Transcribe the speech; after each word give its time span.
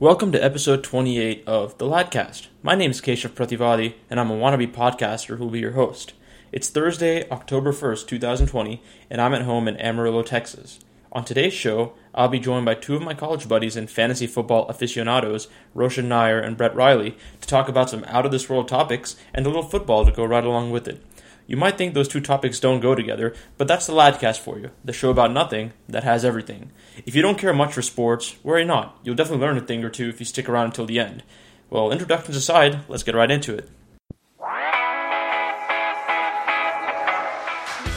Welcome 0.00 0.32
to 0.32 0.42
episode 0.42 0.82
28 0.82 1.44
of 1.46 1.78
The 1.78 1.86
Ladcast. 1.86 2.48
My 2.64 2.74
name 2.74 2.90
is 2.90 3.00
Keshav 3.00 3.30
Prativadi, 3.30 3.94
and 4.10 4.18
I'm 4.18 4.28
a 4.28 4.34
wannabe 4.34 4.74
podcaster 4.74 5.36
who 5.38 5.44
will 5.44 5.52
be 5.52 5.60
your 5.60 5.74
host. 5.74 6.14
It's 6.50 6.68
Thursday, 6.68 7.30
October 7.30 7.72
1st, 7.72 8.08
2020, 8.08 8.82
and 9.08 9.20
I'm 9.20 9.34
at 9.34 9.42
home 9.42 9.68
in 9.68 9.76
Amarillo, 9.76 10.24
Texas. 10.24 10.80
On 11.12 11.24
today's 11.24 11.52
show, 11.52 11.92
I'll 12.12 12.26
be 12.26 12.40
joined 12.40 12.66
by 12.66 12.74
two 12.74 12.96
of 12.96 13.02
my 13.02 13.14
college 13.14 13.48
buddies 13.48 13.76
and 13.76 13.88
fantasy 13.88 14.26
football 14.26 14.66
aficionados, 14.66 15.46
Roshan 15.74 16.08
Nair 16.08 16.40
and 16.40 16.56
Brett 16.56 16.74
Riley, 16.74 17.16
to 17.40 17.46
talk 17.46 17.68
about 17.68 17.88
some 17.88 18.02
out 18.08 18.26
of 18.26 18.32
this 18.32 18.50
world 18.50 18.66
topics 18.66 19.14
and 19.32 19.46
a 19.46 19.48
little 19.48 19.62
football 19.62 20.04
to 20.04 20.10
go 20.10 20.24
right 20.24 20.44
along 20.44 20.72
with 20.72 20.88
it. 20.88 21.00
You 21.46 21.58
might 21.58 21.76
think 21.76 21.92
those 21.92 22.08
two 22.08 22.22
topics 22.22 22.58
don't 22.58 22.80
go 22.80 22.94
together, 22.94 23.34
but 23.58 23.68
that's 23.68 23.86
the 23.86 23.92
Ladcast 23.92 24.38
for 24.38 24.58
you, 24.58 24.70
the 24.82 24.94
show 24.94 25.10
about 25.10 25.30
nothing 25.30 25.74
that 25.88 26.02
has 26.02 26.24
everything. 26.24 26.72
If 27.04 27.14
you 27.14 27.20
don't 27.20 27.36
care 27.36 27.52
much 27.52 27.74
for 27.74 27.82
sports, 27.82 28.36
worry 28.42 28.64
not. 28.64 28.98
You'll 29.04 29.14
definitely 29.14 29.44
learn 29.44 29.58
a 29.58 29.60
thing 29.60 29.84
or 29.84 29.90
two 29.90 30.08
if 30.08 30.20
you 30.20 30.26
stick 30.26 30.48
around 30.48 30.66
until 30.66 30.86
the 30.86 30.98
end. 30.98 31.22
Well, 31.68 31.92
introductions 31.92 32.36
aside, 32.36 32.80
let's 32.88 33.02
get 33.02 33.14
right 33.14 33.30
into 33.30 33.54
it. 33.54 33.68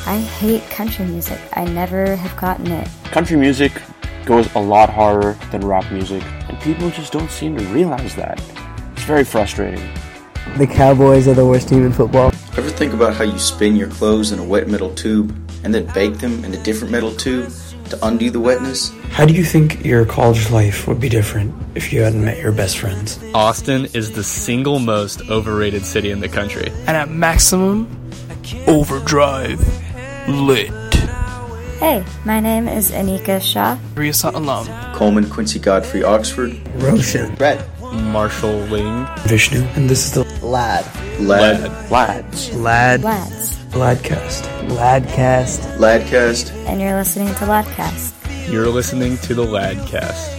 I 0.05 0.19
hate 0.39 0.63
country 0.69 1.05
music. 1.05 1.39
I 1.53 1.63
never 1.65 2.17
have 2.17 2.35
gotten 2.37 2.67
it. 2.71 2.89
Country 3.05 3.37
music 3.37 3.71
goes 4.25 4.53
a 4.55 4.59
lot 4.59 4.89
harder 4.89 5.37
than 5.51 5.65
rap 5.65 5.89
music, 5.89 6.23
and 6.49 6.59
people 6.59 6.89
just 6.89 7.13
don't 7.13 7.31
seem 7.31 7.57
to 7.57 7.63
realize 7.65 8.13
that. 8.15 8.41
It's 8.93 9.03
very 9.03 9.23
frustrating. 9.23 9.89
The 10.57 10.67
Cowboys 10.67 11.29
are 11.29 11.33
the 11.33 11.45
worst 11.45 11.69
team 11.69 11.85
in 11.85 11.93
football. 11.93 12.31
Ever 12.57 12.71
think 12.71 12.91
about 12.91 13.13
how 13.13 13.23
you 13.23 13.37
spin 13.37 13.75
your 13.75 13.87
clothes 13.87 14.31
in 14.31 14.39
a 14.39 14.43
wet 14.43 14.67
metal 14.67 14.91
tube 14.95 15.29
and 15.63 15.71
then 15.75 15.85
bake 15.93 16.17
them 16.17 16.43
in 16.43 16.55
a 16.55 16.63
different 16.63 16.91
metal 16.91 17.11
tube 17.11 17.51
to 17.89 17.99
undo 18.03 18.31
the 18.31 18.39
wetness? 18.39 18.91
How 19.11 19.25
do 19.25 19.33
you 19.35 19.43
think 19.43 19.85
your 19.85 20.05
college 20.05 20.49
life 20.49 20.87
would 20.87 20.99
be 20.99 21.07
different 21.07 21.53
if 21.75 21.93
you 21.93 22.01
hadn't 22.01 22.25
met 22.25 22.39
your 22.39 22.51
best 22.51 22.79
friends? 22.79 23.19
Austin 23.35 23.85
is 23.93 24.13
the 24.13 24.23
single 24.23 24.79
most 24.79 25.21
overrated 25.29 25.85
city 25.85 26.09
in 26.09 26.19
the 26.19 26.27
country. 26.27 26.71
And 26.87 26.97
at 26.97 27.11
maximum, 27.11 27.87
overdrive, 28.65 29.59
lit. 30.27 30.71
Hey, 31.77 32.03
my 32.25 32.39
name 32.39 32.67
is 32.67 32.89
Anika 32.89 33.39
Shah. 33.39 33.77
Riasa 33.93 34.33
alum. 34.33 34.65
Coleman, 34.95 35.29
Quincy 35.29 35.59
Godfrey, 35.59 36.01
Oxford. 36.01 36.59
Roshan. 36.77 37.35
Brett. 37.35 37.63
Marshall 37.93 38.57
Ling. 38.71 39.07
Vishnu. 39.27 39.61
And 39.75 39.87
this 39.87 40.05
is 40.05 40.11
the 40.13 40.26
Lad. 40.47 40.85
Lad. 41.19 41.91
Lads. 41.91 42.55
Lad. 42.55 43.03
Lads. 43.03 43.57
Ladcast. 43.73 44.43
Ladcast. 44.69 45.77
Ladcast. 45.77 46.53
And 46.65 46.79
you're 46.79 46.95
listening 46.95 47.27
to 47.35 47.45
Ladcast. 47.45 48.13
You're 48.49 48.69
listening 48.69 49.17
to 49.17 49.33
the 49.33 49.43
Ladcast. 49.43 50.35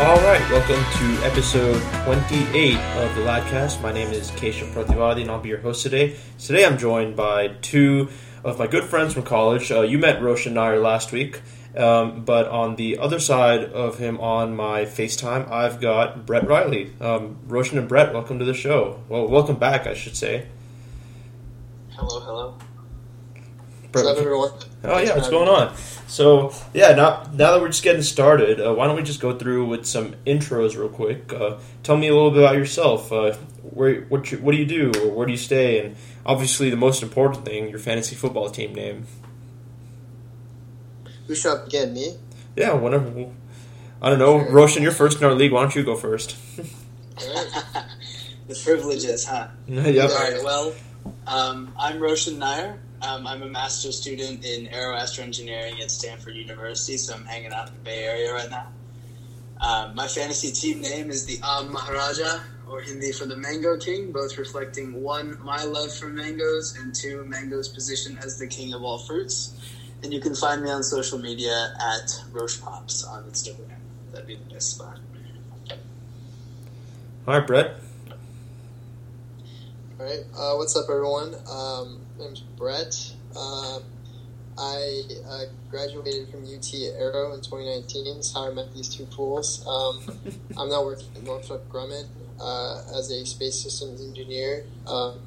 All 0.00 0.20
right, 0.20 0.40
welcome 0.50 0.84
to 0.98 1.24
episode 1.24 1.82
28 2.04 2.76
of 2.76 3.14
the 3.16 3.22
Ladcast. 3.22 3.80
My 3.80 3.90
name 3.90 4.12
is 4.12 4.30
Keshav 4.32 4.72
Prativadi, 4.72 5.22
and 5.22 5.30
I'll 5.30 5.40
be 5.40 5.48
your 5.48 5.58
host 5.58 5.82
today. 5.82 6.14
Today 6.38 6.64
I'm 6.64 6.78
joined 6.78 7.16
by 7.16 7.48
two 7.62 8.10
of 8.44 8.58
my 8.58 8.66
good 8.66 8.84
friends 8.84 9.14
from 9.14 9.22
college. 9.22 9.72
Uh, 9.72 9.80
you 9.80 9.98
met 9.98 10.22
Roshan 10.22 10.54
Nair 10.54 10.78
last 10.78 11.12
week, 11.12 11.40
um, 11.76 12.24
but 12.24 12.46
on 12.48 12.76
the 12.76 12.98
other 12.98 13.18
side 13.18 13.64
of 13.64 13.98
him 13.98 14.20
on 14.20 14.54
my 14.54 14.82
FaceTime, 14.82 15.50
I've 15.50 15.80
got 15.80 16.26
Brett 16.26 16.46
Riley. 16.46 16.92
Um, 17.00 17.38
Roshan 17.46 17.78
and 17.78 17.88
Brett, 17.88 18.12
welcome 18.12 18.38
to 18.38 18.44
the 18.44 18.54
show. 18.54 19.00
Well, 19.08 19.26
welcome 19.26 19.56
back, 19.56 19.86
I 19.86 19.94
should 19.94 20.14
say. 20.14 20.46
Hello, 21.92 22.20
hello. 22.20 22.58
Brett, 23.90 24.04
What's 24.04 24.18
up, 24.18 24.24
everyone? 24.26 24.50
Oh 24.82 24.98
yeah, 24.98 25.14
what's 25.14 25.30
going 25.30 25.48
on? 25.48 25.74
So 26.06 26.52
yeah, 26.74 26.92
now 26.94 27.22
now 27.32 27.52
that 27.52 27.60
we're 27.60 27.68
just 27.68 27.82
getting 27.82 28.02
started, 28.02 28.60
uh, 28.60 28.74
why 28.74 28.86
don't 28.86 28.96
we 28.96 29.02
just 29.02 29.20
go 29.20 29.38
through 29.38 29.66
with 29.66 29.86
some 29.86 30.16
intros 30.26 30.76
real 30.76 30.88
quick? 30.88 31.32
Uh, 31.32 31.56
tell 31.82 31.96
me 31.96 32.08
a 32.08 32.14
little 32.14 32.30
bit 32.30 32.42
about 32.42 32.56
yourself. 32.56 33.10
Uh, 33.10 33.36
where 33.70 34.02
what 34.02 34.30
you, 34.30 34.38
what 34.38 34.52
do 34.52 34.58
you 34.58 34.66
do, 34.66 34.92
or 35.02 35.10
where 35.10 35.26
do 35.26 35.32
you 35.32 35.38
stay, 35.38 35.84
and 35.84 35.96
obviously 36.26 36.70
the 36.70 36.76
most 36.76 37.02
important 37.02 37.44
thing, 37.44 37.70
your 37.70 37.78
fantasy 37.78 38.14
football 38.14 38.50
team 38.50 38.74
name. 38.74 39.06
Who 41.26 41.34
should 41.34 41.58
I 41.58 41.64
begin? 41.64 41.94
Me? 41.94 42.16
Yeah, 42.56 42.74
whatever. 42.74 43.30
I 44.02 44.10
don't 44.10 44.18
know, 44.18 44.38
Roshan, 44.38 44.82
you're 44.82 44.92
first 44.92 45.18
in 45.18 45.24
our 45.24 45.34
league. 45.34 45.52
Why 45.52 45.62
don't 45.62 45.74
you 45.74 45.82
go 45.82 45.96
first? 45.96 46.36
the 47.16 48.60
privileges, 48.62 49.24
huh? 49.24 49.48
yep. 49.66 50.10
All 50.10 50.16
right. 50.16 50.44
Well, 50.44 50.74
um, 51.26 51.72
I'm 51.78 51.98
Roshan 51.98 52.38
Nair. 52.38 52.80
Um, 53.02 53.26
I'm 53.26 53.42
a 53.42 53.48
master's 53.48 54.00
student 54.00 54.44
in 54.44 54.66
aeroastroengineering 54.66 55.80
at 55.82 55.90
Stanford 55.90 56.36
University, 56.36 56.96
so 56.96 57.14
I'm 57.14 57.24
hanging 57.24 57.52
out 57.52 57.68
in 57.68 57.74
the 57.74 57.80
Bay 57.80 58.04
Area 58.04 58.32
right 58.32 58.50
now. 58.50 58.68
Um, 59.60 59.94
my 59.94 60.08
fantasy 60.08 60.52
team 60.52 60.80
name 60.80 61.10
is 61.10 61.26
the 61.26 61.36
Aam 61.38 61.70
Maharaja, 61.70 62.40
or 62.68 62.80
Hindi 62.80 63.12
for 63.12 63.26
the 63.26 63.36
Mango 63.36 63.76
King, 63.76 64.12
both 64.12 64.38
reflecting 64.38 65.02
one, 65.02 65.38
my 65.42 65.64
love 65.64 65.92
for 65.92 66.06
mangoes, 66.08 66.76
and 66.76 66.94
two, 66.94 67.24
mango's 67.24 67.68
position 67.68 68.18
as 68.22 68.38
the 68.38 68.46
king 68.46 68.72
of 68.72 68.82
all 68.82 68.98
fruits. 68.98 69.54
And 70.02 70.12
you 70.12 70.20
can 70.20 70.34
find 70.34 70.62
me 70.62 70.70
on 70.70 70.82
social 70.82 71.18
media 71.18 71.74
at 71.80 72.22
Roche 72.32 72.60
Pops 72.60 73.04
on 73.04 73.24
Instagram. 73.24 73.78
That'd 74.12 74.26
be 74.26 74.36
the 74.36 74.54
best 74.54 74.70
spot. 74.76 74.98
All 77.26 77.38
right, 77.38 77.46
Brett. 77.46 77.76
All 79.98 80.06
right. 80.06 80.24
Uh, 80.36 80.56
what's 80.56 80.76
up, 80.76 80.86
everyone? 80.90 81.34
Um, 81.50 82.00
my 82.18 82.24
name's 82.26 82.40
Brett. 82.40 83.14
Uh, 83.34 83.78
I 84.56 85.02
uh, 85.28 85.44
graduated 85.70 86.28
from 86.30 86.44
UT 86.44 86.72
Aero 86.74 87.32
in 87.32 87.40
2019. 87.40 88.14
That's 88.14 88.32
how 88.32 88.50
I 88.50 88.54
met 88.54 88.72
these 88.74 88.88
two 88.88 89.06
fools. 89.06 89.66
Um, 89.66 90.00
I'm 90.56 90.68
now 90.68 90.84
working 90.84 91.08
at 91.16 91.22
Northrop 91.22 91.68
Grumman 91.68 92.06
uh, 92.40 92.82
as 92.96 93.10
a 93.10 93.24
space 93.26 93.60
systems 93.60 94.00
engineer 94.00 94.64
um, 94.86 95.20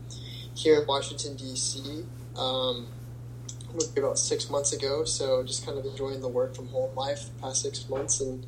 here 0.56 0.82
in 0.82 0.88
Washington, 0.88 1.36
D.C. 1.36 2.04
Um, 2.38 2.88
moved 3.74 3.98
about 3.98 4.18
six 4.18 4.50
months 4.50 4.74
ago, 4.74 5.04
so 5.04 5.44
just 5.44 5.66
kind 5.66 5.78
of 5.78 5.86
enjoying 5.86 6.22
the 6.22 6.28
work 6.28 6.56
from 6.56 6.68
home 6.70 6.96
life 6.96 7.26
the 7.36 7.42
past 7.42 7.62
six 7.62 7.88
months, 7.90 8.22
and 8.22 8.46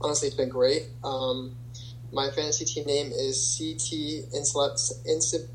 honestly, 0.00 0.28
it's 0.28 0.36
been 0.36 0.48
great. 0.48 0.86
Um, 1.02 1.56
my 2.12 2.30
fantasy 2.30 2.64
team 2.64 2.86
name 2.86 3.10
is 3.12 3.56
CT 3.58 4.32
Inselep. 4.32 4.78
Insip. 5.08 5.48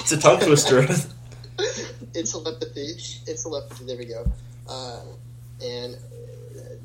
It's 0.00 0.12
a 0.12 0.18
tongue 0.18 0.40
twister. 0.40 0.86
it's 2.14 2.32
telepathy. 2.32 2.80
It's 3.26 3.42
telepathy. 3.42 3.84
There 3.84 3.96
we 3.96 4.06
go. 4.06 4.24
Uh, 4.68 5.00
and 5.64 5.96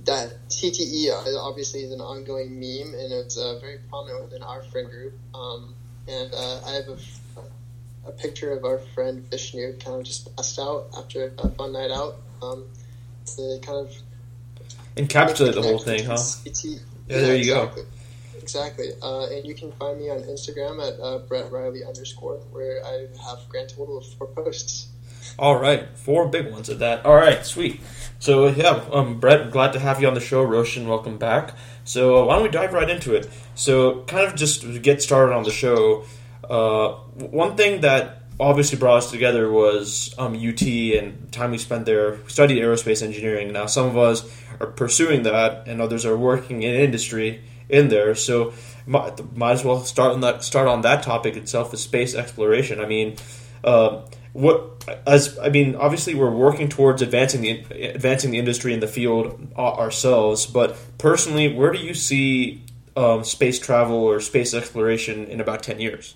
that 0.05 0.47
TTE 0.49 1.11
obviously 1.37 1.81
is 1.81 1.91
an 1.91 2.01
ongoing 2.01 2.59
meme, 2.59 2.93
and 2.93 3.13
it's 3.13 3.37
uh, 3.37 3.59
very 3.59 3.79
prominent 3.89 4.23
within 4.23 4.43
our 4.43 4.63
friend 4.63 4.89
group. 4.89 5.13
Um, 5.33 5.75
and 6.07 6.33
uh, 6.33 6.61
I 6.65 6.71
have 6.71 6.87
a, 6.87 8.09
a 8.09 8.11
picture 8.11 8.51
of 8.51 8.65
our 8.65 8.79
friend 8.79 9.29
Vishnu 9.29 9.77
kind 9.79 9.97
of 9.99 10.03
just 10.03 10.35
passed 10.35 10.59
out 10.59 10.87
after 10.97 11.33
a 11.37 11.49
fun 11.49 11.73
night 11.73 11.91
out. 11.91 12.15
Um, 12.41 12.65
to 13.35 13.59
kind 13.61 13.85
of 13.85 13.93
Encapsulate 14.95 15.53
the 15.53 15.61
whole 15.61 15.79
thing, 15.79 16.05
huh? 16.05 16.17
CT, 16.43 16.65
Yeah, 16.65 16.77
there 17.07 17.35
you 17.35 17.45
go. 17.45 17.71
Exactly. 18.55 18.91
Uh, 19.01 19.27
and 19.27 19.45
you 19.45 19.53
can 19.53 19.71
find 19.73 19.99
me 19.99 20.09
on 20.09 20.19
Instagram 20.23 20.85
at 20.85 20.99
uh, 20.99 21.19
Brett 21.19 21.51
Riley 21.51 21.83
underscore, 21.83 22.37
where 22.51 22.83
I 22.85 23.07
have 23.27 23.39
a 23.39 23.49
grand 23.49 23.69
total 23.69 23.97
of 23.97 24.05
four 24.13 24.27
posts. 24.27 24.87
All 25.37 25.59
right, 25.59 25.87
four 25.97 26.27
big 26.27 26.51
ones 26.51 26.69
at 26.69 26.79
that. 26.79 27.05
All 27.05 27.15
right, 27.15 27.45
sweet. 27.45 27.79
So 28.19 28.47
yeah, 28.47 28.83
um, 28.91 29.19
Brett, 29.19 29.51
glad 29.51 29.73
to 29.73 29.79
have 29.79 30.01
you 30.01 30.07
on 30.07 30.13
the 30.13 30.19
show. 30.19 30.43
Roshan, 30.43 30.87
welcome 30.87 31.17
back. 31.17 31.55
So 31.83 32.17
uh, 32.17 32.25
why 32.25 32.35
don't 32.35 32.43
we 32.43 32.49
dive 32.49 32.73
right 32.73 32.89
into 32.89 33.15
it? 33.15 33.29
So 33.55 34.03
kind 34.03 34.27
of 34.27 34.35
just 34.35 34.61
to 34.61 34.79
get 34.79 35.01
started 35.01 35.33
on 35.33 35.43
the 35.43 35.51
show. 35.51 36.05
Uh, 36.49 36.93
one 37.13 37.55
thing 37.55 37.81
that 37.81 38.23
obviously 38.39 38.77
brought 38.77 38.97
us 38.97 39.11
together 39.11 39.51
was 39.51 40.13
um, 40.17 40.33
UT 40.33 40.61
and 40.61 41.31
time 41.31 41.51
we 41.51 41.57
spent 41.57 41.85
there. 41.85 42.13
We 42.15 42.29
studied 42.29 42.61
aerospace 42.61 43.03
engineering. 43.03 43.53
Now 43.53 43.67
some 43.67 43.85
of 43.85 43.97
us 43.97 44.29
are 44.59 44.67
pursuing 44.67 45.23
that, 45.23 45.67
and 45.67 45.81
others 45.81 46.05
are 46.05 46.17
working 46.17 46.63
in 46.63 46.73
industry 46.73 47.41
in 47.69 47.89
there. 47.89 48.15
So 48.15 48.53
might, 48.85 49.35
might 49.35 49.53
as 49.53 49.63
well 49.63 49.83
start 49.83 50.11
on 50.11 50.21
that 50.21 50.43
start 50.43 50.67
on 50.67 50.81
that 50.81 51.03
topic 51.03 51.37
itself 51.37 51.73
is 51.73 51.81
space 51.81 52.15
exploration. 52.15 52.79
I 52.79 52.85
mean, 52.85 53.15
uh, 53.63 54.01
what 54.33 54.85
as 55.07 55.37
I 55.39 55.49
mean, 55.49 55.75
obviously 55.75 56.15
we're 56.15 56.31
working 56.31 56.69
towards 56.69 57.01
advancing 57.01 57.41
the 57.41 57.59
advancing 57.89 58.31
the 58.31 58.39
industry 58.39 58.73
in 58.73 58.79
the 58.79 58.87
field 58.87 59.51
uh, 59.55 59.73
ourselves. 59.73 60.45
But 60.45 60.77
personally, 60.97 61.53
where 61.53 61.71
do 61.71 61.79
you 61.79 61.93
see 61.93 62.63
um, 62.97 63.23
space 63.23 63.59
travel 63.59 63.97
or 63.97 64.19
space 64.19 64.53
exploration 64.53 65.25
in 65.25 65.39
about 65.39 65.63
ten 65.63 65.79
years? 65.79 66.15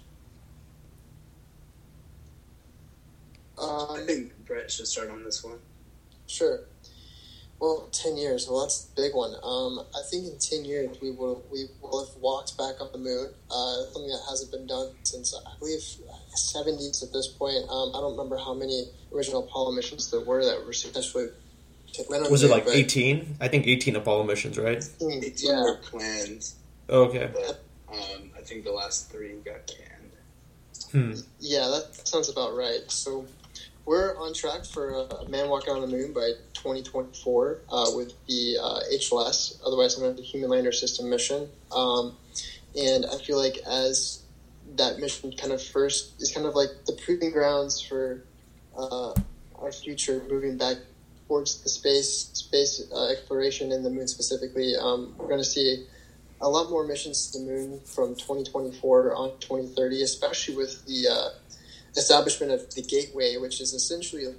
Um, 3.57 3.87
I 3.91 4.01
think 4.05 4.45
Brett 4.45 4.71
should 4.71 4.87
start 4.87 5.09
on 5.09 5.23
this 5.23 5.43
one. 5.43 5.59
Sure. 6.27 6.61
Well, 7.63 7.87
ten 7.93 8.17
years. 8.17 8.47
Well, 8.49 8.61
that's 8.61 8.83
the 8.83 9.01
big 9.01 9.15
one. 9.15 9.33
Um, 9.41 9.79
I 9.95 10.01
think 10.11 10.25
in 10.25 10.37
ten 10.37 10.65
years 10.65 10.97
we 11.01 11.11
will 11.11 11.41
we 11.49 11.65
will 11.81 12.05
have 12.05 12.13
walked 12.21 12.57
back 12.57 12.81
on 12.81 12.89
the 12.91 12.97
moon. 12.97 13.29
Uh, 13.49 13.83
something 13.93 14.09
that 14.09 14.21
hasn't 14.29 14.51
been 14.51 14.67
done 14.67 14.89
since 15.03 15.33
I 15.33 15.57
believe 15.59 15.81
seventies 16.35 17.01
at 17.01 17.13
this 17.13 17.27
point. 17.27 17.63
Um, 17.69 17.95
I 17.95 18.01
don't 18.01 18.11
remember 18.17 18.37
how 18.37 18.53
many 18.53 18.87
original 19.15 19.45
Apollo 19.47 19.71
missions 19.71 20.11
there 20.11 20.19
were 20.19 20.43
that 20.43 20.65
were 20.65 20.73
successfully. 20.73 21.27
went 22.09 22.25
on 22.25 22.31
Was 22.31 22.43
it 22.43 22.51
like 22.51 22.67
18? 22.67 23.37
I 23.39 23.47
think 23.47 23.65
18 23.65 23.95
Apollo 23.95 24.23
missions, 24.25 24.57
right? 24.57 24.83
Hmm, 24.99 25.11
Eighteen 25.23 25.51
yeah. 25.51 25.63
were 25.63 25.77
planned, 25.77 26.43
Okay. 26.89 27.29
but 27.33 27.63
um, 27.87 28.31
I 28.37 28.41
think 28.41 28.65
the 28.65 28.71
last 28.73 29.09
three 29.09 29.35
got 29.45 29.65
canned. 29.67 30.11
Hmm. 30.91 31.13
Yeah, 31.39 31.67
that 31.69 32.07
sounds 32.07 32.27
about 32.29 32.55
right. 32.57 32.81
So 32.89 33.25
we're 33.85 34.17
on 34.17 34.33
track 34.33 34.65
for 34.65 34.93
a 34.93 35.29
man 35.29 35.49
walking 35.49 35.73
on 35.73 35.81
the 35.81 35.87
moon 35.87 36.13
by 36.13 36.31
2024 36.53 37.59
uh, 37.69 37.85
with 37.95 38.13
the 38.27 38.57
uh, 38.61 38.79
HLS, 38.93 39.59
otherwise 39.65 39.99
known 39.99 40.11
as 40.11 40.17
the 40.17 40.23
Human 40.23 40.49
Lander 40.49 40.71
System 40.71 41.09
mission. 41.09 41.49
Um, 41.71 42.15
and 42.79 43.05
I 43.05 43.17
feel 43.17 43.37
like 43.37 43.57
as 43.67 44.23
that 44.77 44.99
mission 44.99 45.33
kind 45.33 45.51
of 45.51 45.61
first 45.61 46.21
is 46.21 46.31
kind 46.33 46.45
of 46.45 46.55
like 46.55 46.69
the 46.85 46.93
proving 47.05 47.31
grounds 47.31 47.81
for 47.81 48.23
uh, 48.77 49.13
our 49.59 49.71
future 49.71 50.23
moving 50.29 50.57
back 50.57 50.77
towards 51.27 51.61
the 51.61 51.69
space 51.69 52.29
space 52.33 52.81
uh, 52.93 53.07
exploration 53.07 53.71
in 53.71 53.83
the 53.83 53.89
moon 53.89 54.07
specifically. 54.07 54.75
Um, 54.75 55.13
we're 55.17 55.27
going 55.27 55.39
to 55.39 55.45
see 55.45 55.85
a 56.41 56.49
lot 56.49 56.69
more 56.69 56.85
missions 56.85 57.31
to 57.31 57.39
the 57.39 57.45
moon 57.45 57.79
from 57.85 58.15
2024 58.15 59.15
on 59.15 59.31
2030, 59.39 60.03
especially 60.03 60.55
with 60.55 60.85
the 60.85 61.07
uh, 61.07 61.29
establishment 61.95 62.51
of 62.51 62.73
the 62.73 62.81
Gateway, 62.81 63.37
which 63.37 63.61
is 63.61 63.73
essentially 63.73 64.25
an 64.25 64.35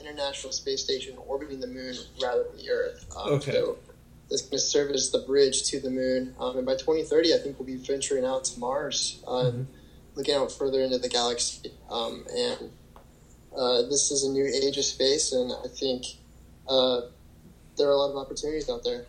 international 0.00 0.52
space 0.52 0.82
station 0.82 1.16
orbiting 1.26 1.60
the 1.60 1.66
moon 1.66 1.94
rather 2.22 2.44
than 2.44 2.56
the 2.56 2.70
Earth. 2.70 3.06
Um, 3.16 3.34
Okay. 3.34 3.52
So 3.52 3.78
this 4.30 4.42
is 4.42 4.48
going 4.48 4.58
to 4.58 4.64
serve 4.64 4.90
as 4.90 5.10
the 5.10 5.18
bridge 5.18 5.64
to 5.70 5.80
the 5.80 5.90
moon. 5.90 6.34
Um, 6.40 6.56
and 6.56 6.66
by 6.66 6.72
2030, 6.74 7.34
I 7.34 7.38
think 7.38 7.58
we'll 7.58 7.66
be 7.66 7.76
venturing 7.76 8.24
out 8.24 8.44
to 8.44 8.58
Mars, 8.58 9.22
uh, 9.26 9.52
looking 10.14 10.34
out 10.34 10.50
further 10.50 10.80
into 10.80 10.98
the 10.98 11.08
galaxy. 11.08 11.72
Um, 11.90 12.24
and 12.34 12.70
uh, 13.56 13.82
this 13.82 14.10
is 14.10 14.24
a 14.24 14.30
new 14.30 14.46
age 14.46 14.78
of 14.78 14.84
space, 14.84 15.32
and 15.32 15.52
I 15.64 15.68
think 15.68 16.06
uh, 16.68 17.02
there 17.76 17.88
are 17.88 17.92
a 17.92 17.96
lot 17.96 18.10
of 18.10 18.16
opportunities 18.16 18.68
out 18.70 18.82
there. 18.82 19.04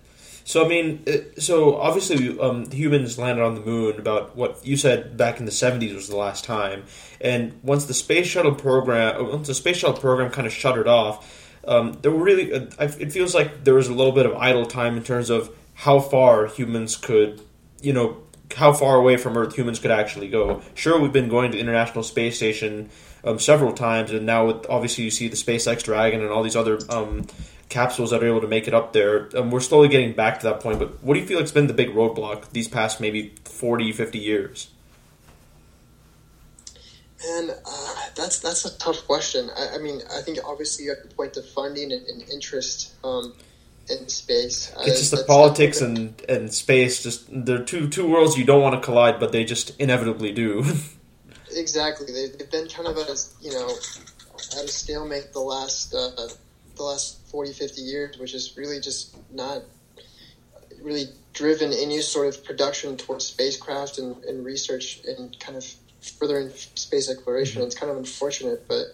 So 0.45 0.63
I 0.63 0.67
mean, 0.67 1.03
uh, 1.07 1.39
so 1.39 1.75
obviously, 1.77 2.39
um, 2.39 2.69
humans 2.69 3.17
landed 3.17 3.43
on 3.43 3.55
the 3.55 3.61
moon 3.61 3.99
about 3.99 4.35
what 4.35 4.65
you 4.65 4.77
said 4.77 5.17
back 5.17 5.39
in 5.39 5.45
the 5.45 5.51
'70s 5.51 5.93
was 5.95 6.07
the 6.07 6.15
last 6.15 6.45
time, 6.45 6.83
and 7.19 7.59
once 7.63 7.85
the 7.85 7.95
space 7.95 8.27
shuttle 8.27 8.53
program, 8.53 9.19
uh, 9.19 9.23
once 9.23 9.47
the 9.47 9.55
space 9.55 9.77
shuttle 9.77 9.99
program 9.99 10.29
kind 10.29 10.45
of 10.45 10.53
shuttered 10.53 10.87
off, 10.87 11.51
um, 11.67 11.97
there 12.03 12.11
were 12.11 12.23
really, 12.23 12.53
uh, 12.53 12.67
it 12.77 13.11
feels 13.11 13.33
like 13.33 13.63
there 13.63 13.73
was 13.73 13.87
a 13.87 13.93
little 13.93 14.13
bit 14.13 14.27
of 14.27 14.35
idle 14.35 14.67
time 14.67 14.95
in 14.97 15.03
terms 15.03 15.31
of 15.31 15.49
how 15.73 15.99
far 15.99 16.45
humans 16.45 16.95
could, 16.95 17.41
you 17.81 17.91
know, 17.91 18.17
how 18.55 18.71
far 18.71 18.97
away 18.97 19.17
from 19.17 19.35
Earth 19.35 19.55
humans 19.55 19.79
could 19.79 19.91
actually 19.91 20.29
go. 20.29 20.61
Sure, 20.75 20.99
we've 20.99 21.11
been 21.11 21.27
going 21.27 21.51
to 21.51 21.57
the 21.57 21.61
International 21.61 22.03
Space 22.03 22.37
Station 22.37 22.91
um, 23.23 23.39
several 23.39 23.73
times, 23.73 24.11
and 24.11 24.27
now 24.27 24.45
with 24.45 24.69
obviously 24.69 25.05
you 25.05 25.11
see 25.11 25.27
the 25.27 25.35
SpaceX 25.35 25.83
Dragon 25.83 26.21
and 26.21 26.29
all 26.29 26.43
these 26.43 26.55
other 26.55 26.79
um, 26.89 27.25
capsules 27.75 28.11
that 28.11 28.23
are 28.23 28.27
able 28.27 28.39
to 28.39 28.47
make 28.47 28.69
it 28.69 28.73
up 28.73 28.93
there. 28.93 29.29
Um, 29.37 29.51
we're 29.51 29.59
slowly 29.59 29.89
getting 29.89 30.13
back 30.13 30.39
to 30.39 30.47
that 30.47 30.61
point, 30.61 30.79
but 30.79 31.03
what 31.03 31.13
do 31.13 31.19
you 31.19 31.25
feel 31.25 31.37
like 31.37 31.43
has 31.43 31.51
been 31.51 31.67
the 31.67 31.73
big 31.73 31.89
roadblock 31.89 32.51
these 32.51 32.69
past 32.69 33.01
maybe 33.01 33.35
40, 33.43 33.91
50 33.91 34.17
years? 34.17 34.69
And 37.27 37.49
uh, 37.49 37.95
that's 38.15 38.39
that's 38.39 38.65
a 38.65 38.77
tough 38.77 39.05
question. 39.05 39.49
I, 39.57 39.75
I 39.75 39.77
mean, 39.79 39.99
I 40.15 40.21
think 40.21 40.37
obviously 40.45 40.85
you 40.85 40.91
have 40.91 41.03
to 41.09 41.15
point 41.15 41.33
to 41.33 41.41
funding 41.41 41.91
and, 41.91 42.05
and 42.07 42.29
interest 42.29 42.93
um, 43.03 43.33
in 43.89 44.07
space. 44.07 44.73
It's 44.81 44.99
just 44.99 45.11
the 45.11 45.23
politics 45.25 45.81
and, 45.81 46.21
and 46.29 46.53
space. 46.53 47.03
Just 47.03 47.25
they're 47.29 47.63
two 47.63 47.89
two 47.89 48.07
worlds 48.07 48.37
you 48.37 48.45
don't 48.45 48.61
want 48.61 48.75
to 48.75 48.81
collide, 48.81 49.19
but 49.19 49.31
they 49.31 49.43
just 49.43 49.77
inevitably 49.79 50.31
do. 50.33 50.63
exactly. 51.51 52.07
They, 52.07 52.27
they've 52.37 52.51
been 52.51 52.67
kind 52.67 52.87
of 52.87 52.97
at 52.97 53.09
a 53.09 53.17
you 53.41 53.51
know 53.51 53.69
at 54.59 54.63
a 54.63 54.67
stalemate 54.67 55.33
the 55.33 55.39
last 55.39 55.95
uh, 55.95 56.29
the 56.75 56.83
last 56.83 57.24
40, 57.35 57.51
50 57.51 57.81
years, 57.81 58.17
which 58.17 58.33
is 58.33 58.55
really 58.55 58.79
just 58.79 59.13
not 59.29 59.61
really 60.81 61.07
driven 61.33 61.73
any 61.73 61.99
sort 61.99 62.27
of 62.27 62.45
production 62.45 62.95
towards 62.95 63.25
spacecraft 63.25 63.97
and, 63.97 64.23
and 64.23 64.45
research 64.45 65.01
and 65.05 65.37
kind 65.37 65.57
of 65.57 65.65
furthering 66.17 66.49
space 66.75 67.09
exploration. 67.09 67.61
It's 67.61 67.75
kind 67.75 67.91
of 67.91 67.97
unfortunate, 67.97 68.69
but 68.69 68.85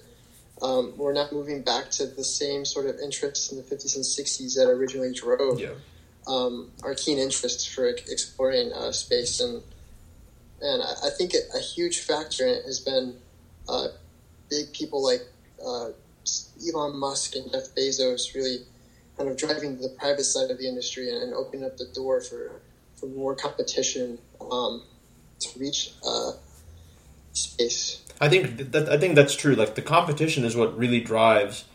um, 0.60 0.94
we're 0.98 1.14
not 1.14 1.32
moving 1.32 1.62
back 1.62 1.92
to 1.92 2.08
the 2.08 2.24
same 2.24 2.66
sort 2.66 2.88
of 2.88 2.96
interests 3.00 3.52
in 3.52 3.60
the 3.60 3.64
50s 3.64 3.96
and 3.96 4.04
60s 4.04 4.56
that 4.56 4.68
originally 4.68 5.14
drove 5.14 5.60
yeah. 5.60 5.70
um, 6.26 6.72
our 6.84 6.96
keen 6.96 7.20
interests 7.20 7.68
for 7.68 7.86
exploring 7.86 8.74
uh, 8.74 8.92
space, 8.92 9.40
and 9.40 9.62
and 10.62 10.82
I, 10.82 10.94
I 11.06 11.10
think 11.16 11.36
a, 11.36 11.58
a 11.60 11.62
huge 11.62 12.00
factor 12.00 12.48
in 12.48 12.56
it 12.56 12.66
has 12.66 12.80
been 12.80 13.18
uh, 13.70 13.90
big 14.50 14.74
people 14.74 15.04
like 15.04 15.22
uh, 15.64 15.90
Elon 16.68 16.98
Musk 16.98 17.36
and 17.36 17.52
Jeff 17.52 17.74
Bezos 17.76 18.34
really 18.36 18.60
kind 19.18 19.30
of 19.30 19.38
driving 19.38 19.78
the 19.80 19.90
private 20.00 20.24
side 20.24 20.50
of 20.52 20.58
the 20.58 20.68
industry 20.68 21.10
and, 21.10 21.34
opening 21.34 21.66
up 21.66 21.78
the 21.78 21.88
door 21.94 22.22
for 22.22 22.62
for 22.96 23.08
more 23.08 23.36
competition 23.36 24.20
um, 24.52 24.84
to 25.40 25.60
reach 25.60 25.92
uh, 26.06 26.34
space. 27.34 28.02
I 28.20 28.30
think 28.30 28.72
that 28.72 28.90
I 28.90 28.98
think 28.98 29.16
that's 29.16 29.36
true. 29.36 29.56
Like 29.56 29.76
the 29.76 29.82
competition 29.82 30.44
is 30.44 30.56
what 30.56 30.78
really 30.78 31.00
drives 31.00 31.66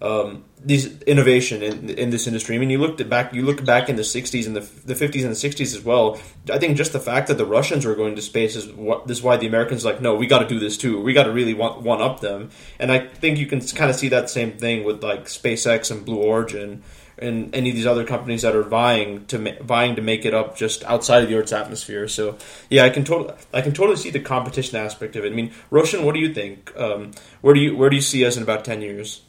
um, 0.00 0.44
these 0.64 1.00
innovation 1.02 1.62
in 1.62 1.90
in 1.90 2.10
this 2.10 2.26
industry. 2.26 2.56
I 2.56 2.58
mean, 2.58 2.70
you 2.70 2.78
looked 2.78 3.06
back, 3.08 3.32
you 3.32 3.42
look 3.42 3.64
back 3.64 3.88
in 3.88 3.96
the 3.96 4.02
'60s 4.02 4.46
and 4.46 4.54
the 4.54 4.60
the 4.84 4.94
'50s 4.94 5.24
and 5.24 5.30
the 5.30 5.48
'60s 5.48 5.76
as 5.76 5.84
well. 5.84 6.20
I 6.50 6.58
think 6.58 6.76
just 6.76 6.92
the 6.92 7.00
fact 7.00 7.28
that 7.28 7.38
the 7.38 7.46
Russians 7.46 7.84
were 7.84 7.94
going 7.94 8.16
to 8.16 8.22
space 8.22 8.56
is 8.56 8.72
what 8.72 9.06
this 9.06 9.18
is 9.18 9.24
why 9.24 9.36
the 9.36 9.46
Americans 9.46 9.84
like, 9.84 10.00
no, 10.00 10.14
we 10.14 10.26
got 10.26 10.40
to 10.40 10.48
do 10.48 10.58
this 10.58 10.76
too. 10.76 11.00
We 11.00 11.12
got 11.12 11.24
to 11.24 11.32
really 11.32 11.54
want, 11.54 11.82
one 11.82 12.00
up 12.00 12.20
them. 12.20 12.50
And 12.78 12.92
I 12.92 13.00
think 13.06 13.38
you 13.38 13.46
can 13.46 13.60
kind 13.60 13.90
of 13.90 13.96
see 13.96 14.08
that 14.08 14.30
same 14.30 14.52
thing 14.52 14.84
with 14.84 15.02
like 15.02 15.26
SpaceX 15.26 15.90
and 15.90 16.04
Blue 16.04 16.22
Origin. 16.22 16.82
And 17.20 17.52
any 17.52 17.70
of 17.70 17.74
these 17.74 17.86
other 17.86 18.04
companies 18.04 18.42
that 18.42 18.54
are 18.54 18.62
vying 18.62 19.26
to 19.26 19.60
vying 19.60 19.96
to 19.96 20.02
make 20.02 20.24
it 20.24 20.34
up 20.34 20.56
just 20.56 20.84
outside 20.84 21.24
of 21.24 21.28
the 21.28 21.34
Earth's 21.34 21.52
atmosphere. 21.52 22.06
So 22.06 22.38
yeah, 22.70 22.84
I 22.84 22.90
can 22.90 23.04
totally 23.04 23.34
I 23.52 23.60
can 23.60 23.72
totally 23.72 23.96
see 23.96 24.10
the 24.10 24.20
competition 24.20 24.78
aspect 24.78 25.16
of 25.16 25.24
it. 25.24 25.32
I 25.32 25.34
mean, 25.34 25.52
Roshan, 25.70 26.04
what 26.04 26.14
do 26.14 26.20
you 26.20 26.32
think? 26.32 26.72
Um, 26.76 27.10
where 27.40 27.54
do 27.54 27.60
you 27.60 27.76
where 27.76 27.90
do 27.90 27.96
you 27.96 28.02
see 28.02 28.24
us 28.24 28.36
in 28.36 28.44
about 28.44 28.64
ten 28.64 28.82
years? 28.82 29.22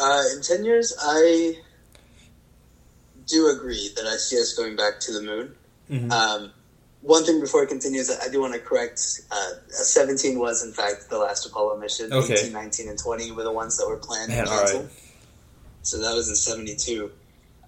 Uh, 0.00 0.22
in 0.34 0.42
10 0.42 0.64
years, 0.64 0.94
I 1.00 1.56
do 3.26 3.48
agree 3.48 3.90
that 3.96 4.06
I 4.06 4.16
see 4.16 4.36
us 4.40 4.54
going 4.54 4.76
back 4.76 4.98
to 5.00 5.12
the 5.12 5.22
moon. 5.22 5.54
Mhm. 5.90 6.10
Um, 6.10 6.52
one 7.02 7.24
thing 7.24 7.40
before 7.40 7.62
I 7.62 7.66
continue 7.66 8.00
is 8.00 8.08
that 8.08 8.22
I 8.22 8.28
do 8.28 8.40
want 8.40 8.54
to 8.54 8.60
correct 8.60 9.00
uh, 9.30 9.50
17 9.68 10.38
was, 10.38 10.62
in 10.64 10.72
fact, 10.72 11.08
the 11.10 11.18
last 11.18 11.46
Apollo 11.46 11.78
mission. 11.78 12.12
Okay. 12.12 12.34
18, 12.34 12.52
19, 12.52 12.88
and 12.88 12.98
20 12.98 13.32
were 13.32 13.42
the 13.42 13.52
ones 13.52 13.76
that 13.78 13.86
were 13.86 13.96
planned 13.96 14.30
Man, 14.30 14.40
and 14.40 14.48
canceled. 14.48 14.82
right. 14.84 14.92
So 15.82 15.98
that 15.98 16.14
was 16.14 16.28
in 16.28 16.34
72. 16.36 17.10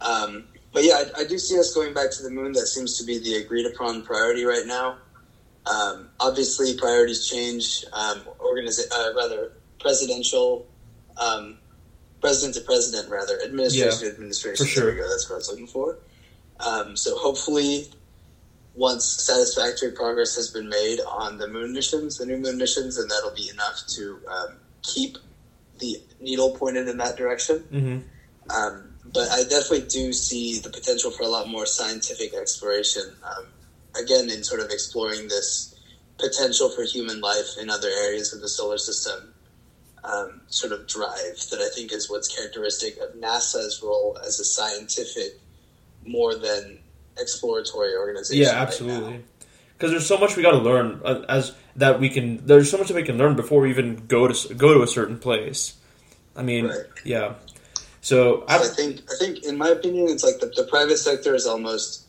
Um, 0.00 0.44
but 0.72 0.84
yeah, 0.84 1.02
I, 1.16 1.20
I 1.20 1.24
do 1.24 1.38
see 1.38 1.58
us 1.58 1.74
going 1.74 1.94
back 1.94 2.10
to 2.12 2.22
the 2.22 2.30
moon. 2.30 2.52
That 2.52 2.66
seems 2.66 2.98
to 2.98 3.04
be 3.04 3.18
the 3.18 3.36
agreed 3.36 3.66
upon 3.66 4.02
priority 4.04 4.44
right 4.44 4.66
now. 4.66 4.98
Um, 5.66 6.08
obviously, 6.18 6.76
priorities 6.76 7.28
change. 7.28 7.84
Um, 7.92 8.20
organiza- 8.40 8.90
uh, 8.92 9.14
rather, 9.14 9.52
presidential, 9.80 10.66
um, 11.16 11.58
president 12.22 12.54
to 12.54 12.62
president, 12.62 13.10
rather, 13.10 13.38
administration 13.44 13.98
to 13.98 14.14
administration. 14.14 14.64
for 14.64 14.70
sure. 14.70 14.84
There 14.84 14.94
we 14.94 15.00
go. 15.00 15.08
That's 15.10 15.28
what 15.28 15.34
I 15.34 15.38
was 15.38 15.50
looking 15.50 15.66
for. 15.66 15.98
Um, 16.60 16.96
so 16.96 17.18
hopefully, 17.18 17.88
once 18.74 19.04
satisfactory 19.04 19.90
progress 19.90 20.36
has 20.36 20.48
been 20.50 20.68
made 20.68 21.00
on 21.00 21.36
the 21.36 21.48
moon 21.48 21.72
missions, 21.74 22.16
the 22.16 22.24
new 22.24 22.38
moon 22.38 22.56
missions, 22.56 22.96
then 22.96 23.08
that'll 23.08 23.34
be 23.34 23.50
enough 23.50 23.82
to 23.88 24.18
um, 24.30 24.56
keep 24.82 25.18
the 25.80 25.96
needle 26.20 26.56
pointed 26.56 26.88
in 26.88 26.96
that 26.98 27.16
direction. 27.16 27.58
Mm-hmm. 27.72 28.50
Um, 28.50 28.94
but 29.12 29.28
I 29.30 29.42
definitely 29.42 29.88
do 29.88 30.12
see 30.12 30.60
the 30.60 30.70
potential 30.70 31.10
for 31.10 31.24
a 31.24 31.28
lot 31.28 31.48
more 31.48 31.66
scientific 31.66 32.34
exploration. 32.34 33.02
Um, 33.24 33.46
again, 34.00 34.30
in 34.30 34.44
sort 34.44 34.60
of 34.60 34.70
exploring 34.70 35.28
this 35.28 35.78
potential 36.18 36.70
for 36.70 36.84
human 36.84 37.20
life 37.20 37.58
in 37.60 37.68
other 37.68 37.88
areas 37.88 38.32
of 38.32 38.40
the 38.40 38.48
solar 38.48 38.78
system, 38.78 39.31
um, 40.04 40.40
sort 40.48 40.72
of 40.72 40.86
drive 40.86 41.38
that 41.50 41.60
I 41.60 41.68
think 41.74 41.92
is 41.92 42.10
what's 42.10 42.28
characteristic 42.34 42.98
of 42.98 43.14
NASA's 43.14 43.80
role 43.82 44.18
as 44.26 44.40
a 44.40 44.44
scientific 44.44 45.40
more 46.04 46.34
than 46.34 46.78
exploratory 47.18 47.94
organization. 47.96 48.42
Yeah, 48.42 48.60
absolutely. 48.60 49.24
Because 49.74 49.90
there's 49.90 50.06
so 50.06 50.18
much 50.18 50.36
we 50.36 50.42
got 50.42 50.52
to 50.52 50.58
learn 50.58 51.00
uh, 51.04 51.22
as 51.28 51.54
that 51.76 52.00
we 52.00 52.08
can. 52.08 52.44
There's 52.46 52.70
so 52.70 52.78
much 52.78 52.88
that 52.88 52.94
we 52.94 53.02
can 53.02 53.18
learn 53.18 53.36
before 53.36 53.60
we 53.60 53.70
even 53.70 54.06
go 54.06 54.28
to 54.28 54.54
go 54.54 54.74
to 54.74 54.82
a 54.82 54.86
certain 54.86 55.18
place. 55.18 55.76
I 56.36 56.42
mean, 56.42 56.66
Right. 56.66 56.86
yeah. 57.04 57.34
So 58.00 58.40
So 58.40 58.44
I 58.48 58.56
I, 58.56 58.68
think 58.68 59.00
I 59.10 59.14
think 59.18 59.44
in 59.44 59.56
my 59.56 59.68
opinion 59.68 60.08
it's 60.08 60.24
like 60.24 60.40
the, 60.40 60.46
the 60.46 60.64
private 60.68 60.98
sector 60.98 61.34
is 61.34 61.46
almost 61.46 62.06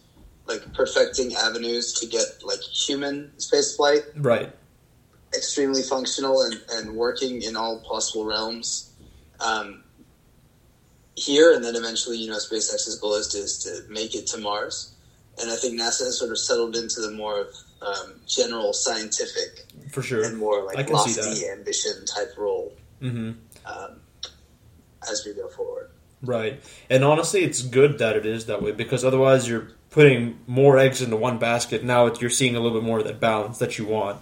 like 0.48 0.74
perfecting 0.74 1.36
avenues 1.36 1.94
to 1.94 2.08
get 2.08 2.26
like 2.44 2.60
human 2.60 3.32
space 3.40 3.76
flight 3.76 4.04
right. 4.18 4.52
Extremely 5.36 5.82
functional 5.82 6.42
and, 6.42 6.60
and 6.72 6.96
working 6.96 7.42
in 7.42 7.56
all 7.56 7.80
possible 7.80 8.26
realms. 8.26 8.92
Um, 9.40 9.84
here, 11.16 11.54
and 11.54 11.64
then 11.64 11.76
eventually, 11.76 12.18
you 12.18 12.30
know, 12.30 12.38
SpaceX's 12.38 12.98
goal 13.00 13.16
is 13.16 13.28
to, 13.30 13.38
is 13.40 13.60
to 13.60 13.92
make 13.92 14.16
it 14.16 14.28
to 14.28 14.38
Mars. 14.38 14.94
And 15.40 15.52
I 15.52 15.56
think 15.56 15.80
NASA 15.80 16.06
has 16.06 16.18
sort 16.18 16.32
of 16.32 16.38
settled 16.38 16.76
into 16.76 17.02
the 17.02 17.12
more 17.12 17.48
um, 17.82 18.14
general 18.28 18.74
scientific 18.74 19.66
For 19.92 20.02
sure. 20.02 20.24
and 20.24 20.38
more 20.38 20.64
like 20.64 20.90
lofty 20.90 21.48
ambition 21.50 22.06
type 22.06 22.34
role 22.38 22.74
hmm 23.00 23.32
um, 23.66 24.00
as 25.10 25.24
we 25.26 25.34
go 25.34 25.48
forward. 25.50 25.90
Right. 26.22 26.62
And 26.90 27.04
honestly, 27.04 27.44
it's 27.44 27.62
good 27.62 28.00
that 28.00 28.16
it 28.16 28.26
is 28.26 28.46
that 28.46 28.62
way 28.62 28.72
because 28.72 29.04
otherwise 29.04 29.48
you're 29.48 29.70
putting 29.90 30.40
more 30.48 30.78
eggs 30.78 31.02
into 31.02 31.18
one 31.18 31.38
basket. 31.38 31.84
Now 31.84 32.12
you're 32.14 32.30
seeing 32.30 32.56
a 32.56 32.60
little 32.60 32.80
bit 32.80 32.86
more 32.86 33.00
of 33.00 33.06
that 33.06 33.20
balance 33.20 33.58
that 33.58 33.78
you 33.78 33.86
want 33.86 34.22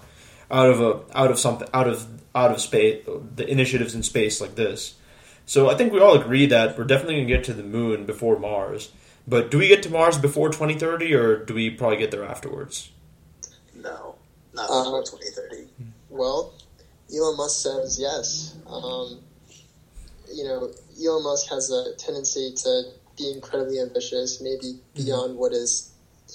out 0.51 0.70
of 0.70 0.81
a 0.81 1.17
out 1.17 1.31
of 1.31 1.39
something 1.39 1.67
out 1.74 1.88
of 1.88 2.08
out 2.36 2.51
of 2.51 2.62
space 2.62 3.05
the 3.36 3.48
initiatives 3.48 3.96
in 3.96 4.03
space 4.03 4.41
like 4.41 4.55
this. 4.55 4.96
So 5.46 5.70
I 5.70 5.75
think 5.75 5.91
we 5.91 6.00
all 6.00 6.13
agree 6.20 6.46
that 6.48 6.77
we're 6.77 6.86
definitely 6.86 7.15
going 7.15 7.27
to 7.27 7.34
get 7.34 7.43
to 7.46 7.53
the 7.53 7.63
moon 7.63 8.05
before 8.05 8.39
Mars. 8.39 8.91
But 9.27 9.51
do 9.51 9.58
we 9.58 9.67
get 9.67 9.84
to 9.84 9.89
Mars 9.89 10.17
before 10.17 10.50
2030 10.50 11.13
or 11.13 11.43
do 11.43 11.53
we 11.53 11.70
probably 11.70 11.98
get 11.98 12.12
there 12.12 12.24
afterwards? 12.24 12.91
No, 13.75 14.15
not 14.53 14.70
Uh, 14.70 14.84
before 14.84 15.03
2030. 15.03 15.67
Well, 16.10 16.53
Elon 17.13 17.38
Musk 17.38 17.63
says 17.63 18.00
yes. 18.00 18.55
Um, 18.67 19.20
you 20.31 20.43
know, 20.43 20.72
Elon 21.03 21.24
Musk 21.24 21.50
has 21.50 21.70
a 21.70 21.93
tendency 21.96 22.53
to 22.63 22.84
be 23.17 23.31
incredibly 23.31 23.79
ambitious, 23.79 24.41
maybe 24.41 24.79
beyond 24.96 25.38
what 25.38 25.51
is 25.51 25.91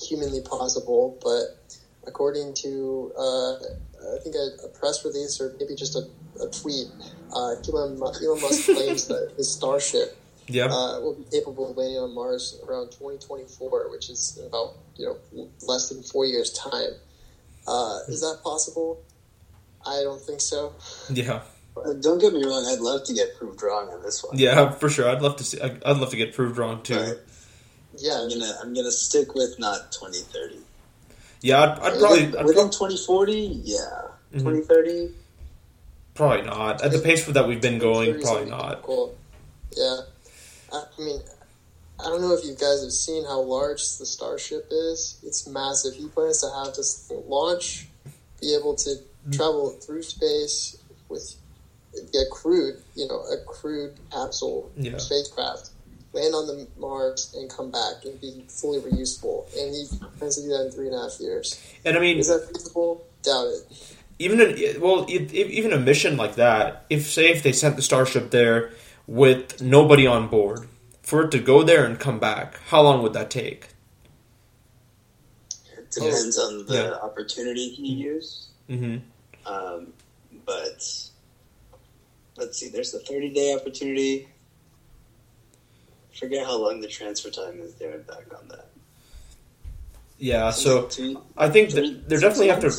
humanly 0.09 0.43
possible. 0.43 1.19
But 1.23 1.79
according 2.07 2.55
to, 2.55 3.13
uh, 3.19 3.55
I 4.15 4.19
think 4.23 4.35
a, 4.37 4.65
a 4.67 4.69
press 4.69 5.05
release 5.05 5.41
or 5.41 5.55
maybe 5.59 5.75
just 5.75 5.97
a, 5.97 6.07
a 6.43 6.49
tweet, 6.51 6.87
uh, 7.35 7.55
Elon, 7.69 8.01
Elon 8.01 8.41
Musk 8.41 8.65
claims 8.77 9.09
that 9.09 9.33
his 9.37 9.51
Starship 9.53 10.17
Yeah. 10.49 10.67
uh, 10.67 11.01
will 11.01 11.15
be 11.15 11.25
capable 11.31 11.71
of 11.71 11.77
landing 11.77 11.99
on 11.99 12.15
Mars 12.15 12.61
around 12.67 12.87
2024, 12.93 13.91
which 13.91 14.09
is 14.11 14.39
about 14.47 14.75
you 14.97 15.07
know 15.07 15.49
less 15.67 15.89
than 15.89 16.03
four 16.03 16.25
years' 16.27 16.53
time. 16.53 16.93
Uh, 17.67 17.99
is 18.09 18.21
that 18.21 18.41
possible? 18.45 19.03
I 19.85 20.03
don't 20.03 20.21
think 20.21 20.41
so. 20.41 20.75
yeah. 21.11 21.43
Uh, 21.77 21.93
Don't 21.93 22.19
get 22.19 22.33
me 22.33 22.43
wrong, 22.45 22.65
I'd 22.67 22.81
love 22.81 23.05
to 23.05 23.13
get 23.13 23.37
proved 23.37 23.63
wrong 23.63 23.91
on 23.91 24.03
this 24.03 24.25
one. 24.25 24.39
Yeah, 24.39 24.71
for 24.71 24.89
sure. 24.89 25.09
I'd 25.11 25.21
love 25.21 25.37
to 25.37 25.45
see 25.45 25.61
I'd 25.61 25.83
I'd 25.85 25.99
love 25.99 26.09
to 26.11 26.17
get 26.17 26.33
proved 26.33 26.57
wrong 26.57 26.83
too. 26.83 26.95
But 26.95 27.25
Yeah, 27.99 28.21
I'm 28.23 28.29
gonna 28.31 28.53
I'm 28.63 28.73
gonna 28.73 28.91
stick 28.91 29.35
with 29.35 29.59
not 29.59 29.93
2030. 29.93 30.61
Yeah, 31.43 31.61
I'd, 31.63 31.79
I'd 31.79 31.99
probably 32.01 32.37
I'd 32.37 32.45
within 32.45 32.69
prob- 32.71 32.91
2040, 32.91 33.61
yeah. 33.65 33.77
Mhm. 34.35 34.39
2030, 34.41 35.11
probably 36.15 36.43
not. 36.43 36.83
At 36.83 36.93
the 36.93 36.99
pace 36.99 37.25
that 37.27 37.47
we've 37.47 37.61
been 37.61 37.79
going, 37.79 38.21
probably 38.21 38.51
not. 38.51 38.83
Cool. 38.83 39.15
Yeah, 39.77 39.99
I, 40.73 40.85
I 40.99 41.01
mean, 41.03 41.21
I 42.01 42.05
don't 42.05 42.21
know 42.21 42.35
if 42.35 42.45
you 42.45 42.53
guys 42.55 42.83
have 42.83 42.93
seen 42.93 43.25
how 43.25 43.41
large 43.41 43.81
the 43.99 44.07
Starship 44.07 44.67
is. 44.71 45.19
It's 45.25 45.47
massive. 45.47 45.95
He 45.95 46.09
plans 46.09 46.41
to 46.43 46.49
have 46.65 46.75
this 46.75 47.11
launch, 47.27 47.87
be 48.41 48.55
able 48.55 48.75
to 48.77 48.97
travel 49.33 49.71
through 49.71 50.03
space 50.03 50.77
with 51.09 51.37
a 51.97 52.25
crewed, 52.31 52.83
you 52.95 53.09
know, 53.09 53.21
a 53.21 53.39
crewed 53.47 53.95
capsule 54.13 54.71
Yeah. 54.77 54.99
spacecraft, 54.99 55.71
land 56.17 56.35
on 56.35 56.47
the 56.47 56.67
Mars 56.79 57.35
and 57.37 57.49
come 57.51 57.71
back 57.71 58.05
and 58.05 58.21
be 58.21 58.45
fully 58.49 58.81
reusable. 58.81 59.45
And 59.57 59.75
he 59.75 59.87
plans 60.19 60.37
to 60.37 60.43
do 60.43 60.49
that 60.49 60.67
in 60.67 60.71
three 60.73 60.87
and 60.87 60.97
a 60.97 61.03
half 61.03 61.21
years. 61.21 61.63
And 61.85 61.97
I 61.97 62.01
mean, 62.01 62.19
Is 62.19 62.29
that 62.29 62.49
feasible? 62.53 63.07
Doubt 63.23 63.47
it. 63.49 63.97
even 64.19 64.41
an, 64.41 64.81
well, 64.81 65.05
it, 65.09 65.33
it, 65.33 65.51
even 65.51 65.73
a 65.73 65.79
mission 65.79 66.17
like 66.17 66.37
that, 66.37 66.85
if 66.91 67.07
say 67.07 67.31
if 67.31 67.43
they 67.43 67.53
sent 67.53 67.77
the 67.77 67.83
starship 67.83 68.31
there 68.31 68.71
with 69.07 69.61
nobody 69.61 70.07
on 70.07 70.29
board, 70.29 70.69
for 71.03 71.23
it 71.25 71.31
to 71.33 71.39
go 71.39 71.63
there 71.63 71.85
and 71.85 72.01
come 72.01 72.19
back, 72.19 72.59
how 72.69 72.83
long 72.83 73.03
would 73.03 73.13
that 73.13 73.31
take? 73.31 73.69
it 75.79 75.91
depends 75.93 76.37
on 76.39 76.67
the 76.67 76.75
Yeah. 76.75 76.93
opportunity 76.95 77.69
he 77.71 77.93
used. 77.93 78.49
hmm 78.69 78.97
Um, 79.47 79.93
but 80.45 80.83
let's 82.37 82.59
see, 82.59 82.69
there's 82.69 82.91
the 82.93 82.99
30 83.01 83.31
day 83.33 83.55
opportunity. 83.55 84.29
Forget 86.19 86.47
how 86.47 86.57
long 86.57 86.81
the 86.81 86.89
transfer 86.89 87.31
time 87.31 87.61
is 87.61 87.75
there 87.75 87.93
and 87.93 88.07
back 88.07 88.25
on 88.39 88.49
that. 88.49 88.67
Yeah, 90.19 90.51
Something 90.51 91.15
so 91.15 91.19
like 91.19 91.25
I 91.37 91.51
think 91.51 91.71
three- 91.71 91.91
that 91.93 92.09
they're 92.09 92.21
definitely 92.21 92.49
have 92.49 92.61
to. 92.61 92.71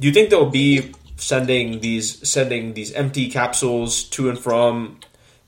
Do 0.00 0.06
you 0.06 0.12
think 0.12 0.30
they'll 0.30 0.50
be 0.50 0.94
sending 1.16 1.80
these 1.80 2.28
sending 2.28 2.74
these 2.74 2.92
empty 2.92 3.30
capsules 3.30 4.04
to 4.04 4.28
and 4.28 4.38
from 4.38 5.00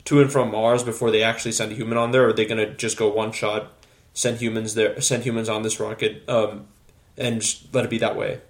to 0.07 0.21
and 0.21 0.33
from 0.33 0.51
Mars 0.51 0.83
before 0.83 1.11
they 1.11 1.23
actually 1.23 1.53
send 1.53 1.73
a 1.73 1.75
human 1.75 1.99
on 1.99 2.13
there, 2.13 2.25
or 2.25 2.29
are 2.29 2.33
they 2.33 2.47
going 2.47 2.59
to 2.59 2.75
just 2.75 2.97
go 2.97 3.09
one 3.09 3.33
shot, 3.33 3.73
send 4.15 4.39
humans 4.39 4.75
there, 4.75 5.01
send 5.01 5.25
humans 5.25 5.49
on 5.49 5.63
this 5.63 5.79
rocket, 5.79 6.27
um, 6.29 6.67
and 7.19 7.43
just 7.43 7.73
let 7.75 7.85
it 7.85 7.91
be 7.91 7.99
that 7.99 8.17
way? 8.17 8.41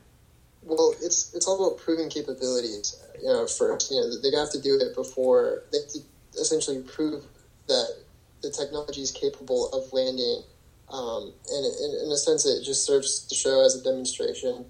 Well, 0.63 0.95
it's 1.03 1.35
it's 1.35 1.49
all 1.49 1.67
about 1.67 1.79
proving 1.79 2.09
capabilities. 2.09 2.97
You 3.21 3.27
know, 3.29 3.47
first, 3.47 3.91
you 3.91 4.01
know, 4.01 4.21
they 4.21 4.37
have 4.37 4.51
to 4.53 4.61
do 4.61 4.79
it 4.81 4.95
before 4.95 5.65
they 5.73 5.79
have 5.79 5.89
to 5.89 5.99
essentially 6.41 6.81
prove 6.83 7.25
that 7.67 7.97
the 8.43 8.51
technology 8.51 9.03
is 9.03 9.11
capable 9.11 9.69
of 9.73 9.93
landing. 9.93 10.43
Um, 10.89 11.33
and 11.53 11.65
in, 11.65 12.07
in 12.07 12.13
a 12.13 12.17
sense, 12.17 12.47
it 12.47 12.65
just 12.65 12.85
serves 12.85 13.27
to 13.27 13.35
show 13.35 13.65
as 13.65 13.77
a 13.77 13.85
demonstration 13.85 14.65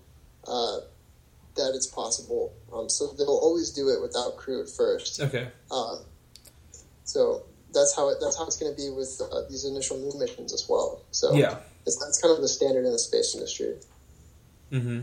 uh, 0.47 0.79
that 1.57 1.73
it's 1.75 1.87
possible. 1.87 2.53
Um, 2.73 2.89
so 2.89 3.09
they'll 3.17 3.29
always 3.29 3.71
do 3.71 3.89
it 3.89 4.01
without 4.03 4.37
crew 4.37 4.61
at 4.63 4.69
first. 4.69 5.21
Okay. 5.21 5.49
Uh, 5.71 5.97
so 7.05 7.43
that's 7.73 7.95
how 7.97 8.11
it, 8.11 8.19
that's 8.21 8.37
how 8.37 8.47
it's 8.47 8.57
going 8.57 8.75
to 8.75 8.77
be 8.77 8.91
with 8.91 9.21
uh, 9.21 9.43
these 9.49 9.65
initial 9.65 9.99
moon 9.99 10.19
missions 10.19 10.53
as 10.53 10.67
well. 10.69 11.01
So 11.11 11.35
Yeah. 11.35 11.59
it's, 11.87 11.97
that's 11.97 12.21
kind 12.21 12.35
of 12.35 12.43
the 12.43 12.49
standard 12.49 12.85
in 12.85 12.93
the 12.93 12.99
space 12.99 13.35
industry. 13.35 13.77
Mm-hmm. 14.73 15.01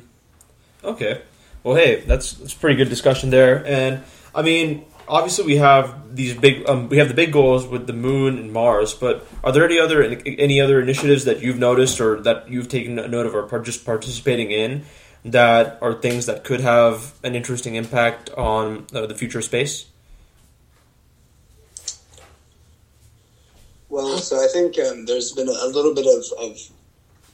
Okay. 0.83 1.21
Well, 1.63 1.75
hey, 1.75 2.01
that's 2.01 2.33
that's 2.33 2.53
pretty 2.53 2.77
good 2.77 2.88
discussion 2.88 3.29
there, 3.29 3.65
and 3.65 4.01
I 4.33 4.41
mean, 4.41 4.86
obviously 5.07 5.45
we 5.45 5.57
have 5.57 6.15
these 6.15 6.33
big 6.35 6.67
um, 6.67 6.89
we 6.89 6.97
have 6.97 7.07
the 7.07 7.13
big 7.13 7.31
goals 7.31 7.67
with 7.67 7.87
the 7.87 7.93
moon 7.93 8.37
and 8.37 8.51
Mars, 8.51 8.93
but 8.93 9.27
are 9.43 9.51
there 9.51 9.65
any 9.65 9.79
other 9.79 10.03
any 10.03 10.59
other 10.61 10.81
initiatives 10.81 11.25
that 11.25 11.41
you've 11.41 11.59
noticed 11.59 11.99
or 11.99 12.21
that 12.21 12.49
you've 12.49 12.67
taken 12.67 12.95
note 12.95 13.25
of 13.25 13.35
or 13.35 13.59
just 13.59 13.85
participating 13.85 14.51
in 14.51 14.83
that 15.25 15.77
are 15.81 15.93
things 15.93 16.25
that 16.25 16.43
could 16.43 16.61
have 16.61 17.13
an 17.23 17.35
interesting 17.35 17.75
impact 17.75 18.29
on 18.31 18.85
uh, 18.93 19.05
the 19.05 19.15
future 19.15 19.39
of 19.39 19.43
space? 19.43 19.85
Well, 23.89 24.17
so 24.17 24.35
I 24.37 24.47
think 24.51 24.77
um, 24.79 25.05
there's 25.05 25.31
been 25.31 25.47
a, 25.47 25.51
a 25.51 25.67
little 25.67 25.93
bit 25.93 26.05
of, 26.05 26.23
of 26.39 26.57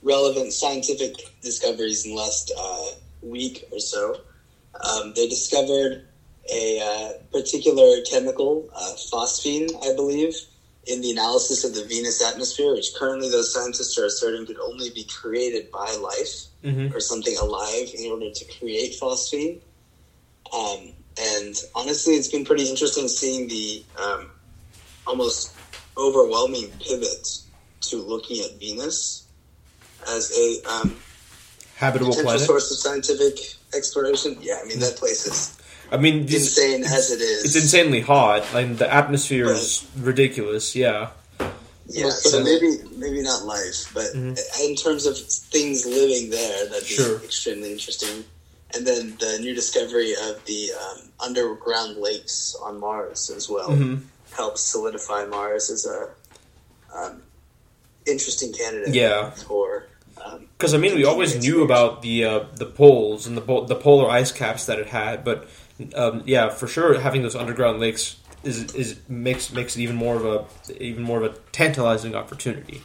relevant 0.01 0.53
scientific 0.53 1.15
discoveries 1.41 2.05
in 2.05 2.11
the 2.11 2.17
last 2.17 2.53
uh, 2.57 2.85
week 3.21 3.65
or 3.71 3.79
so. 3.79 4.21
Um, 4.81 5.13
they 5.15 5.27
discovered 5.27 6.05
a 6.51 6.79
uh, 6.81 7.23
particular 7.31 8.01
chemical, 8.09 8.69
uh, 8.75 8.93
phosphine, 9.11 9.69
I 9.83 9.95
believe, 9.95 10.35
in 10.85 11.01
the 11.01 11.11
analysis 11.11 11.63
of 11.63 11.73
the 11.73 11.83
Venus 11.85 12.21
atmosphere, 12.21 12.73
which 12.73 12.93
currently 12.95 13.29
those 13.29 13.53
scientists 13.53 13.97
are 13.97 14.05
asserting 14.05 14.45
could 14.45 14.59
only 14.59 14.89
be 14.89 15.05
created 15.05 15.71
by 15.71 15.95
life 16.01 16.47
Mm-hmm. 16.63 16.95
or 16.95 17.01
something 17.01 17.35
alive 17.41 17.89
in 17.93 18.09
order 18.09 18.31
to 18.31 18.45
create 18.57 18.93
phosphine. 18.93 19.59
Um, 20.57 20.93
and 21.19 21.53
honestly, 21.75 22.13
it's 22.13 22.29
been 22.29 22.45
pretty 22.45 22.69
interesting 22.69 23.09
seeing 23.09 23.49
the 23.49 23.83
um, 24.01 24.29
almost 25.05 25.53
overwhelming 25.97 26.71
pivot 26.79 27.27
to 27.81 27.97
looking 27.97 28.39
at 28.45 28.57
Venus 28.61 29.27
as 30.07 30.31
a 30.37 30.61
um, 30.71 30.95
Habitable 31.75 32.13
planet. 32.13 32.39
source 32.43 32.71
of 32.71 32.77
scientific 32.77 33.39
exploration. 33.75 34.37
Yeah, 34.39 34.59
I 34.63 34.65
mean 34.65 34.79
that 34.79 34.95
place 34.95 35.25
is 35.25 35.57
I 35.93 35.97
mean, 35.97 36.25
this- 36.25 36.57
insane 36.57 36.83
as 36.83 37.11
it 37.11 37.21
is. 37.21 37.45
It's 37.45 37.55
insanely 37.55 38.01
hot, 38.01 38.43
and 38.55 38.77
the 38.79 38.91
atmosphere 38.91 39.51
is 39.51 39.85
ridiculous. 39.99 40.75
Yeah. 40.75 41.09
Yeah, 41.87 42.05
Most 42.05 42.23
so 42.29 42.41
maybe 42.43 42.77
maybe 42.97 43.21
not 43.21 43.45
life, 43.45 43.91
but 43.93 44.05
Mhm. 44.15 44.39
in 44.63 44.75
terms 44.75 45.05
of 45.05 45.17
things 45.17 45.85
living 45.85 46.29
there, 46.31 46.65
that'd 46.69 46.87
be 46.87 46.95
Sure. 46.95 47.17
extremely 47.23 47.71
interesting. 47.71 48.23
And 48.73 48.87
then 48.87 49.15
the 49.19 49.37
new 49.39 49.53
discovery 49.53 50.13
of 50.15 50.43
the 50.45 50.71
um, 50.73 50.97
underground 51.19 51.97
lakes 51.97 52.55
on 52.59 52.79
Mars 52.79 53.29
as 53.29 53.47
well 53.49 53.69
hmm 53.71 53.95
helps 54.31 54.61
solidify 54.63 55.25
Mars 55.25 55.69
as 55.69 55.85
a 55.85 56.09
um, 56.95 57.21
interesting 58.07 58.51
candidate. 58.53 58.95
Yeah. 58.95 59.29
for 59.31 59.85
um, 60.23 60.47
Because 60.57 60.73
I 60.73 60.77
mean, 60.77 60.95
we 60.95 61.03
always 61.03 61.35
knew 61.35 61.63
about 61.63 62.01
the 62.01 62.23
uh, 62.23 62.39
the 62.55 62.65
poles 62.65 63.27
and 63.27 63.35
the 63.37 63.41
po- 63.41 63.65
the 63.65 63.75
polar 63.75 64.09
ice 64.09 64.31
caps 64.31 64.65
that 64.65 64.79
it 64.79 64.87
had, 64.87 65.23
but 65.25 65.47
um, 65.95 66.23
yeah, 66.25 66.49
for 66.49 66.67
sure, 66.67 66.99
having 66.99 67.23
those 67.23 67.35
underground 67.35 67.79
lakes 67.79 68.17
is 68.43 68.73
is 68.75 68.99
makes 69.07 69.51
makes 69.53 69.75
it 69.75 69.81
even 69.81 69.95
more 69.95 70.15
of 70.15 70.25
a 70.25 70.83
even 70.83 71.03
more 71.03 71.23
of 71.23 71.33
a 71.33 71.37
tantalizing 71.51 72.15
opportunity. 72.15 72.81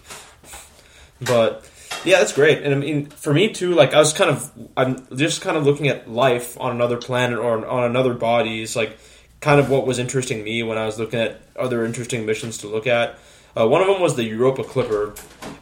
But 1.21 1.69
yeah, 2.05 2.19
that's 2.19 2.33
great, 2.33 2.63
and 2.63 2.75
I 2.75 2.79
mean, 2.79 3.07
for 3.07 3.35
me 3.35 3.53
too. 3.53 3.75
Like 3.75 3.93
I 3.93 3.99
was 3.99 4.13
kind 4.13 4.31
of 4.31 4.53
I'm 4.77 5.07
just 5.17 5.41
kind 5.41 5.57
of 5.57 5.65
looking 5.65 5.89
at 5.89 6.11
life 6.11 6.59
on 6.61 6.73
another 6.73 6.97
planet 6.97 7.39
or 7.39 7.67
on 7.67 7.85
another 7.85 8.15
body. 8.15 8.63
It's 8.63 8.77
like 8.77 8.99
kind 9.41 9.61
of 9.61 9.71
what 9.71 9.87
was 9.87 9.99
interesting 9.99 10.45
me 10.45 10.63
when 10.63 10.79
I 10.79 10.87
was 10.87 10.99
looking 10.99 11.21
at 11.21 11.41
other 11.57 11.85
interesting 11.85 12.27
missions 12.27 12.59
to 12.59 12.69
look 12.69 12.87
at. 12.87 13.19
Uh, 13.57 13.67
one 13.67 13.81
of 13.81 13.89
them 13.89 14.01
was 14.01 14.15
the 14.15 14.25
Europa 14.25 14.63
Clipper, 14.63 15.15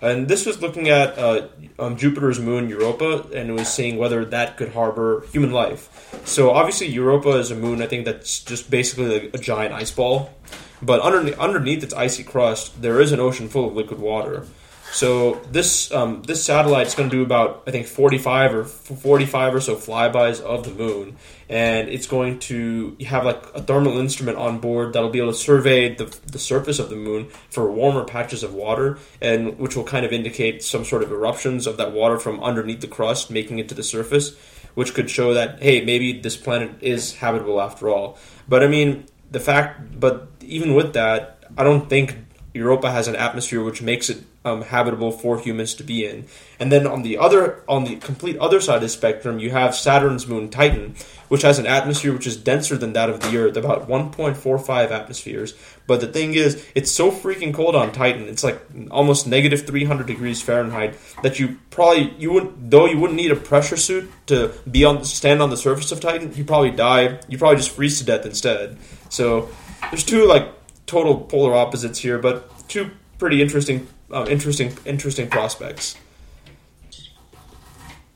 and 0.03 0.29
this 0.29 0.47
was 0.47 0.61
looking 0.61 0.89
at 0.89 1.19
uh, 1.19 1.49
um, 1.79 1.97
Jupiter's 1.97 2.39
moon 2.39 2.69
Europa, 2.69 3.27
and 3.35 3.51
it 3.51 3.53
was 3.53 3.69
seeing 3.69 3.97
whether 3.97 4.25
that 4.25 4.57
could 4.57 4.73
harbor 4.73 5.25
human 5.33 5.53
life. 5.53 6.21
So 6.25 6.51
obviously, 6.51 6.89
Europa 6.89 7.31
is 7.31 7.51
a 7.51 7.57
moon. 7.57 7.83
I 7.83 7.87
think 7.87 8.05
that's 8.05 8.41
just 8.41 8.71
basically 8.71 9.21
like 9.21 9.35
a 9.35 9.39
giant 9.39 9.75
ice 9.75 9.91
ball, 9.91 10.35
but 10.83 11.01
underneath, 11.01 11.39
underneath 11.39 11.83
its 11.83 11.95
icy 11.95 12.25
crust, 12.25 12.83
there 12.83 13.01
is 13.01 13.13
an 13.13 13.21
ocean 13.21 13.49
full 13.49 13.69
of 13.69 13.75
liquid 13.75 14.01
water. 14.01 14.47
So 14.93 15.35
this 15.51 15.93
um, 15.93 16.23
this 16.23 16.45
satellite 16.45 16.87
is 16.87 16.95
going 16.95 17.11
to 17.11 17.17
do 17.17 17.23
about 17.23 17.65
I 17.67 17.71
think 17.71 17.87
45 17.87 18.55
or 18.55 18.65
45 18.65 19.55
or 19.55 19.61
so 19.61 19.77
flybys 19.77 20.41
of 20.41 20.65
the 20.65 20.71
moon, 20.71 21.17
and 21.49 21.89
it's 21.89 22.07
going 22.07 22.39
to 22.41 22.97
have 23.07 23.25
like 23.25 23.45
a 23.55 23.61
thermal 23.61 23.99
instrument 23.99 24.39
on 24.39 24.59
board 24.59 24.93
that'll 24.93 25.11
be 25.11 25.19
able 25.19 25.33
to 25.33 25.39
survey 25.39 25.95
the, 25.95 26.05
the 26.27 26.39
surface 26.39 26.79
of 26.79 26.89
the 26.89 26.97
moon 26.97 27.29
for 27.51 27.71
warmer 27.71 28.05
patches 28.05 28.43
of 28.43 28.55
water, 28.55 28.99
and 29.21 29.59
which 29.59 29.77
will 29.77 29.85
kind 29.85 30.07
of 30.07 30.13
indicate 30.13 30.63
some 30.63 30.85
sort 30.85 31.03
of 31.03 31.13
eruptions 31.13 31.67
of 31.67 31.77
that 31.77 31.93
water 31.93 32.19
from 32.19 32.43
underneath 32.43 32.81
the 32.81 32.89
crust 32.89 33.31
making 33.31 33.59
it 33.59 33.69
to 33.69 33.75
the 33.75 33.83
surface, 33.83 34.35
which 34.75 34.95
could 34.95 35.11
show 35.11 35.35
that 35.35 35.63
hey 35.63 35.85
maybe 35.85 36.21
this 36.21 36.37
planet 36.37 36.71
is 36.81 37.15
habitable 37.17 37.61
after 37.61 37.91
all. 37.91 38.19
But 38.49 38.63
I 38.63 38.69
mean 38.69 39.07
the 39.31 39.41
fact, 39.41 40.01
but 40.01 40.29
even 40.41 40.75
with 40.75 40.95
that, 40.95 41.45
I 41.59 41.65
don't 41.65 41.89
think 41.89 42.17
Europa 42.57 42.91
has 42.91 43.07
an 43.09 43.17
atmosphere 43.17 43.63
which 43.63 43.83
makes 43.83 44.09
it 44.09 44.25
um, 44.45 44.63
habitable 44.63 45.11
for 45.11 45.39
humans 45.39 45.75
to 45.75 45.83
be 45.83 46.07
in. 46.07 46.27
And 46.59 46.73
then 46.73 46.87
on 46.87 47.03
the 47.03 47.19
other, 47.19 47.63
on 47.69 47.85
the 47.85 47.97
complete 47.97 48.39
other 48.39 48.61
side 48.61 48.77
of 48.77 48.83
the 48.83 48.89
spectrum, 48.89 49.39
you 49.39 49.51
have 49.51 49.75
Saturn's 49.75 50.27
moon 50.27 50.49
Titan, 50.49 50.95
which 51.29 51.43
has 51.43 51.59
an 51.59 51.67
atmosphere 51.67 52.13
which 52.13 52.27
is 52.27 52.37
denser 52.37 52.79
than 52.79 52.93
that 52.95 53.11
of 53.11 53.21
the 53.21 53.37
Earth, 53.37 53.57
about 53.57 53.89
1.45 53.89 54.91
atmospheres. 54.91 55.55
But 55.87 56.01
the 56.01 56.07
thing 56.07 56.35
is, 56.35 56.65
it's 56.75 56.91
so 56.91 57.11
freaking 57.11 57.53
cold 57.53 57.75
on 57.75 57.93
Titan. 57.93 58.29
It's 58.29 58.45
like 58.45 58.61
almost 58.91 59.27
negative 59.27 59.67
300 59.67 60.07
degrees 60.07 60.41
Fahrenheit 60.41 60.97
that 61.23 61.39
you 61.39 61.59
probably 61.71 62.15
you 62.19 62.33
wouldn't 62.33 62.71
though 62.71 62.87
you 62.87 62.99
wouldn't 62.99 63.17
need 63.17 63.31
a 63.31 63.37
pressure 63.37 63.77
suit 63.77 64.11
to 64.27 64.53
be 64.71 64.85
on 64.85 65.05
stand 65.05 65.43
on 65.43 65.51
the 65.51 65.57
surface 65.57 65.93
of 65.93 66.01
Titan. 66.01 66.35
You 66.35 66.45
probably 66.45 66.71
die. 66.71 67.21
You 67.29 67.37
probably 67.37 67.57
just 67.57 67.71
freeze 67.71 67.99
to 67.99 68.05
death 68.05 68.25
instead. 68.25 68.79
So 69.11 69.49
there's 69.91 70.05
two 70.05 70.27
like 70.27 70.49
total 70.87 71.21
polar 71.21 71.55
opposites 71.55 71.99
here, 71.99 72.19
but 72.19 72.69
two 72.69 72.91
pretty 73.19 73.43
interesting, 73.43 73.87
uh, 74.11 74.27
interesting, 74.29 74.73
interesting 74.85 75.29
prospects. 75.29 75.97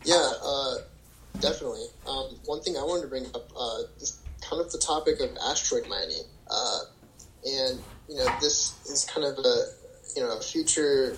Yeah, 0.04 0.30
uh, 0.42 0.76
definitely. 1.40 1.86
Um, 2.06 2.36
one 2.46 2.60
thing 2.62 2.76
I 2.76 2.82
wanted 2.82 3.02
to 3.02 3.08
bring 3.08 3.26
up 3.26 3.50
uh, 3.56 3.82
is 4.00 4.20
kind 4.40 4.60
of 4.60 4.72
the 4.72 4.78
topic 4.78 5.20
of 5.20 5.36
asteroid 5.44 5.88
mining, 5.88 6.24
uh, 6.50 6.78
and 7.44 7.80
you 8.08 8.16
know 8.16 8.26
this 8.40 8.78
is 8.86 9.04
kind 9.04 9.26
of 9.26 9.38
a 9.38 9.64
you 10.16 10.22
know 10.22 10.36
a 10.36 10.40
future 10.40 11.16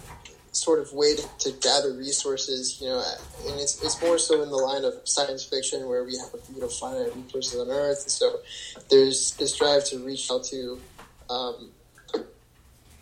sort 0.55 0.81
of 0.81 0.93
way 0.93 1.17
to, 1.17 1.23
to 1.39 1.53
gather 1.61 1.95
resources. 1.95 2.81
You 2.81 2.89
know, 2.89 3.05
and 3.47 3.61
it's 3.61 3.83
it's 3.83 4.01
more 4.03 4.19
so 4.19 4.43
in 4.43 4.51
the 4.51 4.57
line 4.57 4.85
of 4.85 4.95
science 5.05 5.45
fiction 5.45 5.89
where 5.89 6.05
we 6.05 6.17
have 6.19 6.29
you 6.55 6.61
know 6.61 6.69
finite 6.69 7.15
resources 7.17 7.61
on 7.61 7.71
Earth, 7.71 8.11
so 8.11 8.41
there's 8.91 9.33
this 9.37 9.57
drive 9.57 9.85
to 9.87 10.05
reach 10.05 10.31
out 10.31 10.45
to 10.45 10.81
um, 11.31 11.71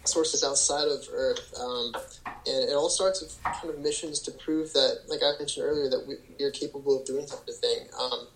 sources 0.04 0.44
outside 0.44 0.88
of 0.88 1.06
Earth. 1.12 1.54
Um, 1.58 1.94
and 2.26 2.70
it 2.70 2.74
all 2.74 2.88
starts 2.88 3.20
with 3.20 3.38
kind 3.42 3.70
of 3.70 3.78
missions 3.80 4.20
to 4.20 4.30
prove 4.30 4.72
that, 4.72 5.00
like 5.08 5.20
I 5.22 5.38
mentioned 5.38 5.66
earlier, 5.66 5.88
that 5.90 6.06
we, 6.06 6.16
we 6.38 6.44
are 6.44 6.50
capable 6.50 6.98
of 6.98 7.06
doing 7.06 7.26
such 7.26 7.48
a 7.48 7.52
thing. 7.52 7.86
Um, 7.98 8.26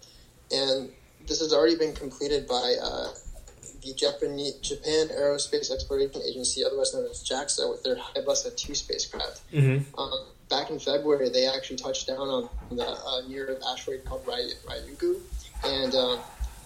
and 0.53 0.91
this 1.27 1.41
has 1.41 1.53
already 1.53 1.77
been 1.77 1.95
completed 1.95 2.47
by 2.47 2.77
uh, 2.83 3.09
the 3.83 3.95
Japan, 3.95 4.39
Japan 4.63 5.09
Aerospace 5.09 5.71
Exploration 5.71 6.23
Agency, 6.27 6.65
otherwise 6.65 6.95
known 6.95 7.07
as 7.11 7.23
JAXA, 7.25 7.71
with 7.71 7.83
their 7.83 7.97
Hayabusa 7.97 8.57
2 8.57 8.75
spacecraft. 8.75 9.51
Mm-hmm. 9.53 9.99
Um, 9.99 10.27
back 10.49 10.71
in 10.71 10.79
February, 10.79 11.29
they 11.29 11.47
actually 11.47 11.77
touched 11.77 12.07
down 12.07 12.29
on 12.29 12.49
the 12.71 12.87
uh, 12.87 13.23
near 13.29 13.57
asteroid 13.67 14.05
called 14.05 14.27
Ry- 14.27 14.53
Ryugu. 14.67 15.21
And 15.65 15.95
um, 15.95 16.19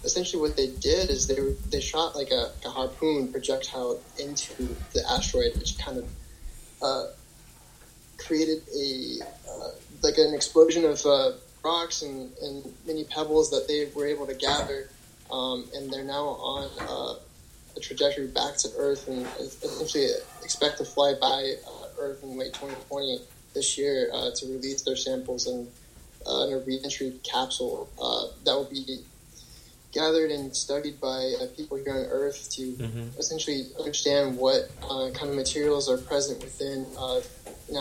essentially 0.05 0.41
what 0.41 0.57
they 0.57 0.69
did 0.69 1.11
is 1.11 1.27
they 1.27 1.37
they 1.71 1.81
shot 1.81 2.15
like 2.15 2.31
a, 2.31 2.51
a, 2.65 2.71
harpoon 2.71 3.33
projectile 3.33 4.01
into 4.19 4.55
the 4.93 5.03
asteroid, 5.09 5.55
which 5.57 5.79
kind 5.79 5.99
of 5.99 6.09
uh, 6.83 7.07
created 8.17 8.63
a 8.75 9.19
uh, 9.49 9.71
like 10.03 10.19
an 10.19 10.35
explosion 10.35 10.85
of 10.85 11.05
uh, 11.05 11.33
rocks 11.65 12.03
and, 12.03 12.33
and 12.43 12.65
mini 12.87 13.05
pebbles 13.05 13.51
that 13.51 13.67
they 13.67 13.89
were 13.95 14.07
able 14.07 14.27
to 14.27 14.35
gather, 14.35 14.89
um, 15.31 15.69
and 15.75 15.93
they're 15.93 16.05
now 16.05 16.25
on 16.25 16.71
uh, 16.81 17.19
a 17.77 17.81
trajectory 17.81 18.29
back 18.29 18.57
to 18.57 18.69
Earth 18.77 19.09
and 19.09 19.27
essentially 19.41 20.07
expect 20.43 20.79
to 20.79 20.85
fly 20.85 21.15
by 21.21 21.55
uh, 21.67 22.01
Earth 22.01 22.23
in 22.23 22.39
late 22.39 22.55
2020 22.55 23.19
this 23.55 23.77
year 23.77 24.11
uh, 24.13 24.31
to 24.37 24.47
release 24.47 24.83
their 24.83 24.97
samples 24.97 25.47
in, 25.49 25.67
in 26.27 26.53
a 26.53 26.63
reentry 26.65 27.19
capsule 27.25 27.89
that 28.45 28.55
will 28.55 28.65
be 28.71 29.01
gathered 29.93 30.31
and 30.31 30.55
studied 30.55 31.01
by 31.01 31.35
uh, 31.41 31.47
people 31.57 31.77
here 31.79 31.95
on 31.95 32.07
Earth 32.11 32.51
to 32.53 32.73
mm-hmm. 32.73 33.19
essentially 33.19 33.67
understand 33.79 34.37
what 34.37 34.71
uh, 34.83 35.11
kind 35.15 35.31
of 35.31 35.35
materials 35.35 35.89
are 35.89 35.99
present 35.99 36.43
within 36.43 36.87
uh, 36.99 37.21
an 37.71 37.77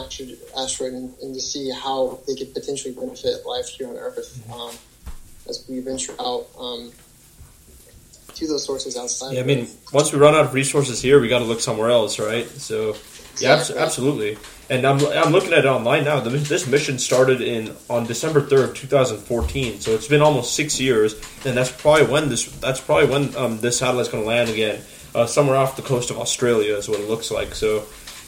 asteroid 0.58 0.94
and, 0.94 1.14
and, 1.22 1.34
to 1.34 1.42
see 1.42 1.70
how 1.70 2.20
they 2.28 2.36
could 2.36 2.54
potentially 2.54 2.94
benefit 2.94 3.46
life 3.46 3.68
here 3.70 3.88
on 3.88 3.96
Earth 3.98 4.42
mm-hmm. 4.48 4.54
um, 4.54 4.76
as 5.50 5.66
we 5.70 5.80
venture 5.80 6.14
out 6.20 6.48
um, 6.58 6.92
to 8.34 8.48
those 8.48 8.66
sources 8.66 8.98
outside. 8.98 9.34
Yeah, 9.34 9.42
I 9.42 9.44
mean, 9.44 9.68
once 9.92 10.14
we 10.14 10.20
run 10.20 10.36
out 10.36 10.46
of 10.46 10.54
resources 10.54 11.02
here, 11.02 11.20
we 11.20 11.28
got 11.28 11.40
to 11.40 11.46
look 11.46 11.60
somewhere 11.60 11.90
else, 11.90 12.20
right? 12.20 12.48
So, 12.48 12.96
yeah, 13.40 13.60
Exactly. 13.60 13.78
absolutely. 13.78 14.38
And 14.70 14.86
I'm, 14.86 15.00
I'm 15.00 15.32
looking 15.32 15.54
at 15.54 15.60
it 15.60 15.66
online 15.66 16.04
now. 16.04 16.20
The, 16.20 16.30
this 16.30 16.68
mission 16.68 17.00
started 17.00 17.40
in 17.40 17.74
on 17.90 18.06
December 18.06 18.42
third, 18.42 18.76
two 18.76 18.88
thousand 18.88 19.20
fourteen. 19.20 19.80
So 19.80 19.92
it's 19.92 20.10
been 20.10 20.22
almost 20.22 20.56
six 20.56 20.78
years, 20.78 21.14
and 21.46 21.56
that's 21.56 21.72
probably 21.72 22.08
when 22.08 22.28
this 22.28 22.52
that's 22.60 22.82
probably 22.82 23.08
when 23.08 23.36
um, 23.38 23.60
this 23.60 23.80
satellite's 23.80 24.10
going 24.10 24.24
to 24.24 24.28
land 24.28 24.50
again, 24.50 24.82
uh, 25.16 25.26
somewhere 25.26 25.56
off 25.56 25.78
the 25.78 25.84
coast 25.84 26.12
of 26.12 26.18
Australia 26.18 26.76
is 26.76 26.90
what 26.90 27.00
it 27.00 27.08
looks 27.08 27.32
like. 27.32 27.56
So 27.56 27.86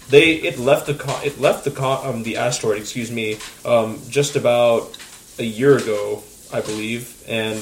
they 0.10 0.36
it 0.36 0.58
left 0.58 0.86
the 0.86 0.94
co- 0.94 1.22
it 1.26 1.42
left 1.42 1.66
the 1.66 1.72
co- 1.72 2.02
um, 2.06 2.24
the 2.24 2.38
asteroid, 2.38 2.78
excuse 2.78 3.12
me, 3.12 3.38
um, 3.66 4.00
just 4.10 4.38
about 4.38 4.98
a 5.40 5.44
year 5.44 5.78
ago, 5.78 6.24
I 6.54 6.62
believe, 6.62 7.22
and 7.28 7.60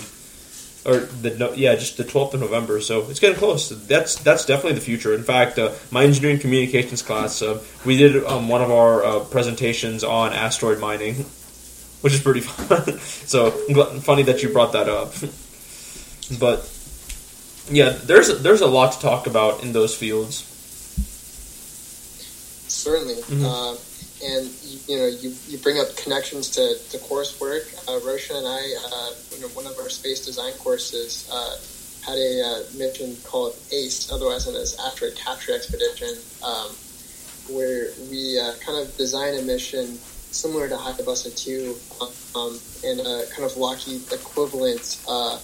or 0.88 1.00
the 1.00 1.54
yeah, 1.56 1.76
just 1.76 1.98
the 1.98 2.04
twelfth 2.06 2.34
of 2.34 2.40
November. 2.40 2.80
So 2.80 3.10
it's 3.10 3.20
getting 3.20 3.38
close. 3.38 3.70
That's 3.70 4.16
that's 4.16 4.46
definitely 4.46 4.74
the 4.80 4.86
future. 4.86 5.14
In 5.14 5.24
fact, 5.24 5.60
uh, 5.60 5.74
my 5.92 6.04
engineering 6.04 6.40
communications 6.40 7.02
class, 7.02 7.42
uh, 7.42 7.62
we 7.86 7.98
did 7.98 8.24
um, 8.24 8.48
one 8.48 8.62
of 8.62 8.72
our 8.72 9.04
uh, 9.04 9.20
presentations 9.26 10.04
on 10.04 10.32
asteroid 10.34 10.80
mining, 10.80 11.16
which 12.02 12.14
is 12.14 12.22
pretty 12.22 12.40
fun. 12.42 12.98
so 13.00 13.52
funny 14.02 14.24
that 14.24 14.42
you 14.42 14.50
brought 14.50 14.72
that 14.72 14.88
up. 14.88 15.12
but 16.40 16.72
yeah, 17.70 17.90
there's 17.90 18.42
there's 18.42 18.62
a 18.62 18.68
lot 18.68 18.94
to 18.94 19.00
talk 19.00 19.28
about 19.28 19.62
in 19.64 19.74
those 19.74 19.94
fields. 19.94 20.46
Certainly. 22.70 23.16
Mhm. 23.16 23.44
Uh, 24.22 24.26
and 24.26 24.46
you, 24.64 24.80
you 24.88 24.98
know, 24.98 25.06
you, 25.06 25.34
you 25.48 25.58
bring 25.60 25.80
up 25.80 25.96
connections 25.98 26.50
to, 26.52 26.76
to 26.90 26.98
coursework. 27.06 27.66
Uh, 27.88 28.00
Roshan 28.06 28.38
and 28.38 28.48
I, 28.48 28.76
uh, 28.92 29.12
you 29.36 29.42
know, 29.42 29.48
one 29.50 29.66
of 29.66 29.78
our 29.80 29.90
space 29.90 30.26
design 30.26 30.54
courses 30.54 31.30
uh, 31.32 31.58
had 32.06 32.18
a 32.18 32.42
uh, 32.42 32.78
mission 32.78 33.16
called 33.24 33.56
ACE, 33.72 34.12
otherwise 34.12 34.48
known 34.48 34.56
as 34.56 34.78
Asteroid 34.80 35.16
Capture 35.16 35.54
Expedition, 35.54 36.16
um, 36.44 36.70
where 37.50 37.90
we 38.10 38.40
uh, 38.40 38.54
kind 38.66 38.80
of 38.80 38.96
design 38.98 39.36
a 39.36 39.42
mission 39.42 39.98
similar 40.32 40.68
to 40.70 40.76
Hayabusa 40.76 41.36
2 41.36 41.76
um, 42.36 42.60
and 42.86 43.00
a 43.00 43.26
kind 43.32 43.44
of 43.44 43.58
Lockheed 43.58 44.02
equivalent, 44.12 45.00
uh, 45.08 45.40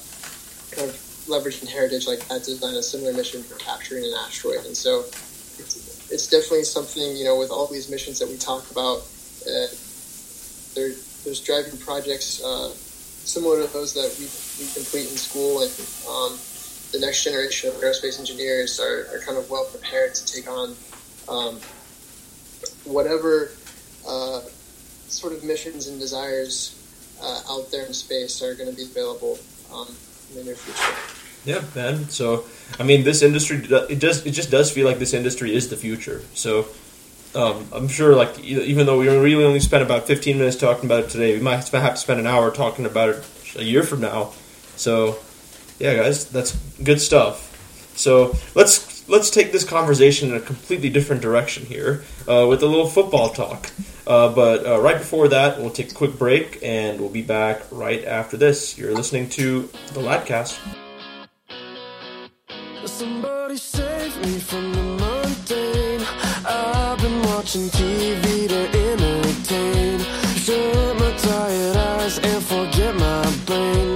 kind 0.72 0.90
of 0.90 0.96
leveraging 1.28 1.68
heritage 1.68 2.06
like 2.06 2.20
that, 2.28 2.44
design 2.44 2.76
a 2.76 2.84
similar 2.84 3.14
mission 3.14 3.44
for 3.44 3.58
capturing 3.58 4.04
an 4.04 4.14
asteroid. 4.26 4.66
And 4.66 4.76
so 4.76 5.06
it's, 6.14 6.28
definitely 6.28 6.64
something, 6.64 7.16
you 7.16 7.24
know, 7.24 7.38
with 7.38 7.50
all 7.50 7.68
these 7.68 7.90
missions 7.90 8.20
that 8.20 8.30
we 8.30 8.38
talk 8.38 8.70
about, 8.72 9.00
uh, 9.48 9.68
there, 10.76 10.94
there's 11.26 11.42
driving 11.44 11.78
projects 11.80 12.44
uh, 12.44 12.70
similar 12.70 13.66
to 13.66 13.74
those 13.74 13.94
that 13.94 14.14
we, 14.20 14.26
we 14.60 14.72
complete 14.74 15.10
in 15.10 15.18
school, 15.18 15.62
and 15.62 15.72
um, 16.08 16.38
the 16.92 17.00
next 17.00 17.24
generation 17.24 17.70
of 17.70 17.76
aerospace 17.76 18.20
engineers 18.20 18.80
are, 18.80 19.08
are 19.14 19.20
kind 19.26 19.38
of 19.38 19.50
well 19.50 19.66
prepared 19.66 20.14
to 20.14 20.26
take 20.26 20.48
on 20.50 20.76
um, 21.28 21.60
whatever 22.86 23.52
uh, 24.08 24.42
sort 25.08 25.34
of 25.34 25.44
missions 25.44 25.88
and 25.88 26.00
desires 26.00 26.80
uh, 27.22 27.42
out 27.50 27.72
there 27.72 27.86
in 27.86 27.94
space 27.94 28.42
are 28.42 28.56
going 28.56 28.70
to 28.70 28.76
be 28.76 28.84
available 28.84 29.40
um, 29.74 29.88
in 30.30 30.38
the 30.38 30.44
near 30.44 30.56
future. 30.56 31.23
Yeah, 31.46 31.62
man. 31.76 32.10
So, 32.10 32.46
I 32.80 32.84
mean, 32.84 33.04
this 33.04 33.22
industry 33.22 33.58
it 33.58 34.00
does 34.00 34.26
it 34.26 34.32
just 34.32 34.50
does 34.50 34.72
feel 34.72 34.88
like 34.88 35.00
this 35.00 35.14
industry 35.14 35.54
is 35.54 35.70
the 35.70 35.76
future. 35.76 36.22
So, 36.34 36.68
um, 37.36 37.68
I'm 37.74 37.88
sure, 37.88 38.16
like 38.16 38.40
even 38.40 38.86
though 38.86 39.00
we 39.00 39.08
really 39.10 39.44
only 39.44 39.60
spent 39.60 39.84
about 39.84 40.08
15 40.08 40.38
minutes 40.38 40.56
talking 40.56 40.86
about 40.86 41.06
it 41.06 41.10
today, 41.10 41.36
we 41.36 41.42
might 41.42 41.58
have 41.58 41.70
to 41.70 41.98
spend 41.98 42.20
an 42.20 42.28
hour 42.28 42.52
talking 42.52 42.86
about 42.86 43.10
it 43.10 43.26
a 43.58 43.64
year 43.64 43.84
from 43.84 44.02
now. 44.02 44.32
So, 44.76 45.18
Yeah, 45.80 45.96
guys, 45.96 46.30
that's 46.30 46.56
good 46.82 47.02
stuff. 47.02 47.50
So 47.96 48.36
let's 48.56 49.08
let's 49.10 49.30
take 49.30 49.52
this 49.52 49.64
conversation 49.64 50.30
in 50.30 50.36
a 50.36 50.40
completely 50.40 50.90
different 50.90 51.22
direction 51.22 51.66
here 51.66 52.04
uh, 52.28 52.48
with 52.48 52.64
a 52.64 52.68
little 52.68 52.88
football 52.88 53.30
talk. 53.30 53.70
Uh, 54.06 54.30
but 54.34 54.66
uh, 54.66 54.80
right 54.80 54.98
before 54.98 55.28
that, 55.30 55.60
we'll 55.60 55.70
take 55.70 55.92
a 55.92 55.96
quick 55.96 56.18
break, 56.18 56.60
and 56.64 57.00
we'll 57.00 57.10
be 57.10 57.22
back 57.22 57.64
right 57.72 58.04
after 58.06 58.38
this. 58.38 58.78
You're 58.78 58.94
listening 58.94 59.30
to 59.30 59.64
the 59.94 60.02
Ladcast. 60.02 60.83
Somebody 62.86 63.56
save 63.56 64.18
me 64.26 64.40
from 64.40 64.74
the 64.74 64.84
mundane. 64.84 66.06
I've 66.46 66.98
been 67.00 67.22
watching 67.28 67.70
TV 67.70 68.48
to 68.50 68.62
entertain. 68.78 70.00
Shut 70.36 71.00
my 71.00 71.12
tired 71.18 71.78
eyes 71.78 72.20
and 72.20 72.44
forget 72.44 72.94
my 72.96 73.34
brain. 73.46 73.93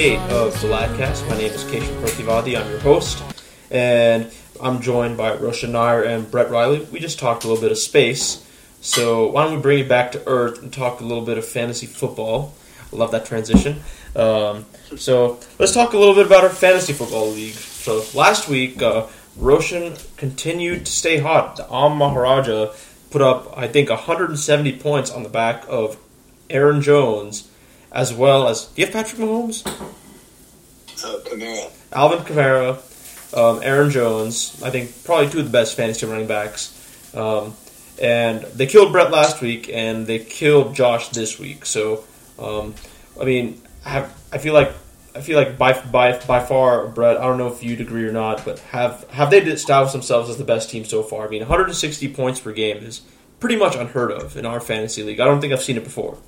of 0.00 0.58
the 0.62 0.68
Ladcast. 0.68 1.28
My 1.28 1.36
name 1.36 1.52
is 1.52 1.62
Keshav 1.64 1.94
Prativadi. 2.00 2.58
I'm 2.58 2.70
your 2.70 2.80
host, 2.80 3.22
and 3.70 4.32
I'm 4.58 4.80
joined 4.80 5.18
by 5.18 5.34
Roshan 5.34 5.72
Nair 5.72 6.06
and 6.06 6.30
Brett 6.30 6.50
Riley. 6.50 6.88
We 6.90 7.00
just 7.00 7.18
talked 7.18 7.44
a 7.44 7.48
little 7.48 7.60
bit 7.60 7.70
of 7.70 7.76
space, 7.76 8.42
so 8.80 9.26
why 9.26 9.44
don't 9.44 9.56
we 9.56 9.60
bring 9.60 9.78
it 9.80 9.90
back 9.90 10.12
to 10.12 10.26
Earth 10.26 10.62
and 10.62 10.72
talk 10.72 11.02
a 11.02 11.04
little 11.04 11.22
bit 11.22 11.36
of 11.36 11.44
fantasy 11.44 11.84
football? 11.84 12.54
I 12.90 12.96
love 12.96 13.10
that 13.10 13.26
transition. 13.26 13.82
Um, 14.16 14.64
so 14.96 15.38
let's 15.58 15.74
talk 15.74 15.92
a 15.92 15.98
little 15.98 16.14
bit 16.14 16.24
about 16.24 16.44
our 16.44 16.50
fantasy 16.50 16.94
football 16.94 17.28
league. 17.28 17.52
So 17.52 18.02
last 18.14 18.48
week, 18.48 18.80
uh, 18.80 19.06
Roshan 19.36 19.96
continued 20.16 20.86
to 20.86 20.92
stay 20.92 21.18
hot. 21.18 21.56
The 21.56 21.64
Aam 21.64 21.98
Maharaja 21.98 22.72
put 23.10 23.20
up, 23.20 23.52
I 23.54 23.68
think, 23.68 23.90
170 23.90 24.78
points 24.78 25.10
on 25.10 25.24
the 25.24 25.28
back 25.28 25.66
of 25.68 25.98
Aaron 26.48 26.80
Jones 26.80 27.49
as 27.92 28.12
well 28.12 28.48
as. 28.48 28.66
Do 28.66 28.82
you 28.82 28.86
have 28.86 28.92
Patrick 28.92 29.20
Mahomes? 29.20 29.62
Oh, 31.02 31.22
Kamara. 31.24 31.70
Alvin 31.92 32.18
Kamara, 32.20 33.36
um, 33.36 33.60
Aaron 33.62 33.90
Jones. 33.90 34.60
I 34.62 34.70
think 34.70 35.04
probably 35.04 35.28
two 35.28 35.38
of 35.40 35.44
the 35.44 35.50
best 35.50 35.76
fantasy 35.76 36.06
running 36.06 36.26
backs. 36.26 36.76
Um, 37.14 37.54
and 38.00 38.42
they 38.42 38.66
killed 38.66 38.92
Brett 38.92 39.10
last 39.10 39.40
week, 39.40 39.68
and 39.72 40.06
they 40.06 40.18
killed 40.18 40.74
Josh 40.74 41.08
this 41.08 41.38
week. 41.38 41.66
So, 41.66 42.04
um, 42.38 42.74
I 43.20 43.24
mean, 43.24 43.60
I, 43.84 43.90
have, 43.90 44.18
I 44.32 44.38
feel 44.38 44.54
like 44.54 44.72
I 45.14 45.20
feel 45.20 45.36
like 45.36 45.58
by 45.58 45.72
by 45.72 46.18
by 46.18 46.40
far, 46.44 46.86
Brett. 46.86 47.18
I 47.18 47.24
don't 47.24 47.38
know 47.38 47.48
if 47.48 47.62
you'd 47.62 47.80
agree 47.80 48.04
or 48.04 48.12
not, 48.12 48.44
but 48.44 48.58
have 48.60 49.08
have 49.10 49.30
they 49.30 49.40
established 49.40 49.92
themselves 49.92 50.30
as 50.30 50.36
the 50.36 50.44
best 50.44 50.70
team 50.70 50.84
so 50.84 51.02
far? 51.02 51.26
I 51.26 51.28
mean, 51.28 51.40
160 51.40 52.14
points 52.14 52.40
per 52.40 52.52
game 52.52 52.78
is 52.78 53.02
pretty 53.40 53.56
much 53.56 53.74
unheard 53.74 54.12
of 54.12 54.36
in 54.36 54.46
our 54.46 54.60
fantasy 54.60 55.02
league. 55.02 55.18
I 55.18 55.24
don't 55.24 55.40
think 55.40 55.52
I've 55.52 55.62
seen 55.62 55.76
it 55.76 55.84
before. 55.84 56.18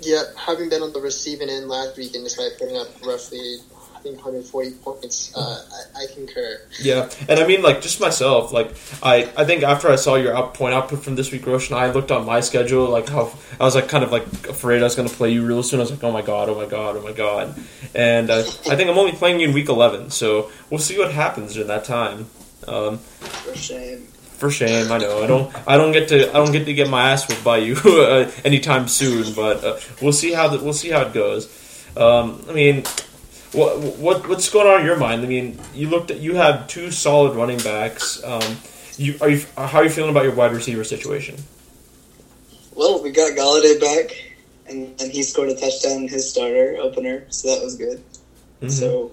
Yeah, 0.00 0.22
having 0.36 0.68
been 0.68 0.82
on 0.82 0.92
the 0.92 1.00
receiving 1.00 1.48
end 1.48 1.68
last 1.68 1.96
week 1.96 2.14
and 2.14 2.24
despite 2.24 2.58
putting 2.58 2.76
up 2.76 2.88
roughly, 3.04 3.56
I 3.94 4.00
think 4.00 4.16
140 4.16 4.70
points, 4.82 5.34
uh, 5.34 5.64
I, 5.96 6.02
I 6.02 6.06
concur. 6.14 6.60
Yeah, 6.80 7.08
and 7.28 7.40
I 7.40 7.46
mean, 7.46 7.62
like, 7.62 7.80
just 7.80 8.00
myself, 8.00 8.52
like, 8.52 8.70
I, 9.02 9.30
I 9.36 9.44
think 9.44 9.62
after 9.62 9.88
I 9.90 9.96
saw 9.96 10.16
your 10.16 10.36
out 10.36 10.54
point 10.54 10.74
output 10.74 11.02
from 11.02 11.16
this 11.16 11.32
week, 11.32 11.46
Roshan, 11.46 11.76
I 11.76 11.90
looked 11.90 12.12
on 12.12 12.26
my 12.26 12.40
schedule, 12.40 12.88
like, 12.88 13.08
how 13.08 13.32
I 13.58 13.64
was, 13.64 13.74
like, 13.74 13.88
kind 13.88 14.04
of, 14.04 14.12
like, 14.12 14.26
afraid 14.48 14.80
I 14.80 14.84
was 14.84 14.94
going 14.94 15.08
to 15.08 15.14
play 15.14 15.30
you 15.30 15.44
real 15.44 15.62
soon. 15.62 15.80
I 15.80 15.84
was 15.84 15.90
like, 15.90 16.04
oh 16.04 16.12
my 16.12 16.22
god, 16.22 16.48
oh 16.48 16.54
my 16.54 16.66
god, 16.66 16.96
oh 16.96 17.02
my 17.02 17.12
god. 17.12 17.58
And 17.94 18.30
uh, 18.30 18.40
I 18.40 18.76
think 18.76 18.90
I'm 18.90 18.98
only 18.98 19.12
playing 19.12 19.40
you 19.40 19.48
in 19.48 19.54
week 19.54 19.68
11, 19.68 20.10
so 20.10 20.50
we'll 20.70 20.78
see 20.78 20.98
what 20.98 21.10
happens 21.10 21.56
in 21.56 21.66
that 21.68 21.84
time. 21.84 22.28
Um, 22.68 22.98
For 22.98 23.56
shame. 23.56 24.08
For 24.38 24.50
shame, 24.50 24.92
I 24.92 24.98
know. 24.98 25.22
I 25.22 25.26
don't. 25.26 25.68
I 25.68 25.76
don't 25.78 25.92
get 25.92 26.08
to. 26.08 26.28
I 26.28 26.34
don't 26.34 26.52
get 26.52 26.66
to 26.66 26.74
get 26.74 26.90
my 26.90 27.10
ass 27.12 27.26
whipped 27.26 27.42
by 27.42 27.56
you 27.58 27.74
uh, 27.84 28.30
anytime 28.44 28.86
soon. 28.86 29.32
But 29.34 29.64
uh, 29.64 29.78
we'll 30.02 30.12
see 30.12 30.32
how 30.32 30.48
the, 30.48 30.62
we'll 30.62 30.74
see 30.74 30.90
how 30.90 31.02
it 31.02 31.14
goes. 31.14 31.48
Um, 31.96 32.44
I 32.48 32.52
mean, 32.52 32.84
what 33.52 33.78
what 33.96 34.28
what's 34.28 34.50
going 34.50 34.66
on 34.66 34.80
in 34.80 34.86
your 34.86 34.98
mind? 34.98 35.22
I 35.22 35.26
mean, 35.26 35.58
you 35.74 35.88
looked 35.88 36.10
at 36.10 36.18
you 36.20 36.34
have 36.36 36.68
two 36.68 36.90
solid 36.90 37.34
running 37.34 37.58
backs. 37.58 38.22
Um, 38.22 38.58
you 38.98 39.14
are 39.22 39.30
you 39.30 39.46
how 39.56 39.78
are 39.78 39.84
you 39.84 39.90
feeling 39.90 40.10
about 40.10 40.24
your 40.24 40.34
wide 40.34 40.52
receiver 40.52 40.84
situation? 40.84 41.36
Well, 42.74 43.02
we 43.02 43.10
got 43.10 43.32
Golladay 43.32 43.80
back, 43.80 44.14
and, 44.68 45.00
and 45.00 45.10
he 45.10 45.22
scored 45.22 45.48
a 45.48 45.54
touchdown 45.54 46.02
in 46.02 46.08
his 46.08 46.30
starter 46.30 46.76
opener, 46.78 47.24
so 47.30 47.54
that 47.54 47.64
was 47.64 47.74
good. 47.76 48.02
Mhm. 48.60 48.70
So, 48.70 49.12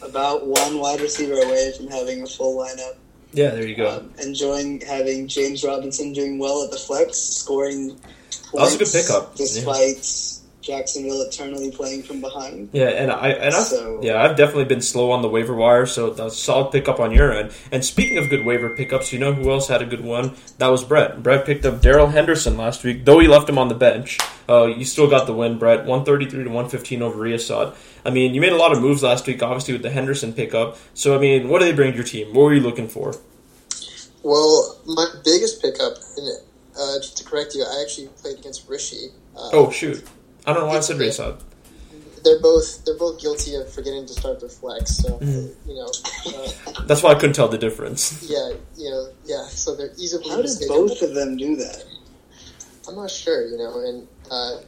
about 0.00 0.46
one 0.46 0.78
wide 0.78 1.00
receiver 1.02 1.34
away 1.34 1.72
from 1.76 1.88
having 1.88 2.22
a 2.22 2.26
full 2.26 2.56
lineup. 2.56 2.96
Yeah, 3.32 3.50
there 3.50 3.66
you 3.66 3.74
go. 3.74 3.98
Um, 3.98 4.10
enjoying 4.22 4.82
having 4.82 5.26
James 5.26 5.64
Robinson 5.64 6.12
doing 6.12 6.38
well 6.38 6.64
at 6.64 6.70
the 6.70 6.76
flex, 6.76 7.16
scoring. 7.18 7.88
That 7.88 8.52
was 8.52 8.74
a 8.74 8.78
good 8.78 8.84
points 8.84 9.08
pickup, 9.08 9.34
despite 9.36 10.41
Jacksonville 10.62 11.20
eternally 11.22 11.70
playing 11.70 12.04
from 12.04 12.20
behind. 12.20 12.70
Yeah, 12.72 12.88
and 12.88 13.10
I 13.10 13.28
and 13.30 13.54
I've, 13.54 13.66
So- 13.66 14.00
yeah, 14.02 14.22
I've 14.22 14.36
definitely 14.36 14.64
been 14.66 14.80
slow 14.80 15.10
on 15.10 15.20
the 15.20 15.28
waiver 15.28 15.54
wire, 15.54 15.84
so 15.86 16.10
that's 16.10 16.34
a 16.34 16.38
solid 16.38 16.70
pickup 16.72 17.00
on 17.00 17.10
your 17.12 17.32
end. 17.32 17.50
And 17.72 17.84
speaking 17.84 18.16
of 18.18 18.30
good 18.30 18.44
waiver 18.46 18.70
pickups, 18.70 19.12
you 19.12 19.18
know 19.18 19.32
who 19.34 19.50
else 19.50 19.68
had 19.68 19.82
a 19.82 19.86
good 19.86 20.02
one? 20.04 20.32
That 20.58 20.68
was 20.68 20.84
Brett. 20.84 21.22
Brett 21.22 21.44
picked 21.44 21.66
up 21.66 21.80
Darrell 21.82 22.06
Henderson 22.06 22.56
last 22.56 22.84
week, 22.84 23.04
though 23.04 23.18
he 23.18 23.26
left 23.28 23.48
him 23.48 23.58
on 23.58 23.68
the 23.68 23.74
bench. 23.74 24.18
Uh, 24.48 24.66
you 24.66 24.84
still 24.84 25.08
got 25.10 25.26
the 25.26 25.34
win, 25.34 25.58
Brett. 25.58 25.84
One 25.84 26.04
thirty 26.04 26.26
three 26.30 26.44
to 26.44 26.50
one 26.50 26.68
fifteen 26.68 27.02
over 27.02 27.18
Riasad. 27.18 27.74
I 28.04 28.10
mean, 28.10 28.32
you 28.34 28.40
made 28.40 28.52
a 28.52 28.56
lot 28.56 28.72
of 28.72 28.80
moves 28.80 29.02
last 29.02 29.26
week, 29.26 29.42
obviously 29.42 29.74
with 29.74 29.82
the 29.82 29.90
Henderson 29.90 30.32
pickup. 30.32 30.78
So 30.94 31.14
I 31.16 31.18
mean, 31.18 31.48
what 31.48 31.58
did 31.60 31.66
they 31.66 31.76
bring 31.76 31.90
to 31.90 31.96
your 31.96 32.04
team? 32.06 32.28
What 32.34 32.42
were 32.44 32.54
you 32.54 32.60
looking 32.60 32.88
for? 32.88 33.14
Well, 34.22 34.78
my 34.86 35.06
biggest 35.24 35.60
pickup, 35.60 35.94
and 36.16 36.28
uh, 36.78 36.98
just 37.00 37.16
to 37.18 37.24
correct 37.24 37.54
you, 37.54 37.64
I 37.64 37.82
actually 37.82 38.06
played 38.20 38.38
against 38.38 38.68
Rishi. 38.68 39.08
Uh, 39.36 39.50
Oh 39.52 39.70
shoot, 39.70 40.04
I 40.46 40.52
don't 40.52 40.62
know 40.62 40.68
why 40.68 40.76
I 40.76 40.80
said 40.80 40.96
Riasad. 40.96 41.40
They're 42.24 42.40
both 42.40 42.84
they're 42.84 42.96
both 42.98 43.20
guilty 43.20 43.54
of 43.56 43.72
forgetting 43.72 44.06
to 44.06 44.12
start 44.12 44.38
their 44.40 44.48
flex, 44.48 44.96
so 44.98 45.18
Mhm. 45.18 45.54
you 45.66 45.74
know, 45.74 45.90
uh, 46.38 46.82
That's 46.86 47.02
why 47.02 47.10
I 47.10 47.14
couldn't 47.16 47.34
tell 47.34 47.48
the 47.48 47.58
difference. 47.58 48.22
yeah, 48.22 48.52
you 48.76 48.90
know, 48.90 49.08
yeah. 49.24 49.46
So 49.48 49.74
they're 49.74 49.92
easily 49.98 50.28
How 50.28 50.40
did 50.42 50.50
both 50.68 51.02
of 51.02 51.14
them 51.14 51.36
do 51.36 51.56
that? 51.56 51.84
I'm 52.88 52.94
not 52.96 53.10
sure, 53.10 53.46
you 53.46 53.56
know, 53.58 53.78
and 53.80 54.06
uh, 54.30 54.58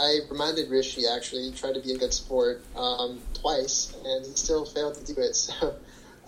I 0.00 0.18
reminded 0.30 0.68
Rishi 0.70 1.06
actually 1.06 1.42
he 1.42 1.52
tried 1.52 1.74
to 1.74 1.80
be 1.80 1.92
a 1.92 1.98
good 1.98 2.12
sport 2.12 2.62
um, 2.76 3.20
twice, 3.34 3.92
and 4.04 4.26
he 4.26 4.32
still 4.34 4.64
failed 4.64 4.94
to 4.96 5.14
do 5.14 5.20
it. 5.20 5.36
So 5.50 5.74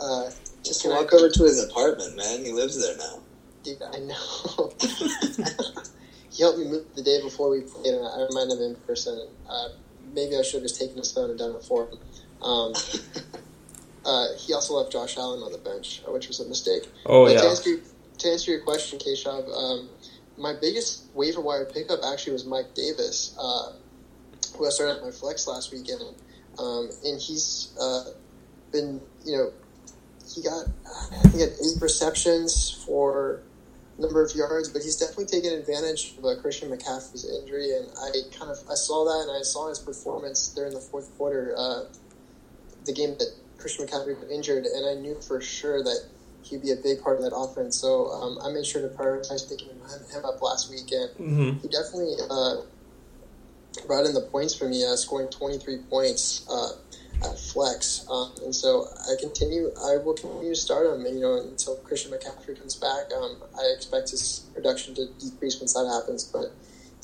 uh, 0.01 0.31
Just 0.65 0.83
can 0.83 0.93
I- 0.93 0.97
walk 1.01 1.13
over 1.13 1.29
to 1.29 1.43
his 1.45 1.63
apartment, 1.63 2.17
man. 2.17 2.45
He 2.45 2.53
lives 2.53 2.81
there 2.81 2.97
now. 2.97 3.21
Dude, 3.65 3.83
I 3.83 3.99
know. 4.01 4.73
he 6.33 6.43
helped 6.43 6.59
me 6.59 6.65
move 6.65 6.87
the 6.95 7.03
day 7.03 7.21
before 7.23 7.51
we 7.51 7.61
played, 7.61 7.95
and 7.95 8.07
I 8.07 8.27
reminded 8.29 8.59
him 8.59 8.71
in 8.71 8.75
person. 8.87 9.29
Uh, 9.49 9.69
maybe 10.15 10.37
I 10.37 10.43
should 10.43 10.55
have 10.55 10.63
just 10.63 10.81
taken 10.81 10.97
his 10.97 11.13
phone 11.13 11.31
and 11.31 11.39
done 11.39 11.55
it 11.55 11.63
for 11.63 11.89
him. 11.89 11.99
Um, 12.43 12.73
uh, 14.05 14.27
he 14.39 14.55
also 14.55 14.75
left 14.75 14.93
Josh 14.93 15.17
Allen 15.19 15.43
on 15.43 15.53
the 15.53 15.59
bench, 15.59 16.03
uh, 16.09 16.13
which 16.13 16.29
was 16.29 16.41
a 16.41 16.49
mistake. 16.49 16.89
Oh, 17.07 17.27
But 17.27 17.35
yeah. 17.35 17.41
To 17.43 17.49
answer, 17.49 17.77
to 18.19 18.29
answer 18.29 18.51
your 18.51 18.61
question, 18.61 18.99
Keshav, 18.99 19.47
um, 19.55 19.91
my 20.39 20.55
biggest 20.59 21.05
waiver 21.15 21.41
wire 21.41 21.67
pickup 21.67 22.01
actually 22.05 22.33
was 22.33 22.47
Mike 22.47 22.75
Davis, 22.75 23.37
uh, 23.39 23.73
who 24.57 24.67
I 24.67 24.71
started 24.71 24.97
at 24.97 25.03
my 25.03 25.11
flex 25.11 25.47
last 25.47 25.71
weekend, 25.71 26.03
um, 26.59 26.89
and 27.05 27.21
he's 27.21 27.77
uh, 27.79 28.05
been, 28.73 29.01
you 29.25 29.37
know, 29.37 29.53
he 30.35 30.43
got 30.43 30.67
I 30.87 31.17
think 31.19 31.35
he 31.35 31.41
had 31.41 31.51
eight 31.51 31.81
receptions 31.81 32.71
for 32.87 33.41
a 33.41 33.52
number 34.03 34.23
of 34.23 34.35
yards, 34.35 34.69
but 34.69 34.83
he's 34.83 34.97
definitely 34.97 35.27
taken 35.27 35.53
advantage 35.59 36.15
of 36.19 36.25
uh, 36.25 36.41
Christian 36.41 36.69
McCaffrey's 36.71 37.25
injury, 37.25 37.71
and 37.77 37.89
I 37.99 38.11
kind 38.37 38.51
of 38.51 38.59
I 38.71 38.75
saw 38.75 39.05
that 39.05 39.29
and 39.29 39.39
I 39.39 39.43
saw 39.43 39.69
his 39.69 39.79
performance 39.79 40.49
during 40.49 40.75
the 40.75 40.81
fourth 40.81 41.17
quarter, 41.17 41.55
uh, 41.57 41.85
the 42.85 42.93
game 42.93 43.15
that 43.19 43.31
Christian 43.59 43.87
McCaffrey 43.87 44.21
got 44.21 44.31
injured, 44.31 44.67
and 44.67 44.87
I 44.87 45.01
knew 45.01 45.15
for 45.21 45.41
sure 45.41 45.83
that 45.83 46.05
he'd 46.43 46.63
be 46.63 46.73
a 46.73 46.77
big 46.77 47.01
part 47.01 47.17
of 47.17 47.23
that 47.23 47.35
offense. 47.35 47.79
So 47.79 48.11
um, 48.11 48.39
I 48.45 48.51
made 48.51 48.67
sure 48.67 48.83
to 48.83 48.89
prioritize 48.95 49.49
picking 49.49 49.69
him, 49.69 50.25
up 50.25 50.43
last 50.43 50.71
weekend. 50.71 51.11
Mhm. 51.19 51.63
He 51.63 51.69
definitely 51.69 52.17
uh, 52.29 52.57
brought 53.87 54.05
in 54.05 54.15
the 54.15 54.21
points 54.33 54.55
for 54.55 54.69
me, 54.69 54.85
uh, 54.85 54.97
scoring 54.97 55.29
23 55.29 55.79
points 55.89 56.45
uh, 56.51 56.71
at 57.25 57.39
flex. 57.39 58.07
Um, 58.11 58.33
and 58.45 58.55
so 58.55 58.87
I 59.03 59.15
continue, 59.21 59.71
I 59.85 59.97
will 59.99 60.15
continue 60.15 60.51
to 60.51 60.57
start 60.61 60.87
him, 60.87 61.05
you 61.07 61.21
know, 61.21 61.41
until 61.41 61.77
Christian 61.77 62.13
McCaffrey 62.13 62.59
comes 62.59 62.75
back. 62.77 63.13
Um, 63.17 63.37
I 63.59 63.73
expect 63.77 64.11
his 64.11 64.47
production 64.55 64.95
to 64.97 65.07
decrease 65.19 65.61
once 65.61 65.75
that 65.75 65.87
happens, 66.01 66.25
but 66.25 66.53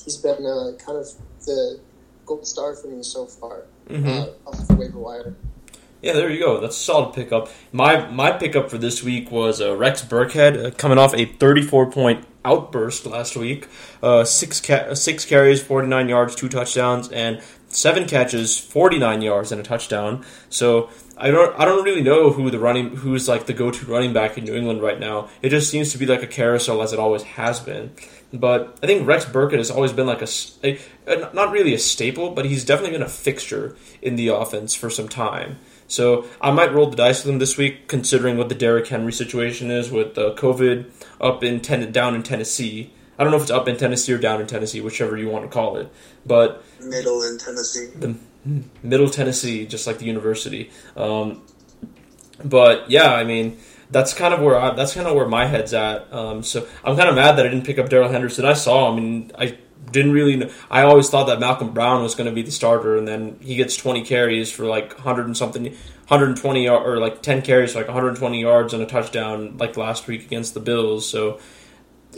he's 0.03 0.17
been 0.17 0.45
uh, 0.45 0.71
kind 0.83 0.97
of 0.97 1.07
the 1.45 1.79
gold 2.25 2.45
star 2.45 2.75
for 2.75 2.87
me 2.87 3.01
so 3.03 3.25
far 3.25 3.63
Mhm. 3.89 4.07
uh, 4.45 4.49
off 4.49 4.67
the 4.67 4.75
waiver 4.75 4.99
wire. 4.99 5.35
Yeah, 6.01 6.13
there 6.13 6.29
you 6.29 6.39
go. 6.39 6.61
That's 6.61 6.77
a 6.77 6.79
solid 6.79 7.13
pickup. 7.13 7.49
My 7.73 8.07
my 8.09 8.31
pickup 8.31 8.69
for 8.69 8.77
this 8.77 9.03
week 9.03 9.31
was 9.31 9.59
uh, 9.61 9.75
Rex 9.75 10.01
Burkhead, 10.01 10.65
uh, 10.65 10.71
coming 10.71 10.97
off 10.97 11.13
a 11.13 11.25
34 11.25 11.91
point 11.91 12.23
outburst 12.45 13.05
last 13.05 13.35
week. 13.35 13.67
Uh, 14.01 14.23
six 14.23 14.61
ca- 14.61 14.87
uh, 14.91 14.95
six 14.95 15.25
carries, 15.25 15.61
49 15.61 16.07
yards, 16.07 16.35
two 16.35 16.47
touchdowns, 16.47 17.09
and 17.09 17.41
seven 17.69 18.07
catches, 18.07 18.59
49 18.59 19.21
yards, 19.21 19.51
and 19.51 19.61
a 19.61 19.63
touchdown. 19.63 20.25
So 20.49 20.89
I 21.17 21.31
don't 21.31 21.57
I 21.59 21.65
don't 21.65 21.83
really 21.83 22.01
know 22.01 22.31
who 22.31 22.49
the 22.49 22.59
running 22.59 22.97
who's 22.97 23.27
like 23.27 23.45
the 23.45 23.53
go 23.53 23.71
to 23.71 23.85
running 23.85 24.13
back 24.13 24.37
in 24.37 24.43
New 24.43 24.55
England 24.55 24.81
right 24.81 24.99
now. 24.99 25.29
It 25.41 25.49
just 25.49 25.69
seems 25.69 25.91
to 25.91 25.97
be 25.97 26.05
like 26.05 26.23
a 26.23 26.27
carousel 26.27 26.81
as 26.81 26.93
it 26.93 26.99
always 26.99 27.23
has 27.23 27.59
been. 27.59 27.91
But 28.31 28.77
I 28.83 28.87
think 28.87 29.07
Rex 29.07 29.25
Burkhead 29.25 29.57
has 29.57 29.71
always 29.71 29.91
been 29.91 30.05
like 30.05 30.21
a, 30.21 30.77
not 31.33 31.51
really 31.51 31.73
a 31.73 31.79
staple, 31.79 32.31
but 32.31 32.45
he's 32.45 32.63
definitely 32.63 32.91
been 32.91 33.05
a 33.05 33.09
fixture 33.09 33.75
in 34.01 34.17
the 34.17 34.27
offense 34.27 34.75
for 34.75 34.89
some 34.89 35.09
time. 35.09 35.57
So 35.87 36.27
I 36.39 36.51
might 36.51 36.71
roll 36.71 36.91
the 36.91 36.95
dice 36.95 37.25
with 37.25 37.33
him 37.33 37.39
this 37.39 37.57
week, 37.57 37.87
considering 37.87 38.37
what 38.37 38.47
the 38.47 38.55
Derrick 38.55 38.87
Henry 38.87 39.11
situation 39.11 39.71
is 39.71 39.89
with 39.89 40.15
uh, 40.17 40.35
COVID 40.35 40.91
up 41.19 41.43
in 41.43 41.59
ten- 41.59 41.91
down 41.91 42.13
in 42.13 42.21
Tennessee. 42.21 42.93
I 43.17 43.23
don't 43.23 43.31
know 43.31 43.37
if 43.37 43.43
it's 43.43 43.51
up 43.51 43.67
in 43.67 43.75
Tennessee 43.75 44.13
or 44.13 44.19
down 44.19 44.39
in 44.39 44.47
Tennessee, 44.47 44.79
whichever 44.79 45.17
you 45.17 45.27
want 45.27 45.45
to 45.45 45.51
call 45.51 45.77
it. 45.77 45.91
But 46.25 46.63
Middle 46.81 47.23
in 47.23 47.37
Tennessee. 47.37 47.87
the 47.95 48.15
middle 48.83 49.09
Tennessee, 49.09 49.65
just 49.65 49.87
like 49.87 49.97
the 49.97 50.05
university. 50.05 50.71
Um, 50.95 51.43
but 52.43 52.89
yeah, 52.89 53.13
I 53.13 53.23
mean 53.23 53.57
that's 53.91 54.13
kind 54.13 54.33
of 54.33 54.39
where 54.41 54.55
I, 54.59 54.75
that's 54.75 54.93
kind 54.93 55.07
of 55.07 55.15
where 55.15 55.27
my 55.27 55.45
head's 55.45 55.73
at. 55.73 56.11
Um, 56.13 56.43
so 56.43 56.67
I'm 56.83 56.95
kind 56.95 57.09
of 57.09 57.15
mad 57.15 57.37
that 57.37 57.45
I 57.45 57.49
didn't 57.49 57.65
pick 57.65 57.79
up 57.79 57.89
Darrell 57.89 58.09
Henderson. 58.09 58.45
I 58.45 58.53
saw 58.53 58.91
him 58.91 58.97
and 58.97 59.31
I 59.37 59.57
didn't 59.91 60.11
really. 60.11 60.35
Know, 60.35 60.49
I 60.69 60.83
always 60.83 61.09
thought 61.09 61.25
that 61.25 61.39
Malcolm 61.39 61.73
Brown 61.73 62.03
was 62.03 62.15
going 62.15 62.29
to 62.29 62.35
be 62.35 62.41
the 62.41 62.51
starter, 62.51 62.97
and 62.97 63.07
then 63.07 63.37
he 63.41 63.55
gets 63.55 63.75
20 63.75 64.03
carries 64.03 64.51
for 64.51 64.65
like 64.65 64.93
100 64.93 65.25
and 65.25 65.35
something, 65.35 65.63
120 65.63 66.69
or 66.69 66.97
like 66.97 67.21
10 67.21 67.41
carries 67.41 67.73
for 67.73 67.79
like 67.79 67.87
120 67.87 68.39
yards 68.39 68.73
and 68.73 68.83
a 68.83 68.85
touchdown 68.85 69.57
like 69.57 69.77
last 69.77 70.07
week 70.07 70.25
against 70.25 70.53
the 70.53 70.59
Bills. 70.59 71.09
So 71.09 71.39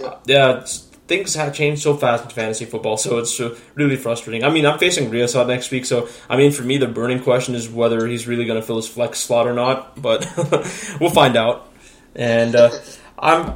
uh, 0.04 0.18
yeah, 0.26 0.60
it's, 0.60 0.91
things 1.12 1.34
have 1.36 1.54
changed 1.54 1.82
so 1.82 1.98
fast 1.98 2.24
in 2.24 2.30
fantasy 2.30 2.64
football, 2.64 2.96
so 2.96 3.18
it's 3.18 3.38
uh, 3.42 3.54
really 3.76 3.98
frustrating. 3.98 4.46
I 4.46 4.50
mean, 4.50 4.66
I'm 4.66 4.80
facing 4.80 5.12
Riasad 5.12 5.46
next 5.46 5.70
week, 5.70 5.84
so 5.84 6.08
I 6.30 6.38
mean, 6.38 6.54
for 6.54 6.64
me, 6.64 6.78
the 6.78 6.88
burning 6.88 7.22
question 7.22 7.54
is 7.54 7.70
whether 7.70 8.08
he's 8.08 8.28
really 8.28 8.46
going 8.46 8.60
to 8.60 8.66
fill 8.66 8.78
his 8.78 8.88
flex 8.88 9.20
slot 9.20 9.46
or 9.46 9.54
not. 9.54 10.02
But 10.02 10.26
we'll 11.02 11.10
find 11.10 11.36
out. 11.36 11.70
And 12.16 12.56
uh, 12.56 12.72
I'm 13.20 13.56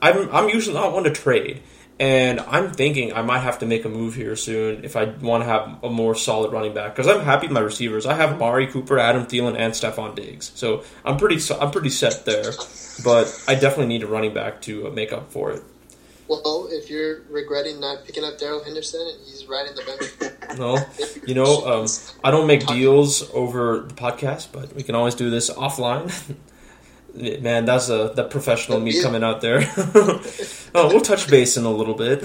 I'm 0.00 0.34
I'm 0.34 0.48
usually 0.48 0.74
not 0.74 0.94
one 0.94 1.04
to 1.04 1.10
trade, 1.10 1.62
and 2.00 2.40
I'm 2.40 2.72
thinking 2.72 3.12
I 3.12 3.20
might 3.20 3.40
have 3.40 3.58
to 3.58 3.66
make 3.66 3.84
a 3.84 3.90
move 3.90 4.14
here 4.14 4.34
soon 4.34 4.82
if 4.82 4.96
I 4.96 5.04
want 5.04 5.44
to 5.44 5.48
have 5.48 5.84
a 5.84 5.90
more 5.90 6.14
solid 6.14 6.50
running 6.50 6.72
back 6.72 6.96
because 6.96 7.08
I'm 7.08 7.24
happy 7.24 7.46
with 7.46 7.52
my 7.54 7.60
receivers. 7.60 8.06
I 8.06 8.14
have 8.14 8.32
Amari 8.32 8.68
Cooper, 8.68 8.98
Adam 8.98 9.26
Thielen, 9.26 9.56
and 9.58 9.74
Stefon 9.74 10.14
Diggs, 10.14 10.50
so 10.54 10.82
I'm 11.04 11.18
pretty 11.18 11.40
I'm 11.60 11.70
pretty 11.70 11.90
set 11.90 12.24
there. 12.24 12.52
But 13.04 13.44
I 13.46 13.54
definitely 13.54 13.88
need 13.88 14.02
a 14.02 14.06
running 14.06 14.32
back 14.32 14.62
to 14.62 14.86
uh, 14.86 14.90
make 14.90 15.12
up 15.12 15.30
for 15.30 15.50
it. 15.52 15.62
Well, 16.28 16.68
if 16.70 16.90
you're 16.90 17.22
regretting 17.30 17.80
not 17.80 18.04
picking 18.04 18.24
up 18.24 18.38
Darrell 18.38 18.64
Henderson, 18.64 19.00
and 19.00 19.26
he's 19.26 19.46
right 19.46 19.66
in 19.68 19.74
the 19.74 19.82
bench. 19.82 20.32
No, 20.58 20.78
you 21.26 21.34
know, 21.34 21.66
um, 21.66 21.86
I 22.24 22.30
don't 22.30 22.46
make 22.46 22.66
deals 22.66 23.28
over 23.34 23.80
the 23.80 23.92
podcast, 23.92 24.52
but 24.52 24.74
we 24.74 24.82
can 24.82 24.94
always 24.94 25.14
do 25.14 25.28
this 25.28 25.50
offline. 25.50 26.10
Man, 27.42 27.66
that's 27.66 27.90
a 27.90 28.12
the 28.14 28.24
professional 28.24 28.80
me 28.80 29.02
coming 29.02 29.22
out 29.22 29.42
there. 29.42 29.60
oh, 30.74 30.88
we'll 30.88 31.02
touch 31.02 31.28
base 31.28 31.58
in 31.58 31.64
a 31.64 31.70
little 31.70 31.94
bit. 31.94 32.24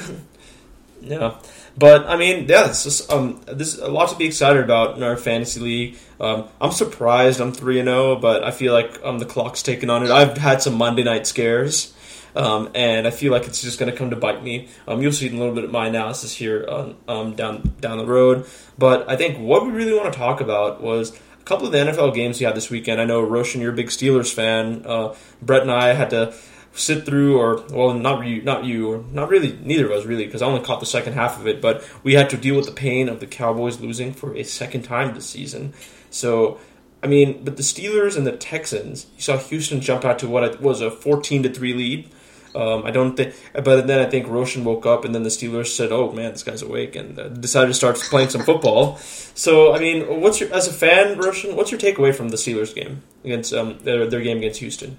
Yeah, 1.01 1.39
but 1.77 2.05
I 2.07 2.15
mean, 2.15 2.47
yeah, 2.47 2.69
it's 2.69 2.83
just, 2.83 3.11
um, 3.11 3.41
there's 3.47 3.79
a 3.79 3.89
lot 3.89 4.09
to 4.09 4.15
be 4.15 4.25
excited 4.25 4.63
about 4.63 4.97
in 4.97 5.03
our 5.03 5.17
fantasy 5.17 5.59
league. 5.59 5.97
Um, 6.19 6.47
I'm 6.61 6.71
surprised 6.71 7.41
I'm 7.41 7.51
three 7.51 7.79
and 7.79 7.87
zero, 7.87 8.15
but 8.15 8.43
I 8.43 8.51
feel 8.51 8.71
like 8.71 8.99
um, 9.03 9.19
the 9.19 9.25
clock's 9.25 9.63
taking 9.63 9.89
on 9.89 10.03
it. 10.03 10.11
I've 10.11 10.37
had 10.37 10.61
some 10.61 10.75
Monday 10.75 11.03
night 11.03 11.27
scares. 11.27 11.93
Um, 12.35 12.69
and 12.75 13.07
I 13.07 13.11
feel 13.11 13.31
like 13.31 13.45
it's 13.45 13.61
just 13.61 13.79
going 13.79 13.91
to 13.91 13.97
come 13.97 14.09
to 14.11 14.15
bite 14.15 14.43
me. 14.43 14.69
Um, 14.87 15.01
you'll 15.01 15.11
see 15.11 15.27
a 15.27 15.31
little 15.31 15.53
bit 15.53 15.63
of 15.63 15.71
my 15.71 15.87
analysis 15.87 16.33
here 16.33 16.65
on, 16.67 16.95
um, 17.07 17.35
down 17.35 17.75
down 17.79 17.97
the 17.97 18.05
road. 18.05 18.45
But 18.77 19.09
I 19.09 19.15
think 19.15 19.37
what 19.37 19.65
we 19.65 19.71
really 19.71 19.93
want 19.93 20.11
to 20.11 20.17
talk 20.17 20.41
about 20.41 20.81
was 20.81 21.11
a 21.39 21.43
couple 21.43 21.65
of 21.65 21.71
the 21.71 21.79
NFL 21.79 22.13
games 22.13 22.39
we 22.39 22.45
had 22.45 22.55
this 22.55 22.69
weekend. 22.69 23.01
I 23.01 23.05
know 23.05 23.21
Roshan, 23.21 23.61
you're 23.61 23.73
a 23.73 23.75
big 23.75 23.87
Steelers 23.87 24.33
fan. 24.33 24.83
Uh, 24.85 25.15
Brett 25.41 25.61
and 25.61 25.71
I 25.71 25.93
had 25.93 26.09
to 26.11 26.33
sit 26.73 27.05
through, 27.05 27.37
or 27.37 27.65
well, 27.71 27.93
not 27.93 28.25
you, 28.25 28.41
not 28.41 28.63
you, 28.63 29.05
not 29.11 29.29
really, 29.29 29.57
neither 29.61 29.85
of 29.85 29.91
us 29.91 30.05
really, 30.05 30.25
because 30.25 30.41
I 30.41 30.45
only 30.45 30.63
caught 30.63 30.79
the 30.79 30.85
second 30.85 31.13
half 31.13 31.39
of 31.39 31.47
it. 31.47 31.61
But 31.61 31.87
we 32.03 32.13
had 32.13 32.29
to 32.29 32.37
deal 32.37 32.55
with 32.55 32.65
the 32.65 32.71
pain 32.71 33.09
of 33.09 33.19
the 33.19 33.27
Cowboys 33.27 33.79
losing 33.79 34.13
for 34.13 34.35
a 34.35 34.43
second 34.43 34.83
time 34.83 35.13
this 35.13 35.29
season. 35.29 35.73
So 36.09 36.59
I 37.03 37.07
mean, 37.07 37.43
but 37.43 37.57
the 37.57 37.63
Steelers 37.63 38.15
and 38.15 38.27
the 38.27 38.37
Texans, 38.37 39.07
you 39.15 39.21
saw 39.21 39.37
Houston 39.37 39.81
jump 39.81 40.05
out 40.05 40.19
to 40.19 40.27
what 40.27 40.61
was 40.61 40.81
a 40.81 40.91
fourteen 40.91 41.43
to 41.43 41.53
three 41.53 41.73
lead. 41.73 42.09
Um, 42.53 42.85
I 42.85 42.91
don't 42.91 43.15
think, 43.15 43.33
but 43.53 43.87
then 43.87 44.05
I 44.05 44.09
think 44.09 44.27
Roshan 44.27 44.63
woke 44.63 44.85
up, 44.85 45.05
and 45.05 45.15
then 45.15 45.23
the 45.23 45.29
Steelers 45.29 45.67
said, 45.67 45.91
"Oh 45.91 46.11
man, 46.11 46.31
this 46.31 46.43
guy's 46.43 46.61
awake," 46.61 46.95
and 46.95 47.17
uh, 47.17 47.29
decided 47.29 47.67
to 47.67 47.73
start 47.73 47.95
playing 47.97 48.29
some 48.29 48.41
football. 48.41 48.97
So, 48.97 49.73
I 49.73 49.79
mean, 49.79 50.21
what's 50.21 50.39
your 50.39 50.53
as 50.53 50.67
a 50.67 50.73
fan, 50.73 51.17
Roshan? 51.17 51.55
What's 51.55 51.71
your 51.71 51.79
takeaway 51.79 52.13
from 52.13 52.29
the 52.29 52.37
Steelers 52.37 52.75
game 52.75 53.03
against 53.23 53.53
um, 53.53 53.77
their 53.83 54.05
their 54.05 54.21
game 54.21 54.37
against 54.37 54.59
Houston? 54.59 54.97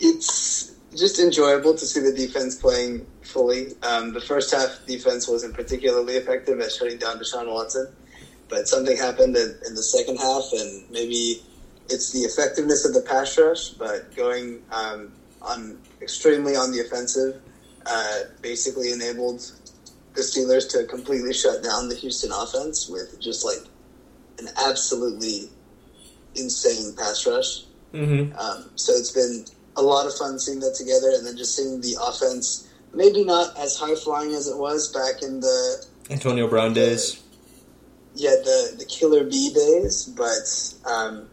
It's 0.00 0.74
just 0.96 1.18
enjoyable 1.20 1.74
to 1.74 1.86
see 1.86 2.00
the 2.00 2.12
defense 2.12 2.56
playing 2.56 3.06
fully. 3.22 3.68
Um, 3.82 4.12
the 4.12 4.20
first 4.20 4.52
half 4.52 4.84
defense 4.86 5.28
wasn't 5.28 5.54
particularly 5.54 6.14
effective 6.14 6.60
at 6.60 6.72
shutting 6.72 6.98
down 6.98 7.18
Deshaun 7.18 7.52
Watson, 7.52 7.88
but 8.48 8.66
something 8.66 8.96
happened 8.96 9.36
in, 9.36 9.54
in 9.66 9.74
the 9.74 9.82
second 9.82 10.16
half, 10.16 10.44
and 10.52 10.90
maybe 10.90 11.42
it's 11.88 12.12
the 12.12 12.20
effectiveness 12.20 12.84
of 12.84 12.94
the 12.94 13.02
pass 13.02 13.38
rush, 13.38 13.70
but 13.70 14.14
going 14.16 14.62
um, 14.72 15.12
on 15.42 15.78
extremely 16.00 16.56
on 16.56 16.72
the 16.72 16.80
offensive 16.80 17.40
uh, 17.86 18.20
basically 18.42 18.92
enabled 18.92 19.40
the 20.14 20.20
Steelers 20.20 20.68
to 20.70 20.84
completely 20.86 21.32
shut 21.32 21.62
down 21.62 21.88
the 21.88 21.94
Houston 21.94 22.30
offense 22.32 22.88
with 22.88 23.20
just 23.20 23.44
like 23.44 23.66
an 24.38 24.48
absolutely 24.66 25.48
insane 26.34 26.94
pass 26.96 27.26
rush. 27.26 27.64
Mm-hmm. 27.92 28.36
Um, 28.38 28.70
so 28.74 28.92
it's 28.92 29.12
been 29.12 29.44
a 29.76 29.82
lot 29.82 30.06
of 30.06 30.14
fun 30.14 30.38
seeing 30.38 30.60
that 30.60 30.74
together, 30.74 31.10
and 31.14 31.26
then 31.26 31.36
just 31.36 31.56
seeing 31.56 31.80
the 31.80 31.96
offense 32.02 32.68
maybe 32.92 33.24
not 33.24 33.56
as 33.58 33.76
high 33.76 33.94
flying 33.94 34.34
as 34.34 34.48
it 34.48 34.56
was 34.56 34.92
back 34.92 35.22
in 35.22 35.40
the 35.40 35.86
Antonio 36.10 36.48
Brown 36.48 36.72
days. 36.72 37.22
yeah 38.14 38.30
the 38.30 38.74
the 38.78 38.84
killer 38.84 39.24
bee 39.24 39.52
days, 39.54 40.04
but 40.04 40.90
um, 40.90 41.28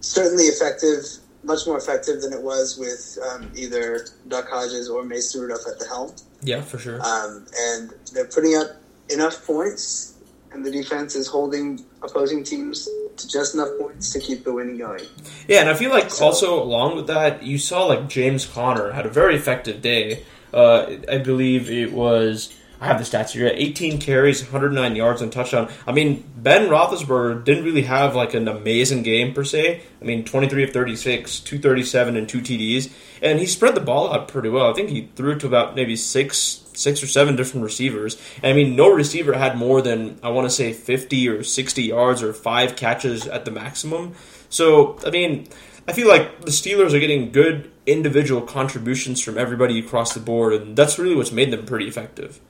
certainly 0.00 0.44
effective, 0.44 1.04
much 1.44 1.66
more 1.66 1.76
effective 1.76 2.20
than 2.22 2.32
it 2.32 2.42
was 2.42 2.78
with 2.78 3.18
um, 3.28 3.50
either 3.56 4.06
Duck 4.28 4.48
Hodges 4.48 4.88
or 4.88 5.04
Mace 5.04 5.34
Rudolph 5.34 5.66
at 5.66 5.78
the 5.78 5.86
helm. 5.86 6.12
Yeah, 6.42 6.62
for 6.62 6.78
sure. 6.78 7.00
Um, 7.02 7.46
and 7.56 7.92
they're 8.12 8.26
putting 8.26 8.56
up 8.56 8.68
enough 9.10 9.44
points, 9.46 10.14
and 10.52 10.64
the 10.64 10.70
defense 10.70 11.14
is 11.14 11.26
holding 11.26 11.84
opposing 12.02 12.44
teams 12.44 12.88
to 13.16 13.28
just 13.28 13.54
enough 13.54 13.70
points 13.78 14.12
to 14.12 14.20
keep 14.20 14.44
the 14.44 14.52
winning 14.52 14.78
going. 14.78 15.04
Yeah, 15.48 15.60
and 15.60 15.70
I 15.70 15.74
feel 15.74 15.90
like 15.90 16.20
also 16.20 16.62
along 16.62 16.96
with 16.96 17.06
that, 17.08 17.42
you 17.42 17.58
saw 17.58 17.86
like 17.86 18.08
James 18.08 18.46
Conner 18.46 18.92
had 18.92 19.06
a 19.06 19.10
very 19.10 19.36
effective 19.36 19.82
day. 19.82 20.24
Uh, 20.52 20.96
I 21.10 21.18
believe 21.18 21.70
it 21.70 21.92
was. 21.92 22.56
I 22.82 22.86
have 22.86 22.98
the 22.98 23.04
stats 23.04 23.30
here. 23.30 23.48
18 23.54 24.00
carries, 24.00 24.42
109 24.42 24.96
yards, 24.96 25.22
and 25.22 25.32
touchdown. 25.32 25.70
I 25.86 25.92
mean, 25.92 26.24
Ben 26.36 26.68
Roethlisberger 26.68 27.44
didn't 27.44 27.62
really 27.62 27.82
have 27.82 28.16
like 28.16 28.34
an 28.34 28.48
amazing 28.48 29.04
game 29.04 29.32
per 29.32 29.44
se. 29.44 29.82
I 30.00 30.04
mean, 30.04 30.24
23 30.24 30.64
of 30.64 30.70
36, 30.70 31.38
237, 31.38 32.16
and 32.16 32.28
two 32.28 32.40
TDs, 32.40 32.92
and 33.22 33.38
he 33.38 33.46
spread 33.46 33.76
the 33.76 33.80
ball 33.80 34.12
out 34.12 34.26
pretty 34.26 34.48
well. 34.48 34.68
I 34.68 34.72
think 34.72 34.90
he 34.90 35.08
threw 35.14 35.38
to 35.38 35.46
about 35.46 35.76
maybe 35.76 35.94
six, 35.94 36.64
six 36.74 37.04
or 37.04 37.06
seven 37.06 37.36
different 37.36 37.62
receivers. 37.62 38.20
And 38.42 38.46
I 38.46 38.52
mean, 38.52 38.74
no 38.74 38.92
receiver 38.92 39.34
had 39.34 39.56
more 39.56 39.80
than 39.80 40.18
I 40.20 40.30
want 40.30 40.46
to 40.46 40.50
say 40.50 40.72
50 40.72 41.28
or 41.28 41.44
60 41.44 41.82
yards 41.84 42.20
or 42.20 42.32
five 42.32 42.74
catches 42.74 43.28
at 43.28 43.44
the 43.44 43.52
maximum. 43.52 44.16
So, 44.48 44.98
I 45.06 45.10
mean, 45.10 45.46
I 45.86 45.92
feel 45.92 46.08
like 46.08 46.40
the 46.40 46.50
Steelers 46.50 46.94
are 46.94 47.00
getting 47.00 47.30
good 47.30 47.70
individual 47.86 48.42
contributions 48.42 49.20
from 49.20 49.38
everybody 49.38 49.78
across 49.78 50.14
the 50.14 50.20
board, 50.20 50.52
and 50.52 50.76
that's 50.76 50.98
really 50.98 51.14
what's 51.14 51.30
made 51.30 51.52
them 51.52 51.64
pretty 51.64 51.86
effective. 51.86 52.40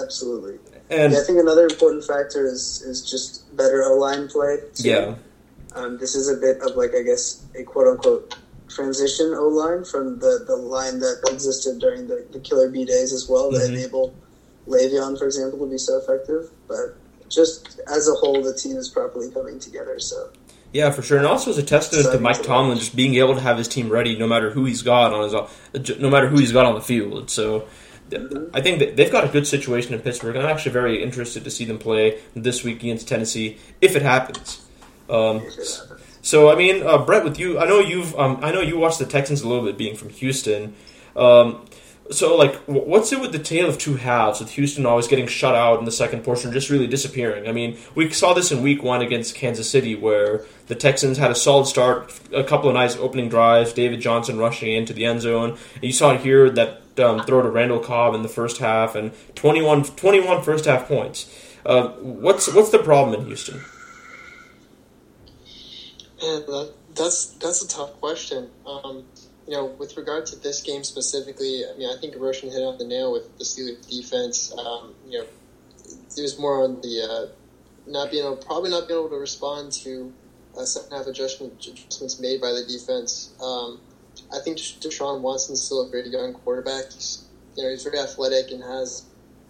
Absolutely. 0.00 0.58
And 0.90 1.12
yeah, 1.12 1.18
I 1.20 1.22
think 1.22 1.38
another 1.38 1.64
important 1.66 2.04
factor 2.04 2.46
is 2.46 2.82
is 2.82 3.02
just 3.08 3.54
better 3.56 3.84
O 3.84 3.98
line 3.98 4.28
play. 4.28 4.58
too. 4.74 4.88
yeah, 4.88 5.14
Um, 5.74 5.98
this 5.98 6.14
is 6.14 6.28
a 6.28 6.36
bit 6.36 6.60
of 6.62 6.76
like 6.76 6.94
I 6.94 7.02
guess 7.02 7.42
a 7.54 7.62
quote 7.62 7.88
unquote 7.88 8.34
transition 8.68 9.34
O 9.34 9.48
line 9.48 9.84
from 9.84 10.18
the, 10.18 10.44
the 10.46 10.56
line 10.56 10.98
that 11.00 11.20
existed 11.30 11.78
during 11.78 12.06
the, 12.06 12.26
the 12.32 12.38
Killer 12.40 12.68
B 12.68 12.84
days 12.84 13.12
as 13.12 13.28
well 13.28 13.50
that 13.52 13.62
Mhm. 13.70 13.74
enabled 13.74 14.14
Le'Veon, 14.66 15.18
for 15.18 15.24
example, 15.24 15.58
to 15.60 15.66
be 15.66 15.78
so 15.78 15.96
effective. 15.98 16.50
But 16.68 16.96
just 17.30 17.80
as 17.90 18.08
a 18.08 18.12
whole, 18.14 18.42
the 18.42 18.54
team 18.54 18.76
is 18.76 18.88
properly 18.88 19.30
coming 19.30 19.58
together. 19.58 19.98
So 19.98 20.28
Yeah, 20.72 20.90
for 20.90 21.00
sure, 21.02 21.16
and 21.18 21.26
also 21.26 21.50
as 21.50 21.56
a 21.58 21.62
testament 21.62 22.12
to 22.12 22.20
Mike 22.20 22.36
to 22.38 22.42
Tomlin 22.42 22.78
just 22.78 22.94
being 22.94 23.14
able 23.16 23.34
to 23.34 23.40
have 23.40 23.56
his 23.58 23.68
team 23.68 23.88
ready 23.88 24.16
no 24.18 24.26
matter 24.26 24.50
who 24.50 24.64
he's 24.66 24.82
got 24.82 25.12
on 25.14 25.24
his 25.24 25.98
no 25.98 26.10
matter 26.10 26.28
who 26.28 26.38
he's 26.38 26.52
got 26.52 26.66
on 26.66 26.74
the 26.74 26.80
field. 26.82 27.30
So 27.30 27.64
I 28.54 28.60
think 28.60 28.78
that 28.78 28.96
they've 28.96 29.12
got 29.12 29.24
a 29.24 29.28
good 29.28 29.46
situation 29.46 29.94
in 29.94 30.00
Pittsburgh. 30.00 30.36
And 30.36 30.44
I'm 30.44 30.50
actually 30.50 30.72
very 30.72 31.02
interested 31.02 31.44
to 31.44 31.50
see 31.50 31.64
them 31.64 31.78
play 31.78 32.20
this 32.34 32.64
week 32.64 32.82
against 32.82 33.08
Tennessee 33.08 33.58
if 33.80 33.96
it 33.96 34.02
happens. 34.02 34.64
Um, 35.10 35.46
so 36.22 36.50
I 36.50 36.56
mean, 36.56 36.86
uh, 36.86 36.98
Brett, 36.98 37.24
with 37.24 37.38
you, 37.38 37.58
I 37.58 37.66
know 37.66 37.80
you've 37.80 38.14
um, 38.16 38.38
I 38.42 38.52
know 38.52 38.60
you 38.60 38.78
watched 38.78 38.98
the 38.98 39.06
Texans 39.06 39.42
a 39.42 39.48
little 39.48 39.64
bit, 39.64 39.78
being 39.78 39.96
from 39.96 40.10
Houston. 40.10 40.74
Um, 41.16 41.64
so 42.10 42.36
like, 42.36 42.56
what's 42.66 43.12
it 43.12 43.20
with 43.20 43.32
the 43.32 43.38
tale 43.38 43.68
of 43.68 43.78
two 43.78 43.96
halves? 43.96 44.40
With 44.40 44.50
Houston 44.52 44.86
always 44.86 45.08
getting 45.08 45.26
shut 45.26 45.54
out 45.54 45.78
in 45.78 45.84
the 45.84 45.92
second 45.92 46.24
portion, 46.24 46.52
just 46.52 46.70
really 46.70 46.86
disappearing. 46.86 47.48
I 47.48 47.52
mean, 47.52 47.76
we 47.94 48.10
saw 48.10 48.32
this 48.32 48.50
in 48.50 48.62
Week 48.62 48.82
One 48.82 49.02
against 49.02 49.34
Kansas 49.34 49.70
City, 49.70 49.94
where 49.94 50.44
the 50.68 50.74
Texans 50.74 51.18
had 51.18 51.30
a 51.30 51.34
solid 51.34 51.66
start, 51.66 52.18
a 52.32 52.44
couple 52.44 52.68
of 52.68 52.74
nice 52.74 52.96
opening 52.96 53.28
drives, 53.28 53.72
David 53.72 54.00
Johnson 54.00 54.38
rushing 54.38 54.72
into 54.72 54.92
the 54.92 55.04
end 55.04 55.20
zone. 55.20 55.58
And 55.74 55.84
you 55.84 55.92
saw 55.92 56.16
here 56.16 56.48
that 56.50 56.87
um, 56.98 57.24
throw 57.24 57.42
to 57.42 57.48
Randall 57.48 57.80
Cobb 57.80 58.14
in 58.14 58.22
the 58.22 58.28
first 58.28 58.58
half, 58.58 58.94
and 58.94 59.12
21, 59.34 59.84
21 59.84 60.42
first 60.42 60.64
half 60.64 60.86
points. 60.86 61.32
Uh, 61.64 61.88
what's 62.00 62.52
what's 62.54 62.70
the 62.70 62.78
problem 62.78 63.18
in 63.20 63.26
Houston? 63.26 63.56
Man, 66.22 66.40
that, 66.46 66.72
that's 66.94 67.26
that's 67.26 67.62
a 67.62 67.68
tough 67.68 68.00
question. 68.00 68.50
Um, 68.66 69.04
you 69.46 69.54
know, 69.54 69.66
with 69.66 69.96
regard 69.96 70.26
to 70.26 70.36
this 70.36 70.62
game 70.62 70.84
specifically, 70.84 71.62
I 71.64 71.76
mean, 71.78 71.88
I 71.88 71.98
think 72.00 72.14
Roshan 72.16 72.50
hit 72.50 72.62
on 72.62 72.78
the 72.78 72.84
nail 72.84 73.12
with 73.12 73.38
the 73.38 73.44
Steelers 73.44 73.88
defense. 73.88 74.52
Um, 74.56 74.94
you 75.08 75.18
know, 75.18 75.26
it 76.16 76.22
was 76.22 76.38
more 76.38 76.62
on 76.62 76.80
the 76.80 77.02
uh, 77.02 77.90
not 77.90 78.10
being 78.10 78.24
able, 78.24 78.36
probably 78.36 78.70
not 78.70 78.88
being 78.88 79.00
able 79.00 79.08
to 79.08 79.16
respond 79.16 79.72
to 79.72 80.12
uh, 80.56 80.64
second 80.64 80.96
half 80.96 81.06
adjustment, 81.06 81.54
adjustments 81.54 82.20
made 82.20 82.40
by 82.40 82.52
the 82.52 82.64
defense. 82.68 83.32
Um, 83.42 83.80
I 84.32 84.40
think 84.40 84.58
Deshaun 84.58 85.20
Watson's 85.20 85.62
still 85.62 85.86
a 85.86 85.90
very 85.90 86.08
young 86.08 86.34
quarterback. 86.34 86.92
He's, 86.92 87.24
you 87.56 87.62
know, 87.62 87.70
he's 87.70 87.82
very 87.82 87.98
athletic 87.98 88.50
and 88.50 88.62
has 88.62 89.04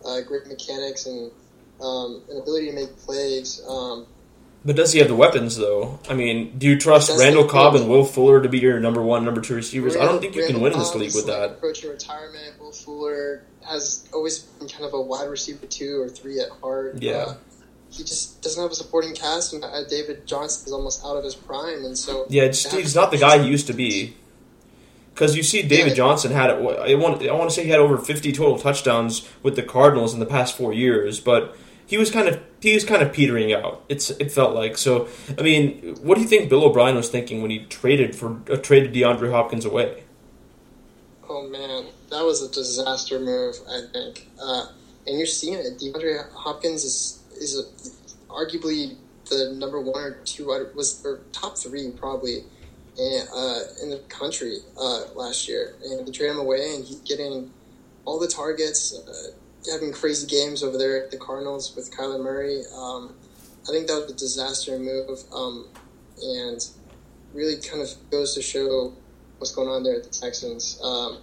uh, 0.04 0.20
great 0.22 0.46
mechanics 0.46 1.06
and 1.06 1.30
um, 1.80 2.22
an 2.30 2.38
ability 2.38 2.66
to 2.66 2.72
make 2.72 2.96
plays. 2.98 3.60
Um, 3.68 4.06
But 4.64 4.76
does 4.76 4.92
he 4.92 4.98
have 4.98 5.08
the 5.08 5.16
weapons, 5.16 5.56
though? 5.56 5.98
I 6.08 6.14
mean, 6.14 6.58
do 6.58 6.66
you 6.66 6.78
trust 6.78 7.10
Randall 7.18 7.44
Cobb 7.44 7.74
and 7.74 7.88
Will 7.88 8.04
Fuller 8.04 8.42
to 8.42 8.48
be 8.48 8.58
your 8.58 8.78
number 8.80 9.02
one, 9.02 9.24
number 9.24 9.40
two 9.40 9.54
receivers? 9.54 9.96
I 9.96 10.04
don't 10.04 10.20
think 10.20 10.34
you 10.34 10.46
can 10.46 10.60
win 10.60 10.72
in 10.72 10.78
this 10.78 10.94
league 10.94 11.14
with 11.14 11.26
like, 11.26 11.38
that. 11.38 11.50
Approaching 11.52 11.90
retirement, 11.90 12.60
Will 12.60 12.72
Fuller 12.72 13.44
has 13.68 14.08
always 14.12 14.38
been 14.38 14.68
kind 14.68 14.84
of 14.84 14.94
a 14.94 15.00
wide 15.00 15.28
receiver 15.28 15.66
two 15.66 16.00
or 16.00 16.08
three 16.08 16.40
at 16.40 16.50
heart. 16.60 17.02
Yeah. 17.02 17.12
Uh, 17.12 17.34
he 17.90 18.04
just 18.04 18.42
doesn't 18.42 18.62
have 18.62 18.70
a 18.70 18.74
supporting 18.74 19.14
cast, 19.14 19.54
and 19.54 19.64
uh, 19.64 19.84
David 19.84 20.26
Johnson 20.26 20.66
is 20.66 20.72
almost 20.72 21.04
out 21.04 21.16
of 21.16 21.24
his 21.24 21.34
prime, 21.34 21.84
and 21.84 21.96
so 21.96 22.26
Yeah, 22.28 22.48
he's 22.48 22.94
not 22.94 23.10
the 23.10 23.16
guy 23.16 23.42
he 23.42 23.48
used 23.48 23.66
to 23.68 23.72
be. 23.72 24.14
Because 25.18 25.36
you 25.36 25.42
see, 25.42 25.62
David. 25.62 25.96
Johnson 25.96 26.30
had 26.30 26.48
I 26.48 26.94
want 26.94 27.26
I 27.26 27.32
want 27.32 27.50
to 27.50 27.54
say 27.54 27.64
he 27.64 27.70
had 27.70 27.80
over 27.80 27.98
fifty 27.98 28.30
total 28.30 28.56
touchdowns 28.56 29.28
with 29.42 29.56
the 29.56 29.64
Cardinals 29.64 30.14
in 30.14 30.20
the 30.20 30.26
past 30.26 30.56
four 30.56 30.72
years, 30.72 31.18
but 31.18 31.56
he 31.84 31.98
was 31.98 32.08
kind 32.08 32.28
of 32.28 32.40
he 32.62 32.72
was 32.72 32.84
kind 32.84 33.02
of 33.02 33.12
petering 33.12 33.52
out. 33.52 33.82
It's 33.88 34.10
it 34.10 34.30
felt 34.30 34.54
like 34.54 34.78
so. 34.78 35.08
I 35.36 35.42
mean, 35.42 35.96
what 36.02 36.14
do 36.14 36.20
you 36.20 36.28
think 36.28 36.48
Bill 36.48 36.62
O'Brien 36.62 36.94
was 36.94 37.08
thinking 37.08 37.42
when 37.42 37.50
he 37.50 37.64
traded 37.64 38.14
for 38.14 38.40
uh, 38.48 38.58
traded 38.58 38.94
DeAndre 38.94 39.32
Hopkins 39.32 39.64
away? 39.64 40.04
Oh 41.28 41.48
man, 41.48 41.86
that 42.10 42.24
was 42.24 42.40
a 42.40 42.52
disaster 42.52 43.18
move. 43.18 43.56
I 43.68 43.80
think, 43.92 44.28
uh, 44.40 44.66
and 45.08 45.18
you're 45.18 45.26
seeing 45.26 45.54
it. 45.54 45.80
DeAndre 45.80 46.30
Hopkins 46.30 46.84
is 46.84 47.24
is 47.32 47.58
a, 47.58 48.32
arguably 48.32 48.96
the 49.28 49.52
number 49.58 49.80
one 49.80 50.00
or 50.00 50.12
two 50.24 50.46
was 50.76 51.04
or 51.04 51.22
top 51.32 51.58
three 51.58 51.90
probably 51.90 52.44
in, 52.98 53.22
uh, 53.34 53.60
in 53.82 53.90
the 53.90 53.98
country 54.08 54.58
uh, 54.76 55.04
last 55.14 55.48
year. 55.48 55.74
And 55.84 56.06
they 56.06 56.12
trade 56.12 56.30
him 56.30 56.38
away, 56.38 56.74
and 56.74 56.84
he's 56.84 57.00
getting 57.00 57.50
all 58.04 58.18
the 58.18 58.28
targets, 58.28 58.94
uh, 58.94 59.70
having 59.72 59.92
crazy 59.92 60.26
games 60.26 60.62
over 60.62 60.76
there 60.76 61.02
at 61.04 61.10
the 61.10 61.16
Cardinals 61.16 61.74
with 61.76 61.94
Kyler 61.96 62.22
Murray. 62.22 62.62
Um, 62.74 63.14
I 63.68 63.72
think 63.72 63.86
that 63.86 64.00
was 64.00 64.10
a 64.10 64.16
disaster 64.16 64.78
move, 64.78 65.20
um, 65.32 65.68
and 66.22 66.66
really 67.32 67.56
kind 67.56 67.82
of 67.82 67.88
goes 68.10 68.34
to 68.34 68.42
show 68.42 68.94
what's 69.38 69.54
going 69.54 69.68
on 69.68 69.82
there 69.82 69.96
at 69.96 70.04
the 70.04 70.10
Texans. 70.10 70.80
Um, 70.82 71.18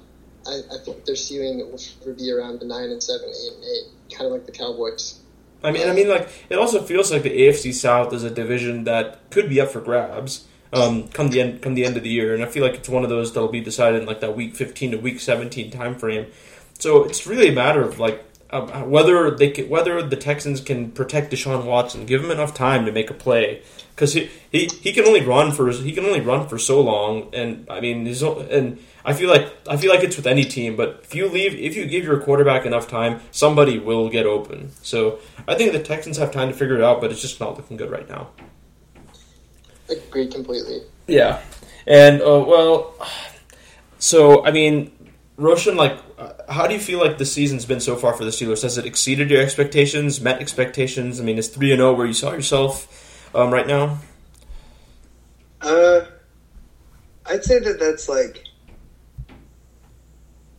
I, 0.48 0.62
I 0.72 0.78
think 0.78 1.06
their 1.06 1.16
ceiling 1.16 1.58
will 1.60 2.14
be 2.14 2.32
around 2.32 2.60
the 2.60 2.66
nine 2.66 2.92
and 2.92 3.02
seven, 3.02 3.30
eight 3.30 3.54
and 3.54 3.64
eight, 3.64 4.16
kind 4.16 4.28
of 4.28 4.32
like 4.32 4.46
the 4.46 4.52
Cowboys. 4.52 5.20
I 5.64 5.72
mean, 5.72 5.90
I 5.90 5.94
mean, 5.94 6.08
like 6.08 6.30
it 6.50 6.60
also 6.60 6.84
feels 6.84 7.12
like 7.12 7.24
the 7.24 7.32
AFC 7.32 7.74
South 7.74 8.14
is 8.14 8.24
a 8.24 8.30
division 8.30 8.84
that 8.84 9.32
could 9.32 9.50
be 9.50 9.60
up 9.60 9.70
for 9.70 9.82
grabs 9.82 10.46
um, 10.76 11.08
come 11.08 11.30
the 11.30 11.40
end 11.42 11.62
come 11.62 11.74
the 11.74 11.86
end 11.86 11.98
of 11.98 12.04
the 12.04 12.10
year, 12.10 12.36
and 12.36 12.44
I 12.44 12.48
feel 12.48 12.64
like 12.64 12.76
it's 12.76 12.90
one 12.90 13.04
of 13.04 13.10
those 13.10 13.34
that'll 13.34 13.50
be 13.50 13.62
decided 13.62 14.02
in 14.02 14.08
like 14.08 14.20
that 14.20 14.36
week 14.36 14.56
fifteen 14.56 14.92
to 14.92 14.98
week 14.98 15.20
seventeen 15.20 15.72
time 15.72 15.96
frame. 15.96 16.26
So 16.78 17.06
it's 17.06 17.26
really 17.26 17.48
a 17.48 17.54
matter 17.54 17.82
of 17.82 17.98
like 17.98 18.24
um, 18.52 18.92
whether 18.92 19.32
they 19.32 19.50
can, 19.50 19.70
whether 19.70 20.02
the 20.04 20.16
Texans 20.16 20.62
can 20.62 20.92
protect 20.92 21.32
Deshaun 21.32 21.66
Watson, 21.66 22.06
give 22.06 22.24
him 22.24 22.30
enough 22.30 22.54
time 22.54 22.86
to 22.86 22.92
make 22.92 23.10
a 23.10 23.14
play, 23.14 23.64
because 23.96 24.14
he, 24.14 24.30
he 24.52 24.70
he 24.84 24.94
can 24.94 25.06
only 25.06 25.22
run 25.22 25.52
for 25.52 25.72
he 25.72 25.94
can 25.94 26.06
only 26.06 26.22
run 26.22 26.48
for 26.48 26.60
so 26.60 26.82
long, 26.82 27.34
and 27.34 27.66
I 27.70 27.80
mean, 27.80 28.06
and 28.06 28.80
I 29.04 29.14
feel 29.14 29.30
like 29.30 29.52
I 29.68 29.78
feel 29.78 29.92
like 29.92 30.04
it's 30.04 30.18
with 30.18 30.28
any 30.28 30.44
team, 30.44 30.76
but 30.76 31.00
if 31.04 31.16
you 31.16 31.28
leave 31.30 31.56
if 31.56 31.76
you 31.76 31.86
give 31.86 32.04
your 32.04 32.20
quarterback 32.20 32.66
enough 32.66 32.88
time, 32.88 33.22
somebody 33.32 33.80
will 33.80 34.10
get 34.10 34.26
open. 34.26 34.72
So 34.82 35.20
I 35.48 35.56
think 35.56 35.72
the 35.72 35.82
Texans 35.82 36.18
have 36.18 36.32
time 36.32 36.50
to 36.50 36.54
figure 36.54 36.76
it 36.76 36.84
out, 36.84 37.02
but 37.02 37.12
it's 37.12 37.22
just 37.22 37.40
not 37.40 37.58
looking 37.58 37.78
good 37.78 37.90
right 37.90 38.10
now. 38.10 38.30
Agreed 39.90 40.32
completely. 40.34 40.82
Yeah, 41.08 41.42
and 41.86 42.22
uh, 42.22 42.44
well, 42.48 42.96
so 44.00 44.46
I 44.46 44.52
mean, 44.52 44.92
Roshan, 45.38 45.76
like, 45.76 46.00
uh, 46.18 46.34
how 46.50 46.66
do 46.66 46.74
you 46.74 46.80
feel 46.80 47.00
like 47.00 47.18
the 47.18 47.26
season's 47.26 47.66
been 47.66 47.80
so 47.80 47.96
far 47.96 48.14
for 48.14 48.24
the 48.24 48.32
Steelers? 48.32 48.64
Has 48.64 48.78
it 48.78 48.86
exceeded 48.86 49.30
your 49.30 49.42
expectations? 49.42 50.22
Met 50.22 50.40
expectations? 50.42 51.20
I 51.20 51.24
mean, 51.24 51.38
is 51.38 51.50
three 51.50 51.72
and 51.72 51.80
zero 51.80 51.94
where 51.94 52.08
you 52.08 52.14
saw 52.14 52.32
yourself 52.32 53.30
um, 53.36 53.52
right 53.52 53.68
now? 53.68 54.00
Uh, 55.62 56.06
I'd 57.26 57.44
say 57.44 57.60
that 57.60 57.80
that's 57.80 58.08
like 58.08 58.44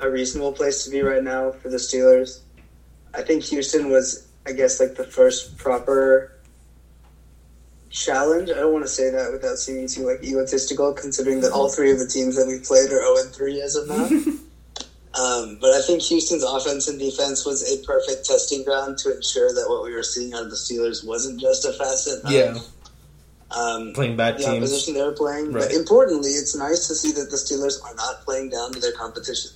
a 0.01 0.11
reasonable 0.11 0.53
place 0.53 0.85
to 0.85 0.91
be 0.91 1.01
right 1.01 1.23
now 1.23 1.53
for 1.53 1.69
the 1.69 1.77
Steelers. 1.77 2.41
I 3.15 3.23
think 3.23 3.45
Houston 3.45 3.89
was, 3.89 4.29
I 4.47 4.53
guess, 4.53 4.79
like 4.79 4.95
the 4.95 5.05
first 5.05 5.57
proper 5.57 6.36
challenge. 7.97 8.51
I 8.51 8.55
don't 8.55 8.73
want 8.73 8.85
to 8.85 8.91
say 8.91 9.11
that 9.11 9.33
without 9.33 9.57
seeming 9.57 9.89
too 9.89 10.07
like 10.07 10.23
egotistical, 10.23 10.93
considering 10.93 11.41
that 11.41 11.53
all 11.53 11.71
three 11.71 11.91
of 11.91 11.99
the 11.99 12.07
teams 12.07 12.37
that 12.37 12.47
we 12.47 12.61
played 12.61 12.93
are 12.93 13.01
zero 13.01 13.17
and 13.19 13.35
three 13.35 13.61
as 13.63 13.75
of 13.75 13.89
now. 13.89 14.05
um, 15.19 15.59
but 15.61 15.73
I 15.73 15.81
think 15.87 16.03
Houston's 16.03 16.45
offense 16.45 16.89
and 16.89 16.99
defense 16.99 17.47
was 17.47 17.65
a 17.65 17.85
perfect 17.87 18.27
testing 18.27 18.65
ground 18.65 18.99
to 18.99 19.17
ensure 19.17 19.49
that 19.55 19.67
what 19.69 19.83
we 19.83 19.93
were 19.95 20.03
seeing 20.03 20.35
out 20.35 20.43
of 20.45 20.51
the 20.51 20.57
Steelers 20.57 21.07
wasn't 21.07 21.41
just 21.41 21.65
a 21.65 21.73
facet. 21.73 22.23
Of, 22.25 22.31
Yeah. 22.31 22.59
um, 23.51 23.93
Playing 23.95 24.17
bad 24.17 24.35
the 24.37 24.45
teams. 24.45 24.57
opposition 24.59 24.95
they 24.95 25.03
were 25.03 25.13
playing. 25.13 25.53
Right. 25.53 25.65
But 25.65 25.73
importantly, 25.73 26.31
it's 26.31 26.55
nice 26.55 26.87
to 26.89 26.95
see 26.95 27.13
that 27.13 27.31
the 27.31 27.37
Steelers 27.39 27.83
are 27.83 27.95
not 27.95 28.25
playing 28.27 28.51
down 28.51 28.73
to 28.73 28.81
their 28.81 28.93
competition. 28.93 29.53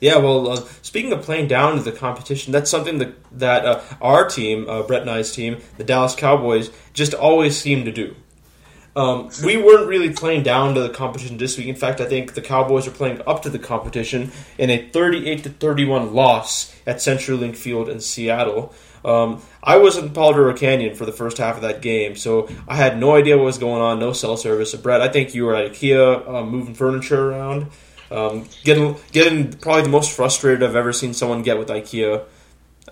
Yeah, 0.00 0.18
well, 0.18 0.50
uh, 0.50 0.56
speaking 0.82 1.12
of 1.12 1.22
playing 1.22 1.48
down 1.48 1.76
to 1.76 1.82
the 1.82 1.92
competition, 1.92 2.52
that's 2.52 2.70
something 2.70 2.98
that 2.98 3.14
that 3.38 3.64
uh, 3.64 3.82
our 4.00 4.28
team, 4.28 4.68
uh, 4.68 4.82
Brett 4.82 5.02
and 5.02 5.10
I's 5.10 5.32
team, 5.32 5.58
the 5.76 5.84
Dallas 5.84 6.14
Cowboys, 6.14 6.70
just 6.92 7.14
always 7.14 7.58
seem 7.58 7.84
to 7.84 7.92
do. 7.92 8.14
Um, 8.96 9.30
we 9.44 9.56
weren't 9.56 9.88
really 9.88 10.10
playing 10.10 10.44
down 10.44 10.74
to 10.74 10.80
the 10.80 10.88
competition 10.88 11.36
this 11.36 11.58
week. 11.58 11.66
In 11.66 11.74
fact, 11.74 12.00
I 12.00 12.06
think 12.06 12.34
the 12.34 12.42
Cowboys 12.42 12.86
are 12.86 12.92
playing 12.92 13.20
up 13.26 13.42
to 13.42 13.50
the 13.50 13.58
competition 13.58 14.30
in 14.56 14.70
a 14.70 14.88
38 14.88 15.42
to 15.44 15.50
31 15.50 16.14
loss 16.14 16.74
at 16.86 16.96
CenturyLink 16.96 17.56
Field 17.56 17.88
in 17.88 18.00
Seattle. 18.00 18.72
Um, 19.04 19.42
I 19.62 19.76
was 19.76 19.98
in 19.98 20.10
Palo 20.10 20.52
Canyon 20.54 20.94
for 20.94 21.04
the 21.04 21.12
first 21.12 21.38
half 21.38 21.56
of 21.56 21.62
that 21.62 21.82
game, 21.82 22.16
so 22.16 22.48
I 22.66 22.76
had 22.76 22.98
no 22.98 23.14
idea 23.14 23.36
what 23.36 23.44
was 23.44 23.58
going 23.58 23.82
on. 23.82 23.98
No 23.98 24.12
cell 24.12 24.36
service. 24.36 24.74
Brett, 24.74 25.02
I 25.02 25.08
think 25.08 25.34
you 25.34 25.44
were 25.44 25.54
at 25.54 25.72
IKEA 25.72 26.26
uh, 26.26 26.44
moving 26.44 26.74
furniture 26.74 27.30
around, 27.30 27.66
um, 28.10 28.48
getting 28.64 28.96
getting 29.12 29.52
probably 29.52 29.82
the 29.82 29.88
most 29.88 30.12
frustrated 30.12 30.62
I've 30.62 30.76
ever 30.76 30.92
seen 30.92 31.14
someone 31.14 31.42
get 31.42 31.58
with 31.58 31.68
IKEA 31.68 32.24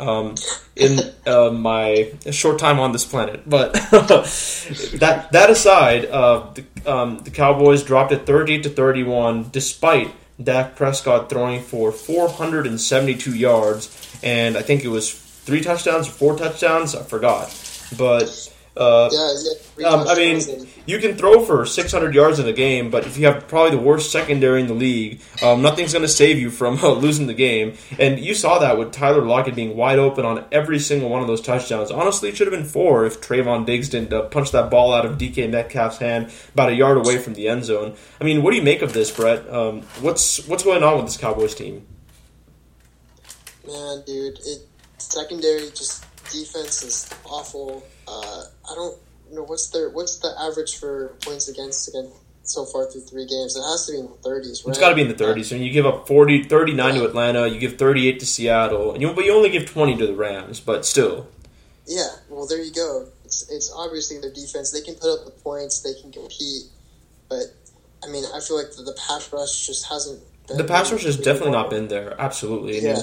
um, 0.00 0.34
in 0.74 1.00
uh, 1.26 1.50
my 1.50 2.12
short 2.30 2.58
time 2.58 2.78
on 2.78 2.92
this 2.92 3.04
planet. 3.04 3.48
But 3.48 3.72
that 3.92 5.28
that 5.32 5.50
aside, 5.50 6.06
uh, 6.06 6.52
the, 6.54 6.92
um, 6.92 7.18
the 7.18 7.30
Cowboys 7.30 7.82
dropped 7.82 8.12
it 8.12 8.26
thirty 8.26 8.60
to 8.62 8.68
thirty 8.68 9.02
one, 9.02 9.48
despite 9.50 10.12
Dak 10.42 10.76
Prescott 10.76 11.28
throwing 11.28 11.62
for 11.62 11.92
four 11.92 12.28
hundred 12.28 12.66
and 12.66 12.80
seventy 12.80 13.14
two 13.14 13.34
yards, 13.34 14.18
and 14.22 14.56
I 14.56 14.62
think 14.62 14.84
it 14.84 14.88
was 14.88 15.12
three 15.12 15.60
touchdowns 15.60 16.08
or 16.08 16.12
four 16.12 16.36
touchdowns. 16.36 16.94
I 16.94 17.02
forgot, 17.02 17.48
but. 17.96 18.51
Uh, 18.74 19.10
Yeah, 19.12 19.34
yeah. 19.78 19.86
um, 19.88 20.08
I 20.08 20.14
mean, 20.14 20.40
you 20.86 20.98
can 20.98 21.14
throw 21.14 21.44
for 21.44 21.66
600 21.66 22.14
yards 22.14 22.38
in 22.38 22.46
a 22.46 22.54
game, 22.54 22.90
but 22.90 23.06
if 23.06 23.18
you 23.18 23.26
have 23.26 23.46
probably 23.46 23.76
the 23.76 23.82
worst 23.82 24.10
secondary 24.10 24.60
in 24.62 24.66
the 24.66 24.74
league, 24.74 25.20
um, 25.42 25.60
nothing's 25.60 25.92
going 25.92 26.02
to 26.04 26.08
save 26.08 26.38
you 26.38 26.50
from 26.50 26.78
uh, 26.82 26.92
losing 26.92 27.26
the 27.26 27.34
game. 27.34 27.74
And 27.98 28.18
you 28.18 28.34
saw 28.34 28.58
that 28.60 28.78
with 28.78 28.90
Tyler 28.92 29.22
Lockett 29.22 29.54
being 29.54 29.76
wide 29.76 29.98
open 29.98 30.24
on 30.24 30.46
every 30.50 30.78
single 30.78 31.10
one 31.10 31.20
of 31.20 31.26
those 31.28 31.42
touchdowns. 31.42 31.90
Honestly, 31.90 32.30
it 32.30 32.36
should 32.36 32.46
have 32.46 32.58
been 32.58 32.68
four 32.68 33.04
if 33.04 33.20
Trevon 33.20 33.66
Diggs 33.66 33.90
didn't 33.90 34.12
uh, 34.12 34.22
punch 34.22 34.52
that 34.52 34.70
ball 34.70 34.94
out 34.94 35.04
of 35.04 35.18
DK 35.18 35.50
Metcalf's 35.50 35.98
hand 35.98 36.32
about 36.54 36.70
a 36.70 36.74
yard 36.74 36.96
away 36.96 37.18
from 37.18 37.34
the 37.34 37.48
end 37.48 37.64
zone. 37.64 37.94
I 38.20 38.24
mean, 38.24 38.42
what 38.42 38.52
do 38.52 38.56
you 38.56 38.62
make 38.62 38.80
of 38.80 38.94
this, 38.94 39.10
Brett? 39.10 39.48
Um, 39.52 39.82
what's 40.00 40.46
what's 40.48 40.64
going 40.64 40.82
on 40.82 40.96
with 40.96 41.06
this 41.06 41.18
Cowboys 41.18 41.54
team? 41.54 41.86
Man, 43.66 44.02
dude, 44.06 44.38
it 44.46 44.66
secondary 44.96 45.68
just 45.70 46.04
defense 46.32 46.82
is 46.82 47.10
awful. 47.24 47.84
Uh, 48.06 48.44
I 48.70 48.74
don't 48.74 48.98
know 49.32 49.44
what's 49.44 49.68
their 49.70 49.90
what's 49.90 50.16
the 50.18 50.34
average 50.38 50.78
for 50.78 51.16
points 51.22 51.48
against 51.48 51.88
again 51.88 52.10
so 52.44 52.64
far 52.64 52.90
through 52.90 53.02
three 53.02 53.26
games. 53.26 53.56
It 53.56 53.62
has 53.62 53.86
to 53.86 53.92
be 53.92 53.98
in 53.98 54.06
the 54.06 54.12
thirties, 54.22 54.62
right? 54.64 54.70
It's 54.70 54.78
got 54.78 54.90
to 54.90 54.94
be 54.94 55.02
in 55.02 55.08
the 55.08 55.14
30s. 55.14 55.52
I 55.52 55.56
mean, 55.56 55.64
you 55.64 55.72
give 55.72 55.86
up 55.86 56.08
40, 56.08 56.44
39 56.44 56.94
to 56.94 57.04
Atlanta, 57.04 57.46
you 57.46 57.60
give 57.60 57.78
38 57.78 58.18
to 58.20 58.26
Seattle, 58.26 58.92
and 58.92 59.00
you, 59.00 59.12
but 59.12 59.24
you 59.24 59.32
only 59.32 59.50
give 59.50 59.70
20 59.70 59.96
to 59.98 60.06
the 60.06 60.14
Rams, 60.14 60.58
but 60.58 60.84
still. 60.84 61.28
Yeah, 61.86 62.08
well, 62.28 62.46
there 62.46 62.60
you 62.60 62.72
go. 62.72 63.08
It's, 63.24 63.48
it's 63.50 63.72
obviously 63.74 64.18
their 64.20 64.32
defense. 64.32 64.70
They 64.72 64.82
can 64.82 64.94
put 64.94 65.12
up 65.12 65.24
the 65.24 65.30
points. 65.30 65.82
They 65.82 65.94
can 66.00 66.12
compete, 66.12 66.64
but 67.28 67.44
I 68.04 68.08
mean, 68.08 68.24
I 68.34 68.40
feel 68.40 68.56
like 68.56 68.72
the, 68.76 68.82
the 68.82 68.98
pass 69.08 69.32
rush 69.32 69.66
just 69.66 69.88
hasn't. 69.88 70.20
Been 70.48 70.56
The 70.56 70.64
pass 70.64 70.90
rush 70.90 71.04
has 71.04 71.16
definitely 71.16 71.52
not 71.52 71.70
been 71.70 71.88
there. 71.88 72.20
Absolutely. 72.20 72.78
And 72.78 72.98
Yeah, 72.98 73.02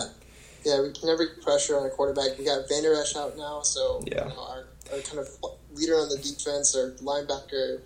yeah, 0.66 0.82
we 0.82 0.92
can 0.92 1.08
never 1.08 1.26
pressure 1.42 1.78
on 1.80 1.86
a 1.86 1.90
quarterback. 1.90 2.38
We 2.38 2.46
got 2.46 2.68
Van 2.68 2.84
Der 2.84 2.94
Esch 3.02 3.16
out 3.16 3.38
now, 3.38 3.62
so 3.62 4.04
Yeah. 4.06 4.28
you 4.28 4.30
know, 4.30 4.48
our, 4.50 4.66
our 4.92 5.00
kind 5.00 5.20
of 5.20 5.30
leader 5.74 5.96
on 5.96 6.10
the 6.10 6.18
defense, 6.18 6.76
or 6.76 6.92
linebacker, 7.04 7.82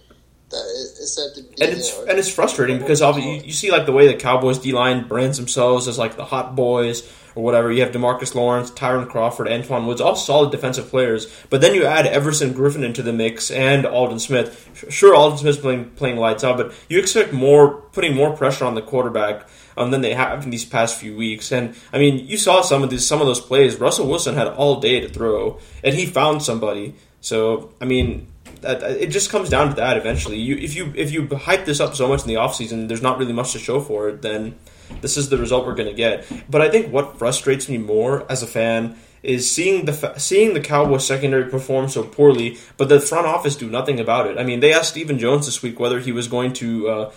that 0.50 0.66
is, 0.76 1.00
is 1.00 1.16
said 1.16 1.36
to 1.36 1.42
be. 1.42 1.62
And 1.62 1.78
it's 1.78 1.92
you 1.92 2.06
know, 2.06 2.12
and 2.12 2.20
it's 2.20 2.30
frustrating 2.30 2.78
because 2.80 3.02
obviously 3.02 3.38
you, 3.38 3.44
you 3.46 3.52
see 3.52 3.72
like 3.72 3.86
the 3.86 3.92
way 3.92 4.08
the 4.08 4.16
Cowboys 4.16 4.60
D 4.60 4.72
line 4.72 5.08
brands 5.08 5.38
themselves 5.38 5.88
as 5.88 5.98
like 5.98 6.16
the 6.16 6.26
hot 6.26 6.56
boys 6.56 7.10
or 7.36 7.44
whatever. 7.44 7.72
You 7.72 7.82
have 7.82 7.92
Demarcus 7.92 8.36
Lawrence, 8.36 8.70
Tyrone 8.72 9.08
Crawford, 9.08 9.48
Antwaun 9.48 9.86
Woods, 9.86 10.02
all 10.02 10.16
solid 10.16 10.52
defensive 10.52 10.90
players. 10.90 11.28
But 11.50 11.62
then 11.62 11.74
you 11.74 11.86
add 11.86 12.06
Everson 12.06 12.54
Griffen 12.54 12.84
into 12.84 13.02
the 13.02 13.14
mix 13.14 13.52
and 13.52 13.86
Aldon 13.86 14.20
Smith. 14.20 14.88
Sure, 14.90 15.16
Aldon 15.16 15.40
Smith's 15.40 15.60
playing 15.60 15.92
playing 15.92 16.18
lights 16.18 16.44
out, 16.44 16.58
but 16.58 16.74
you 16.90 17.00
expect 17.00 17.34
more 17.34 17.82
putting 17.92 18.16
more 18.16 18.36
pressure 18.36 18.66
on 18.66 18.76
the 18.76 18.82
quarterback 18.82 19.48
um, 19.78 19.92
than 19.92 20.02
they 20.02 20.14
have 20.14 20.44
in 20.44 20.50
these 20.50 20.66
past 20.66 21.00
few 21.00 21.16
weeks. 21.16 21.52
And 21.52 21.76
I 21.92 22.00
mean, 22.00 22.28
you 22.28 22.38
saw 22.38 22.62
some 22.62 22.84
of 22.84 22.90
these 22.90 23.06
some 23.06 23.22
of 23.22 23.28
those 23.28 23.42
plays. 23.42 23.80
Russell 23.80 24.08
Wilson 24.08 24.36
had 24.36 24.48
all 24.48 24.80
day 24.80 25.00
to 25.00 25.10
throw, 25.10 25.60
and 25.84 25.96
he 25.96 26.06
found 26.06 26.44
somebody. 26.44 26.96
So 27.22 27.74
I 27.82 27.86
mean, 27.86 28.28
that, 28.62 28.82
it 28.84 29.08
just 29.08 29.30
comes 29.30 29.50
down 29.50 29.70
to 29.70 29.76
that 29.76 29.98
eventually. 29.98 30.40
You 30.40 30.56
if 30.56 30.76
you 30.76 30.92
if 30.96 31.12
you 31.12 31.28
hype 31.28 31.66
this 31.66 31.80
up 31.80 31.96
so 31.96 32.08
much 32.08 32.22
in 32.22 32.28
the 32.28 32.36
offseason, 32.36 32.88
there's 32.88 33.02
not 33.02 33.18
really 33.18 33.34
much 33.34 33.54
to 33.54 33.60
show 33.60 33.80
for 33.80 34.10
it, 34.10 34.22
then 34.22 34.56
this 35.02 35.18
is 35.18 35.30
the 35.30 35.38
result 35.38 35.66
we're 35.66 35.76
going 35.76 35.90
to 35.90 35.96
get. 35.96 36.26
But 36.50 36.62
I 36.62 36.70
think 36.70 36.92
what 36.92 37.18
frustrates 37.18 37.70
me 37.70 37.78
more 37.78 38.30
as 38.32 38.44
a 38.44 38.48
fan 38.48 38.98
is 39.22 39.50
seeing 39.50 39.86
the 39.86 40.14
seeing 40.18 40.54
the 40.54 40.60
Cowboys 40.60 41.08
secondary 41.08 41.50
perform 41.50 41.88
so 41.88 42.04
poorly, 42.04 42.58
but 42.78 42.90
the 42.90 43.00
front 43.00 43.26
office 43.26 43.56
do 43.56 43.70
nothing 43.70 44.00
about 44.00 44.28
it. 44.28 44.38
I 44.38 44.44
mean, 44.44 44.60
they 44.60 44.74
asked 44.74 44.90
Stephen 44.90 45.18
Jones 45.18 45.46
this 45.46 45.62
week 45.62 45.80
whether 45.80 46.00
he 46.00 46.12
was 46.12 46.28
going 46.28 46.54
to 46.54 46.90
uh, 46.90 47.12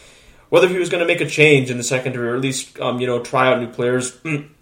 whether 0.48 0.68
he 0.68 0.78
was 0.78 0.88
going 0.88 1.00
to 1.00 1.06
make 1.06 1.20
a 1.20 1.28
change 1.28 1.70
in 1.70 1.76
the 1.76 1.84
secondary 1.84 2.28
or 2.28 2.34
at 2.34 2.40
least 2.40 2.78
um, 2.80 3.00
you 3.00 3.06
know 3.06 3.20
try 3.22 3.52
out 3.52 3.60
new 3.60 3.68
players. 3.68 4.18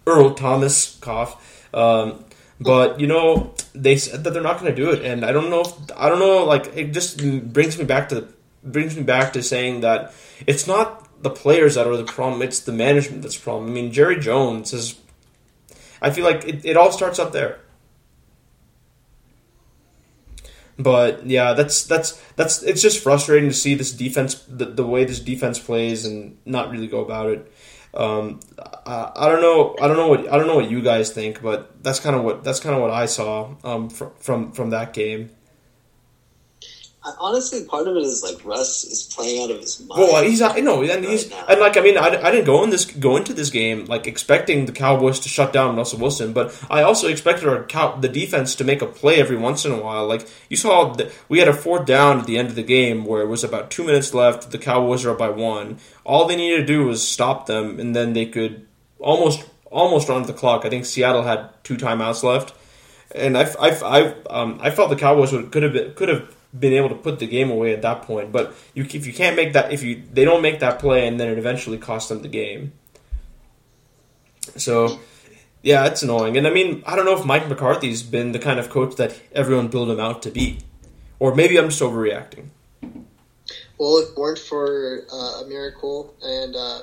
Earl 0.07 0.33
Thomas 0.33 0.97
cough. 1.01 1.73
Um, 1.73 2.25
but 2.59 2.99
you 2.99 3.07
know 3.07 3.53
they 3.73 3.97
said 3.97 4.23
that 4.23 4.31
they're 4.31 4.41
not 4.41 4.59
going 4.59 4.73
to 4.73 4.75
do 4.75 4.91
it, 4.91 5.03
and 5.03 5.25
I 5.25 5.31
don't 5.31 5.49
know. 5.49 5.61
If, 5.61 5.73
I 5.95 6.09
don't 6.09 6.19
know. 6.19 6.45
Like 6.45 6.75
it 6.75 6.93
just 6.93 7.17
brings 7.51 7.77
me 7.77 7.83
back 7.83 8.09
to 8.09 8.27
brings 8.63 8.95
me 8.95 9.03
back 9.03 9.33
to 9.33 9.43
saying 9.43 9.81
that 9.81 10.13
it's 10.47 10.67
not 10.67 11.21
the 11.21 11.29
players 11.29 11.75
that 11.75 11.87
are 11.87 11.97
the 11.97 12.05
problem; 12.05 12.41
it's 12.41 12.59
the 12.59 12.71
management 12.71 13.21
that's 13.21 13.37
the 13.37 13.43
problem. 13.43 13.69
I 13.69 13.73
mean, 13.73 13.91
Jerry 13.91 14.19
Jones 14.19 14.73
is. 14.73 14.99
I 16.01 16.11
feel 16.11 16.25
like 16.25 16.45
it, 16.45 16.65
it 16.65 16.77
all 16.77 16.91
starts 16.91 17.19
up 17.19 17.31
there. 17.31 17.59
But 20.77 21.25
yeah, 21.25 21.53
that's 21.53 21.85
that's 21.85 22.21
that's 22.35 22.61
it's 22.63 22.81
just 22.81 23.01
frustrating 23.01 23.49
to 23.49 23.55
see 23.55 23.75
this 23.75 23.91
defense 23.93 24.35
the, 24.47 24.65
the 24.65 24.85
way 24.85 25.05
this 25.05 25.19
defense 25.19 25.57
plays 25.57 26.05
and 26.05 26.37
not 26.45 26.69
really 26.69 26.87
go 26.87 26.99
about 26.99 27.29
it. 27.29 27.51
Um, 27.93 28.41
I, 28.85 29.11
I 29.15 29.29
don't 29.29 29.41
know. 29.41 29.75
I 29.81 29.87
don't 29.87 29.95
know 29.95 30.07
what 30.07 30.31
I 30.31 30.37
don't 30.37 30.47
know 30.47 30.55
what 30.55 30.69
you 30.69 30.81
guys 30.81 31.11
think, 31.11 31.41
but 31.41 31.81
that's 31.81 32.01
kind 32.01 32.15
of 32.15 32.23
what 32.23 32.43
that's 32.43 32.59
kind 32.59 32.75
of 32.75 32.81
what 32.81 32.91
I 32.91 33.05
saw 33.05 33.55
um, 33.63 33.89
from 33.89 34.11
from 34.19 34.51
from 34.51 34.69
that 34.71 34.93
game. 34.93 35.29
Honestly, 37.19 37.63
part 37.65 37.87
of 37.87 37.95
it 37.95 38.01
is 38.01 38.23
like 38.23 38.43
Russ 38.43 38.83
is 38.83 39.03
playing 39.03 39.43
out 39.43 39.51
of 39.51 39.59
his 39.61 39.79
mind. 39.79 40.01
Well, 40.01 40.23
he's 40.23 40.41
I 40.41 40.59
know, 40.59 40.81
and 40.81 41.05
he's 41.05 41.31
and 41.31 41.59
like 41.59 41.77
I 41.77 41.81
mean, 41.81 41.97
I, 41.97 42.07
I 42.07 42.31
didn't 42.31 42.45
go 42.45 42.63
in 42.63 42.71
this 42.71 42.85
go 42.85 43.15
into 43.15 43.31
this 43.31 43.51
game 43.51 43.85
like 43.85 44.07
expecting 44.07 44.65
the 44.65 44.71
Cowboys 44.71 45.19
to 45.19 45.29
shut 45.29 45.53
down 45.53 45.75
Russell 45.75 45.99
Wilson, 45.99 46.33
but 46.33 46.59
I 46.69 46.81
also 46.81 47.07
expected 47.07 47.47
our 47.47 47.63
cow, 47.63 47.95
the 47.95 48.09
defense 48.09 48.55
to 48.55 48.63
make 48.63 48.81
a 48.81 48.87
play 48.87 49.19
every 49.19 49.37
once 49.37 49.65
in 49.65 49.71
a 49.71 49.79
while. 49.79 50.07
Like 50.07 50.27
you 50.49 50.57
saw, 50.57 50.93
the, 50.93 51.11
we 51.29 51.39
had 51.39 51.47
a 51.47 51.53
fourth 51.53 51.85
down 51.85 52.19
at 52.19 52.25
the 52.25 52.39
end 52.39 52.49
of 52.49 52.55
the 52.55 52.63
game 52.63 53.05
where 53.05 53.21
it 53.21 53.27
was 53.27 53.43
about 53.43 53.69
two 53.69 53.83
minutes 53.83 54.13
left. 54.13 54.49
The 54.49 54.57
Cowboys 54.57 55.05
are 55.05 55.11
up 55.11 55.19
by 55.19 55.29
one. 55.29 55.77
All 56.03 56.25
they 56.25 56.35
needed 56.35 56.61
to 56.61 56.65
do 56.65 56.85
was 56.85 57.07
stop 57.07 57.45
them, 57.45 57.79
and 57.79 57.95
then 57.95 58.13
they 58.13 58.25
could 58.25 58.65
almost 58.99 59.45
almost 59.69 60.09
run 60.09 60.23
the 60.23 60.33
clock. 60.33 60.65
I 60.65 60.69
think 60.69 60.85
Seattle 60.85 61.23
had 61.23 61.49
two 61.63 61.77
timeouts 61.77 62.23
left, 62.23 62.55
and 63.13 63.37
I 63.37 63.43
I, 63.59 63.69
I, 63.69 64.13
um, 64.27 64.57
I 64.59 64.71
felt 64.71 64.89
the 64.89 64.95
Cowboys 64.95 65.31
would 65.31 65.51
could 65.51 65.61
have 65.61 65.73
been, 65.73 65.93
could 65.93 66.09
have 66.09 66.34
been 66.57 66.73
able 66.73 66.89
to 66.89 66.95
put 66.95 67.19
the 67.19 67.27
game 67.27 67.49
away 67.51 67.73
at 67.73 67.81
that 67.81 68.03
point. 68.03 68.31
But 68.31 68.53
you, 68.73 68.83
if 68.83 69.05
you 69.05 69.13
can't 69.13 69.35
make 69.35 69.53
that, 69.53 69.71
if 69.71 69.83
you 69.83 70.03
they 70.13 70.25
don't 70.25 70.41
make 70.41 70.59
that 70.59 70.79
play, 70.79 71.07
and 71.07 71.19
then 71.19 71.29
it 71.29 71.37
eventually 71.37 71.77
costs 71.77 72.09
them 72.09 72.21
the 72.21 72.27
game. 72.27 72.73
So, 74.57 74.99
yeah, 75.63 75.85
it's 75.87 76.03
annoying. 76.03 76.37
And 76.37 76.45
I 76.47 76.51
mean, 76.51 76.83
I 76.85 76.95
don't 76.95 77.05
know 77.05 77.17
if 77.17 77.25
Mike 77.25 77.47
McCarthy's 77.49 78.03
been 78.03 78.31
the 78.31 78.39
kind 78.39 78.59
of 78.59 78.69
coach 78.69 78.95
that 78.97 79.19
everyone 79.33 79.67
built 79.67 79.89
him 79.89 79.99
out 79.99 80.21
to 80.23 80.31
be, 80.31 80.59
or 81.19 81.33
maybe 81.35 81.57
I'm 81.57 81.69
just 81.69 81.81
overreacting. 81.81 82.49
Well, 83.77 83.97
if 83.97 84.09
it 84.11 84.17
weren't 84.17 84.39
for 84.39 85.01
uh, 85.11 85.41
a 85.43 85.45
miracle 85.47 86.15
and 86.21 86.55
uh, 86.55 86.79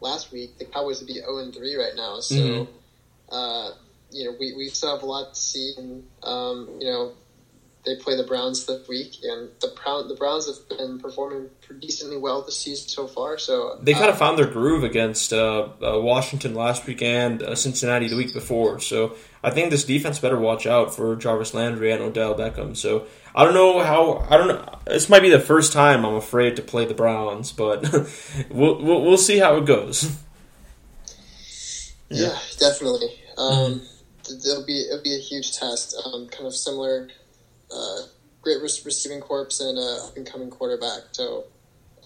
last 0.00 0.32
week, 0.32 0.58
the 0.58 0.64
Cowboys 0.64 1.00
would 1.00 1.06
be 1.06 1.14
zero 1.14 1.38
and 1.38 1.54
three 1.54 1.76
right 1.76 1.94
now. 1.94 2.20
So, 2.20 2.34
Mhm. 2.34 2.68
uh, 3.30 3.70
you 4.10 4.24
know, 4.24 4.36
we, 4.40 4.54
we 4.54 4.68
still 4.68 4.94
have 4.94 5.02
a 5.02 5.06
lot 5.06 5.34
to 5.34 5.40
see, 5.40 5.74
and 5.76 6.04
um, 6.22 6.68
you 6.80 6.86
know, 6.86 7.12
they 7.84 7.96
play 7.96 8.16
the 8.16 8.22
Browns 8.24 8.64
this 8.66 8.86
week, 8.88 9.16
and 9.22 9.50
the 9.60 9.68
Brown 9.82 10.08
the 10.08 10.14
Browns 10.14 10.46
have 10.46 10.78
been 10.78 10.98
performing 10.98 11.50
pretty 11.60 11.86
decently 11.86 12.16
well 12.16 12.42
this 12.42 12.58
season 12.58 12.88
so 12.88 13.06
far. 13.06 13.36
So 13.38 13.78
They 13.82 13.92
kind 13.92 14.06
uh, 14.06 14.12
of 14.12 14.18
found 14.18 14.38
their 14.38 14.46
groove 14.46 14.84
against 14.84 15.32
uh, 15.32 15.68
uh, 15.82 16.00
Washington 16.00 16.54
last 16.54 16.86
week 16.86 17.02
and 17.02 17.42
uh, 17.42 17.54
Cincinnati 17.54 18.08
the 18.08 18.16
week 18.16 18.32
before. 18.32 18.80
So 18.80 19.16
I 19.42 19.50
think 19.50 19.70
this 19.70 19.84
defense 19.84 20.18
better 20.18 20.38
watch 20.38 20.66
out 20.66 20.94
for 20.94 21.14
Jarvis 21.16 21.52
Landry 21.52 21.92
and 21.92 22.02
Odell 22.02 22.34
Beckham. 22.34 22.76
So 22.76 23.06
I 23.34 23.44
don't 23.44 23.54
know 23.54 23.80
how. 23.82 24.26
I 24.30 24.36
don't 24.36 24.48
know. 24.48 24.78
This 24.86 25.08
might 25.08 25.22
be 25.22 25.30
the 25.30 25.40
first 25.40 25.72
time 25.72 26.04
I'm 26.04 26.14
afraid 26.14 26.56
to 26.56 26.62
play 26.62 26.86
the 26.86 26.94
Browns, 26.94 27.52
but 27.52 27.82
we'll, 28.50 28.82
we'll 28.82 29.02
we'll 29.02 29.18
see 29.18 29.38
how 29.38 29.56
it 29.56 29.66
goes. 29.66 30.16
Yeah, 32.10 32.38
definitely. 32.58 33.08
Um, 33.36 33.82
th- 34.22 34.40
It'll 34.46 34.64
be 34.64 34.80
it'll 34.88 35.02
be 35.02 35.14
a 35.16 35.18
huge 35.18 35.52
test. 35.56 35.96
Um, 36.04 36.28
kind 36.28 36.46
of 36.46 36.54
similar, 36.54 37.08
uh, 37.74 38.02
great 38.42 38.62
receiving 38.62 39.20
corps 39.20 39.48
and 39.60 39.78
uh, 39.78 40.06
up 40.06 40.16
and 40.16 40.26
coming 40.26 40.50
quarterback. 40.50 41.02
So 41.12 41.44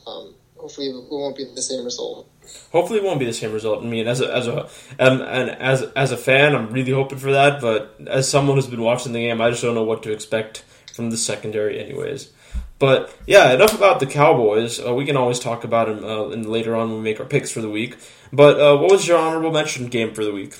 um, 0.06 0.34
hopefully 0.56 0.88
it 0.88 1.04
won't 1.10 1.36
be 1.36 1.44
the 1.44 1.62
same 1.62 1.84
result. 1.84 2.28
Hopefully, 2.72 2.98
it 2.98 3.04
won't 3.04 3.18
be 3.18 3.26
the 3.26 3.32
same 3.32 3.52
result. 3.52 3.84
I 3.84 3.86
mean, 3.86 4.06
as 4.06 4.20
a 4.20 4.34
as 4.34 4.46
a 4.46 4.64
um, 4.98 5.20
and 5.20 5.50
as 5.50 5.82
as 5.94 6.12
a 6.12 6.16
fan, 6.16 6.54
I'm 6.54 6.72
really 6.72 6.92
hoping 6.92 7.18
for 7.18 7.32
that. 7.32 7.60
But 7.60 7.96
as 8.06 8.28
someone 8.28 8.56
who's 8.56 8.66
been 8.66 8.80
watching 8.80 9.12
the 9.12 9.20
game, 9.20 9.40
I 9.40 9.50
just 9.50 9.62
don't 9.62 9.74
know 9.74 9.84
what 9.84 10.02
to 10.04 10.12
expect 10.12 10.64
from 10.94 11.10
the 11.10 11.18
secondary, 11.18 11.78
anyways. 11.78 12.32
But 12.78 13.14
yeah, 13.26 13.52
enough 13.52 13.74
about 13.74 14.00
the 14.00 14.06
Cowboys. 14.06 14.80
Uh, 14.84 14.94
we 14.94 15.04
can 15.04 15.16
always 15.16 15.40
talk 15.40 15.64
about 15.64 15.88
them 15.88 16.04
uh, 16.04 16.28
in 16.28 16.44
later 16.44 16.74
on 16.76 16.88
when 16.88 16.98
we 16.98 17.04
make 17.04 17.20
our 17.20 17.26
picks 17.26 17.50
for 17.50 17.60
the 17.60 17.68
week. 17.68 17.96
But 18.32 18.60
uh, 18.60 18.78
what 18.78 18.90
was 18.90 19.06
your 19.06 19.18
honorable 19.18 19.50
mention 19.50 19.88
game 19.88 20.14
for 20.14 20.24
the 20.24 20.32
week? 20.32 20.58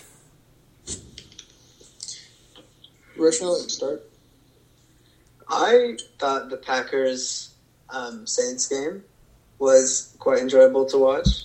Roshan, 3.16 3.46
I'll 3.46 3.54
let 3.54 3.62
you 3.64 3.68
start. 3.68 4.07
I 5.48 5.96
thought 6.18 6.50
the 6.50 6.56
Packers 6.56 7.54
um, 7.90 8.26
Saints 8.26 8.68
game 8.68 9.04
was 9.58 10.14
quite 10.18 10.38
enjoyable 10.40 10.86
to 10.86 10.98
watch. 10.98 11.44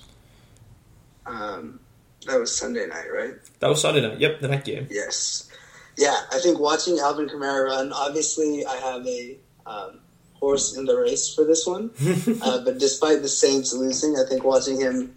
Um, 1.25 1.79
that 2.25 2.39
was 2.39 2.55
Sunday 2.55 2.85
night, 2.87 3.07
right? 3.13 3.33
That 3.59 3.69
was 3.69 3.81
Sunday 3.81 4.01
night. 4.01 4.19
Yep, 4.19 4.41
the 4.41 4.47
night 4.47 4.65
game. 4.65 4.87
Yes. 4.89 5.49
Yeah, 5.97 6.15
I 6.31 6.39
think 6.39 6.59
watching 6.59 6.99
Alvin 6.99 7.27
Kamara 7.27 7.67
run, 7.67 7.93
obviously 7.93 8.65
I 8.65 8.75
have 8.77 9.05
a 9.05 9.37
um, 9.65 9.99
horse 10.33 10.75
in 10.75 10.85
the 10.85 10.97
race 10.97 11.33
for 11.33 11.45
this 11.45 11.65
one. 11.65 11.91
uh, 12.41 12.63
but 12.63 12.79
despite 12.79 13.21
the 13.21 13.29
Saints 13.29 13.73
losing, 13.73 14.15
I 14.15 14.27
think 14.27 14.43
watching 14.43 14.79
him 14.79 15.15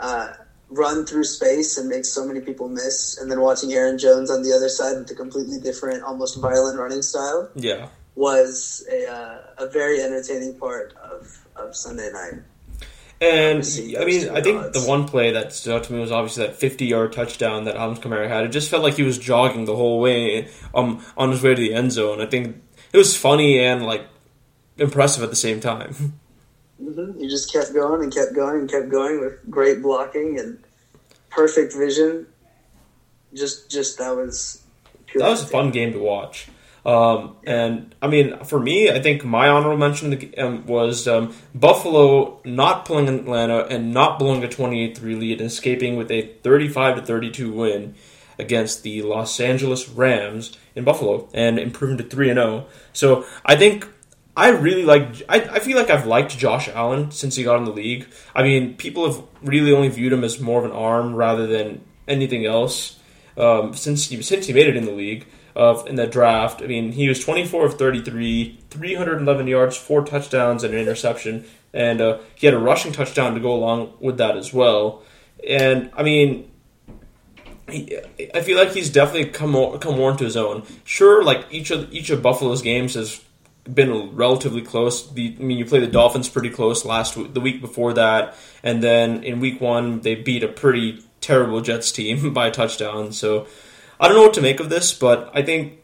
uh, 0.00 0.32
run 0.70 1.06
through 1.06 1.24
space 1.24 1.78
and 1.78 1.88
make 1.88 2.04
so 2.04 2.26
many 2.26 2.40
people 2.40 2.68
miss, 2.68 3.18
and 3.18 3.30
then 3.30 3.40
watching 3.40 3.72
Aaron 3.72 3.98
Jones 3.98 4.30
on 4.30 4.42
the 4.42 4.52
other 4.52 4.68
side 4.68 4.96
with 4.98 5.10
a 5.10 5.14
completely 5.14 5.60
different, 5.60 6.02
almost 6.02 6.40
violent 6.40 6.78
running 6.78 7.02
style, 7.02 7.50
Yeah. 7.54 7.88
Was 8.16 8.84
a, 8.90 9.06
uh, 9.06 9.38
a 9.58 9.68
very 9.68 10.00
entertaining 10.00 10.58
part 10.58 10.94
of, 10.94 11.46
of 11.54 11.76
Sunday 11.76 12.10
night. 12.10 12.42
And 13.20 13.64
I 13.98 14.04
mean, 14.04 14.28
I 14.28 14.42
think 14.42 14.60
odds. 14.60 14.82
the 14.82 14.88
one 14.88 15.06
play 15.08 15.32
that 15.32 15.52
stood 15.52 15.74
out 15.74 15.84
to 15.84 15.92
me 15.92 16.00
was 16.00 16.12
obviously 16.12 16.46
that 16.46 16.58
50-yard 16.58 17.12
touchdown 17.12 17.64
that 17.64 17.76
Adams 17.76 17.98
Kamara 17.98 18.28
had. 18.28 18.44
It 18.44 18.48
just 18.48 18.68
felt 18.68 18.82
like 18.82 18.94
he 18.94 19.04
was 19.04 19.18
jogging 19.18 19.64
the 19.64 19.76
whole 19.76 20.00
way 20.00 20.48
um, 20.74 21.02
on 21.16 21.30
his 21.30 21.42
way 21.42 21.54
to 21.54 21.60
the 21.60 21.72
end 21.72 21.92
zone. 21.92 22.20
I 22.20 22.26
think 22.26 22.62
it 22.92 22.98
was 22.98 23.16
funny 23.16 23.58
and 23.58 23.86
like 23.86 24.06
impressive 24.76 25.22
at 25.22 25.30
the 25.30 25.36
same 25.36 25.60
time. 25.60 25.94
hmm 26.78 27.18
He 27.18 27.28
just 27.28 27.50
kept 27.50 27.72
going 27.72 28.02
and 28.02 28.12
kept 28.12 28.34
going 28.34 28.60
and 28.60 28.70
kept 28.70 28.90
going 28.90 29.20
with 29.20 29.50
great 29.50 29.80
blocking 29.80 30.38
and 30.38 30.62
perfect 31.30 31.74
vision. 31.74 32.26
Just, 33.32 33.70
just 33.70 33.96
that 33.96 34.14
was 34.14 34.62
pure 35.06 35.22
That 35.22 35.30
was 35.30 35.42
a 35.42 35.46
fun 35.46 35.70
game 35.70 35.92
to 35.92 35.98
watch. 35.98 36.48
Um, 36.86 37.34
and 37.44 37.96
I 38.00 38.06
mean, 38.06 38.44
for 38.44 38.60
me, 38.60 38.90
I 38.90 39.02
think 39.02 39.24
my 39.24 39.48
honorable 39.48 39.76
mention 39.76 40.32
um, 40.38 40.66
was 40.66 41.08
um, 41.08 41.34
Buffalo 41.52 42.40
not 42.44 42.84
pulling 42.84 43.08
Atlanta 43.08 43.66
and 43.66 43.92
not 43.92 44.20
blowing 44.20 44.44
a 44.44 44.46
28-3 44.46 45.00
lead 45.18 45.40
and 45.40 45.48
escaping 45.48 45.96
with 45.96 46.12
a 46.12 46.34
35 46.44 46.96
to 46.96 47.02
32 47.02 47.52
win 47.52 47.96
against 48.38 48.84
the 48.84 49.02
Los 49.02 49.40
Angeles 49.40 49.88
Rams 49.88 50.56
in 50.76 50.84
Buffalo 50.84 51.28
and 51.34 51.58
improving 51.58 51.96
to 51.98 52.04
3 52.04 52.30
and 52.30 52.38
0. 52.38 52.66
So 52.92 53.26
I 53.44 53.56
think 53.56 53.88
I 54.36 54.50
really 54.50 54.84
like. 54.84 55.22
I, 55.28 55.40
I 55.40 55.58
feel 55.58 55.76
like 55.76 55.90
I've 55.90 56.06
liked 56.06 56.38
Josh 56.38 56.68
Allen 56.68 57.10
since 57.10 57.34
he 57.34 57.42
got 57.42 57.58
in 57.58 57.64
the 57.64 57.72
league. 57.72 58.06
I 58.32 58.44
mean, 58.44 58.76
people 58.76 59.10
have 59.10 59.24
really 59.42 59.72
only 59.72 59.88
viewed 59.88 60.12
him 60.12 60.22
as 60.22 60.38
more 60.38 60.60
of 60.60 60.64
an 60.64 60.76
arm 60.76 61.16
rather 61.16 61.48
than 61.48 61.80
anything 62.06 62.46
else 62.46 63.00
um, 63.36 63.74
since 63.74 64.06
he 64.06 64.22
since 64.22 64.46
he 64.46 64.52
made 64.52 64.68
it 64.68 64.76
in 64.76 64.84
the 64.84 64.92
league. 64.92 65.26
Of 65.56 65.86
in 65.86 65.96
the 65.96 66.06
draft, 66.06 66.60
I 66.60 66.66
mean, 66.66 66.92
he 66.92 67.08
was 67.08 67.24
24 67.24 67.64
of 67.64 67.78
33, 67.78 68.58
311 68.68 69.46
yards, 69.46 69.74
four 69.74 70.04
touchdowns, 70.04 70.62
and 70.62 70.74
an 70.74 70.80
interception, 70.80 71.46
and 71.72 72.02
uh, 72.02 72.18
he 72.34 72.46
had 72.46 72.52
a 72.52 72.58
rushing 72.58 72.92
touchdown 72.92 73.32
to 73.32 73.40
go 73.40 73.54
along 73.54 73.94
with 73.98 74.18
that 74.18 74.36
as 74.36 74.52
well. 74.52 75.02
And 75.48 75.90
I 75.96 76.02
mean, 76.02 76.50
he, 77.70 77.98
I 78.34 78.42
feel 78.42 78.58
like 78.58 78.72
he's 78.72 78.90
definitely 78.90 79.30
come 79.30 79.52
come 79.78 79.96
more 79.96 80.10
into 80.10 80.24
his 80.24 80.36
own. 80.36 80.64
Sure, 80.84 81.24
like 81.24 81.46
each 81.50 81.70
of 81.70 81.92
each 81.92 82.10
of 82.10 82.22
Buffalo's 82.22 82.60
games 82.60 82.92
has 82.92 83.22
been 83.64 84.14
relatively 84.14 84.62
close. 84.62 85.10
The, 85.10 85.36
I 85.38 85.42
mean, 85.42 85.58
you 85.58 85.64
play 85.64 85.80
the 85.80 85.86
Dolphins 85.86 86.28
pretty 86.28 86.50
close 86.50 86.84
last 86.84 87.14
the 87.34 87.40
week 87.40 87.60
before 87.60 87.94
that, 87.94 88.36
and 88.62 88.82
then 88.82 89.24
in 89.24 89.40
week 89.40 89.60
one 89.60 90.00
they 90.00 90.14
beat 90.16 90.44
a 90.44 90.48
pretty 90.48 91.02
terrible 91.20 91.60
Jets 91.60 91.92
team 91.92 92.32
by 92.34 92.48
a 92.48 92.50
touchdown. 92.50 93.12
So 93.12 93.46
I 93.98 94.08
don't 94.08 94.16
know 94.16 94.22
what 94.22 94.34
to 94.34 94.42
make 94.42 94.60
of 94.60 94.68
this, 94.68 94.92
but 94.92 95.30
I 95.34 95.42
think 95.42 95.80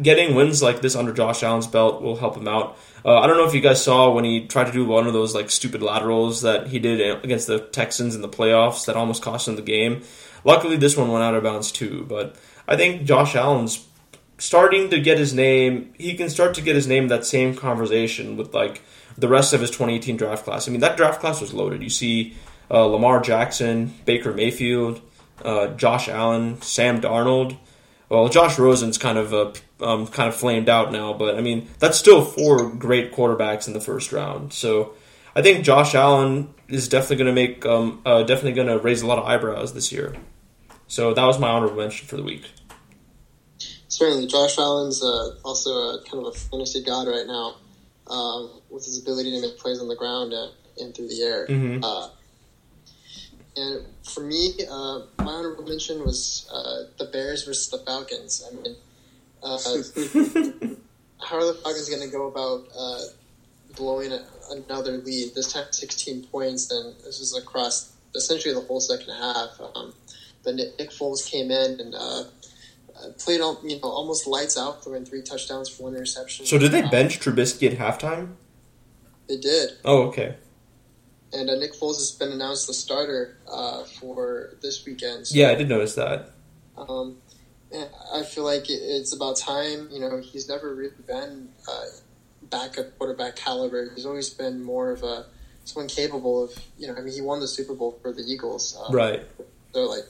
getting 0.00 0.34
wins 0.34 0.62
like 0.62 0.80
this 0.80 0.94
under 0.94 1.12
Josh 1.12 1.42
Allen's 1.42 1.66
belt 1.66 2.02
will 2.02 2.16
help 2.16 2.36
him 2.36 2.48
out. 2.48 2.78
Uh, 3.04 3.18
I 3.18 3.26
don't 3.26 3.36
know 3.36 3.46
if 3.46 3.54
you 3.54 3.60
guys 3.60 3.82
saw 3.82 4.10
when 4.10 4.24
he 4.24 4.46
tried 4.46 4.64
to 4.64 4.72
do 4.72 4.84
one 4.84 5.06
of 5.06 5.12
those 5.12 5.34
like 5.34 5.50
stupid 5.50 5.82
laterals 5.82 6.42
that 6.42 6.68
he 6.68 6.78
did 6.78 7.24
against 7.24 7.46
the 7.46 7.58
Texans 7.58 8.14
in 8.14 8.22
the 8.22 8.28
playoffs 8.28 8.86
that 8.86 8.96
almost 8.96 9.22
cost 9.22 9.48
him 9.48 9.56
the 9.56 9.62
game. 9.62 10.02
Luckily, 10.44 10.76
this 10.76 10.96
one 10.96 11.10
went 11.10 11.24
out 11.24 11.34
of 11.34 11.42
bounds 11.42 11.72
too. 11.72 12.04
But 12.08 12.36
I 12.68 12.76
think 12.76 13.04
Josh 13.04 13.34
Allen's 13.34 13.86
starting 14.38 14.90
to 14.90 15.00
get 15.00 15.18
his 15.18 15.34
name. 15.34 15.92
He 15.98 16.14
can 16.14 16.30
start 16.30 16.54
to 16.54 16.62
get 16.62 16.76
his 16.76 16.86
name 16.86 17.08
that 17.08 17.26
same 17.26 17.54
conversation 17.54 18.36
with 18.36 18.54
like 18.54 18.82
the 19.16 19.28
rest 19.28 19.52
of 19.52 19.60
his 19.60 19.70
2018 19.70 20.16
draft 20.16 20.44
class. 20.44 20.68
I 20.68 20.70
mean, 20.70 20.80
that 20.80 20.96
draft 20.96 21.20
class 21.20 21.40
was 21.40 21.52
loaded. 21.52 21.82
You 21.82 21.90
see 21.90 22.36
uh, 22.70 22.84
Lamar 22.86 23.20
Jackson, 23.20 23.94
Baker 24.04 24.32
Mayfield, 24.32 25.00
uh, 25.42 25.68
Josh 25.68 26.08
Allen, 26.08 26.60
Sam 26.62 27.00
Darnold. 27.00 27.56
Well, 28.08 28.28
Josh 28.28 28.58
Rosen's 28.58 28.98
kind 28.98 29.18
of 29.18 29.32
uh, 29.32 29.52
um, 29.80 30.06
kind 30.06 30.28
of 30.28 30.36
flamed 30.36 30.68
out 30.68 30.92
now, 30.92 31.12
but 31.12 31.36
I 31.36 31.40
mean 31.40 31.68
that's 31.78 31.98
still 31.98 32.24
four 32.24 32.68
great 32.70 33.12
quarterbacks 33.12 33.66
in 33.66 33.72
the 33.72 33.80
first 33.80 34.12
round. 34.12 34.52
So 34.52 34.94
I 35.34 35.42
think 35.42 35.64
Josh 35.64 35.94
Allen 35.94 36.52
is 36.68 36.88
definitely 36.88 37.16
going 37.16 37.34
to 37.34 37.40
make 37.42 37.66
um, 37.66 38.02
uh, 38.06 38.22
definitely 38.22 38.52
going 38.52 38.68
to 38.68 38.78
raise 38.78 39.02
a 39.02 39.06
lot 39.06 39.18
of 39.18 39.24
eyebrows 39.24 39.74
this 39.74 39.90
year. 39.90 40.14
So 40.86 41.14
that 41.14 41.24
was 41.24 41.38
my 41.38 41.48
honorable 41.48 41.76
mention 41.76 42.06
for 42.06 42.16
the 42.16 42.22
week. 42.22 42.50
Certainly, 43.88 44.26
Josh 44.26 44.58
Allen's 44.58 45.02
uh, 45.02 45.36
also 45.44 45.70
a 45.70 46.02
kind 46.04 46.24
of 46.24 46.34
a 46.34 46.38
fantasy 46.38 46.82
god 46.82 47.06
right 47.06 47.26
now, 47.26 47.56
um, 48.08 48.60
with 48.70 48.84
his 48.84 49.00
ability 49.00 49.30
to 49.30 49.40
make 49.40 49.58
plays 49.58 49.80
on 49.80 49.88
the 49.88 49.96
ground 49.96 50.32
and, 50.32 50.52
and 50.78 50.94
through 50.94 51.08
the 51.08 51.22
air. 51.22 51.46
Mhm. 51.46 51.80
Uh, 51.82 52.08
and 53.56 53.86
for 54.02 54.20
me, 54.22 54.52
uh, 54.70 55.00
my 55.18 55.32
honorable 55.32 55.64
mention 55.64 56.00
was 56.00 56.48
uh, 56.52 56.84
the 56.98 57.06
Bears 57.06 57.44
versus 57.44 57.68
the 57.68 57.78
Falcons. 57.78 58.44
I 58.50 58.54
mean, 58.54 58.76
uh, 59.42 59.58
how 61.24 61.36
are 61.36 61.46
the 61.46 61.58
Falcons 61.62 61.88
going 61.88 62.02
to 62.02 62.08
go 62.08 62.26
about 62.26 62.66
uh, 62.76 63.00
blowing 63.76 64.12
a, 64.12 64.24
another 64.50 64.98
lead? 64.98 65.34
This 65.34 65.52
time, 65.52 65.66
sixteen 65.70 66.24
points, 66.24 66.70
and 66.70 66.94
this 67.04 67.20
was 67.20 67.36
across 67.36 67.92
essentially 68.14 68.54
the 68.54 68.60
whole 68.60 68.80
second 68.80 69.14
half. 69.14 69.60
Um, 69.74 69.94
but 70.44 70.56
Nick 70.56 70.78
Nick 70.78 70.90
Foles 70.90 71.28
came 71.28 71.50
in 71.50 71.80
and 71.80 71.94
uh, 71.94 72.24
uh, 72.96 73.10
played 73.18 73.40
all, 73.40 73.60
you 73.64 73.76
know 73.76 73.88
almost 73.88 74.26
lights 74.26 74.58
out, 74.58 74.82
throwing 74.82 75.04
three 75.04 75.22
touchdowns 75.22 75.68
for 75.68 75.84
one 75.84 75.94
interception. 75.94 76.46
So 76.46 76.58
did 76.58 76.72
they 76.72 76.82
bench 76.82 77.20
Trubisky 77.20 77.70
at 77.70 77.78
halftime? 77.78 78.34
They 79.28 79.38
did, 79.38 79.70
Oh, 79.84 80.02
okay. 80.08 80.36
And 81.34 81.50
uh, 81.50 81.54
Nick 81.56 81.72
Foles 81.74 81.96
has 81.96 82.12
been 82.12 82.32
announced 82.32 82.66
the 82.66 82.74
starter 82.74 83.36
uh, 83.50 83.84
for 83.84 84.56
this 84.62 84.84
weekend. 84.86 85.26
So, 85.26 85.36
Yeah, 85.36 85.50
I 85.50 85.54
did 85.54 85.68
notice 85.68 85.94
that. 85.96 86.30
Um, 86.76 87.16
I 88.14 88.22
feel 88.22 88.44
like 88.44 88.66
it's 88.68 89.12
about 89.12 89.36
time. 89.36 89.88
You 89.90 90.00
know, 90.00 90.18
he's 90.18 90.48
never 90.48 90.74
really 90.74 90.94
been 91.06 91.48
uh, 91.68 91.84
backup 92.42 92.96
quarterback 92.98 93.36
caliber. 93.36 93.90
He's 93.94 94.06
always 94.06 94.30
been 94.30 94.62
more 94.62 94.92
of 94.92 95.02
a 95.02 95.26
someone 95.64 95.88
capable 95.88 96.44
of. 96.44 96.52
You 96.78 96.88
know, 96.88 96.94
I 96.96 97.00
mean, 97.00 97.12
he 97.12 97.20
won 97.20 97.40
the 97.40 97.48
Super 97.48 97.74
Bowl 97.74 97.98
for 98.00 98.12
the 98.12 98.22
Eagles. 98.22 98.76
Um, 98.80 98.94
Right. 98.94 99.22
So 99.74 99.86
like, 99.86 100.04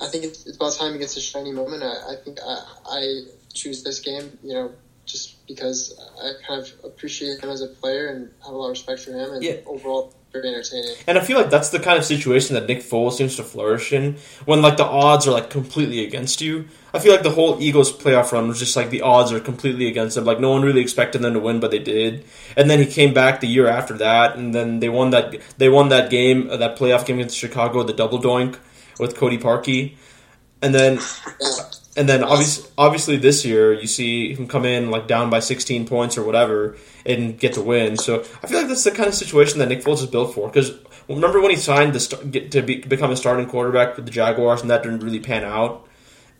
I 0.00 0.06
think 0.06 0.24
it's, 0.24 0.46
it's 0.46 0.56
about 0.56 0.74
time 0.74 0.92
he 0.92 0.98
gets 0.98 1.16
a 1.16 1.20
shiny 1.20 1.50
moment. 1.50 1.82
I, 1.82 2.12
I 2.12 2.16
think 2.24 2.38
I, 2.40 2.64
I 2.86 3.20
choose 3.52 3.82
this 3.82 3.98
game. 3.98 4.38
You 4.44 4.54
know, 4.54 4.72
just 5.06 5.44
because 5.48 5.98
I 6.22 6.32
kind 6.46 6.62
of 6.62 6.70
appreciate 6.84 7.40
him 7.42 7.50
as 7.50 7.62
a 7.62 7.66
player 7.66 8.08
and 8.08 8.30
have 8.44 8.54
a 8.54 8.56
lot 8.56 8.66
of 8.66 8.70
respect 8.70 9.00
for 9.00 9.10
him, 9.10 9.32
and 9.32 9.42
Yeah. 9.42 9.54
overall 9.66 10.14
very 10.32 10.48
entertaining. 10.48 10.94
And 11.06 11.18
I 11.18 11.20
feel 11.20 11.36
like 11.36 11.50
that's 11.50 11.68
the 11.68 11.78
kind 11.78 11.98
of 11.98 12.04
situation 12.04 12.54
that 12.54 12.66
Nick 12.66 12.78
Foles 12.78 13.12
seems 13.12 13.36
to 13.36 13.42
flourish 13.42 13.92
in 13.92 14.16
when 14.44 14.62
like 14.62 14.76
the 14.76 14.84
odds 14.84 15.26
are 15.26 15.32
like 15.32 15.50
completely 15.50 16.04
against 16.04 16.40
you. 16.40 16.68
I 16.94 16.98
feel 16.98 17.12
like 17.12 17.22
the 17.22 17.30
whole 17.30 17.60
Eagles 17.60 17.92
playoff 17.92 18.32
run 18.32 18.48
was 18.48 18.58
just 18.58 18.76
like 18.76 18.90
the 18.90 19.02
odds 19.02 19.32
are 19.32 19.40
completely 19.40 19.86
against 19.86 20.14
them. 20.14 20.24
Like 20.24 20.40
no 20.40 20.50
one 20.50 20.62
really 20.62 20.80
expected 20.80 21.22
them 21.22 21.34
to 21.34 21.40
win, 21.40 21.60
but 21.60 21.70
they 21.70 21.78
did. 21.78 22.24
And 22.56 22.70
then 22.70 22.78
he 22.78 22.86
came 22.86 23.12
back 23.14 23.40
the 23.40 23.48
year 23.48 23.66
after 23.66 23.96
that, 23.98 24.36
and 24.36 24.54
then 24.54 24.80
they 24.80 24.88
won 24.88 25.10
that 25.10 25.40
they 25.58 25.68
won 25.68 25.90
that 25.90 26.10
game, 26.10 26.50
uh, 26.50 26.56
that 26.56 26.78
playoff 26.78 27.06
game 27.06 27.18
against 27.18 27.36
Chicago, 27.36 27.82
the 27.82 27.92
double 27.92 28.20
doink 28.20 28.58
with 28.98 29.16
Cody 29.16 29.38
Parkey. 29.38 29.96
And 30.60 30.74
then 30.74 30.98
and 31.96 32.08
then 32.08 32.24
obviously, 32.24 32.70
obviously 32.78 33.16
this 33.16 33.44
year 33.44 33.72
you 33.72 33.86
see 33.86 34.34
him 34.34 34.46
come 34.46 34.64
in 34.64 34.90
like 34.90 35.06
down 35.06 35.28
by 35.28 35.40
16 35.40 35.86
points 35.86 36.16
or 36.16 36.24
whatever 36.24 36.76
and 37.04 37.38
get 37.38 37.54
the 37.54 37.62
win. 37.62 37.98
So 37.98 38.20
I 38.42 38.46
feel 38.46 38.58
like 38.58 38.68
that's 38.68 38.84
the 38.84 38.92
kind 38.92 39.08
of 39.08 39.14
situation 39.14 39.58
that 39.58 39.68
Nick 39.68 39.82
Foles 39.82 39.98
is 39.98 40.06
built 40.06 40.34
for. 40.34 40.48
Because 40.48 40.72
remember 41.08 41.40
when 41.40 41.50
he 41.50 41.56
signed 41.56 41.92
the 41.92 42.48
to 42.50 42.62
be, 42.62 42.76
become 42.80 43.10
a 43.10 43.16
starting 43.16 43.46
quarterback 43.46 43.96
with 43.96 44.06
the 44.06 44.10
Jaguars 44.10 44.62
and 44.62 44.70
that 44.70 44.82
didn't 44.82 45.00
really 45.00 45.20
pan 45.20 45.44
out. 45.44 45.86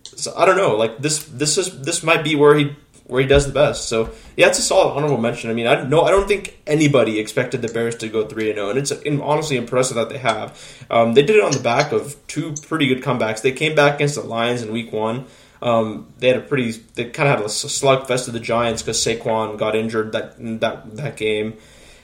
So 0.05 0.33
I 0.37 0.47
don't 0.47 0.57
know. 0.57 0.75
Like 0.75 0.99
this, 0.99 1.25
this 1.25 1.59
is 1.59 1.83
this 1.83 2.03
might 2.03 2.25
be 2.25 2.35
where 2.35 2.57
he 2.57 2.75
where 3.13 3.21
he 3.21 3.29
does 3.29 3.47
the 3.47 3.53
best. 3.53 3.89
So 3.89 4.11
yeah, 4.37 4.49
it's 4.49 4.59
a 4.59 4.63
solid 4.63 4.95
honorable 4.95 5.19
mention. 5.19 5.51
I 5.51 5.53
mean, 5.53 5.67
I 5.67 5.85
no, 5.85 6.03
I 6.03 6.11
don't 6.11 6.27
think 6.27 6.59
anybody 6.67 7.19
expected 7.19 7.61
the 7.63 7.69
Bears 7.69 7.97
to 7.97 8.09
go 8.09 8.27
three 8.27 8.49
and 8.49 8.57
zero, 8.57 8.71
and 8.71 8.79
it's 8.79 8.93
honestly 9.21 9.57
impressive 9.57 9.97
that 9.97 10.09
they 10.09 10.19
have. 10.19 10.59
Um, 10.91 11.15
they 11.15 11.23
did 11.23 11.37
it 11.37 11.45
on 11.45 11.53
the 11.53 11.61
back 11.61 11.93
of 11.93 12.17
two 12.27 12.55
pretty 12.63 12.89
good 12.89 13.03
comebacks. 13.03 13.43
They 13.43 13.53
came 13.53 13.75
back 13.75 13.97
against 13.97 14.15
the 14.15 14.23
Lions 14.23 14.63
in 14.63 14.73
Week 14.73 14.93
One. 14.93 15.27
Um, 15.63 16.13
they 16.19 16.29
had 16.29 16.37
a 16.37 16.41
pretty, 16.41 16.73
they 16.95 17.05
kind 17.05 17.29
of 17.29 17.39
had 17.39 17.45
a 17.45 17.49
slugfest 17.49 18.27
of 18.27 18.35
the 18.35 18.41
Giants 18.41 18.83
because 18.83 18.99
Saquon 18.99 19.59
got 19.59 19.77
injured 19.77 20.13
that 20.13 20.35
that 20.61 20.97
that 20.97 21.17
game, 21.17 21.57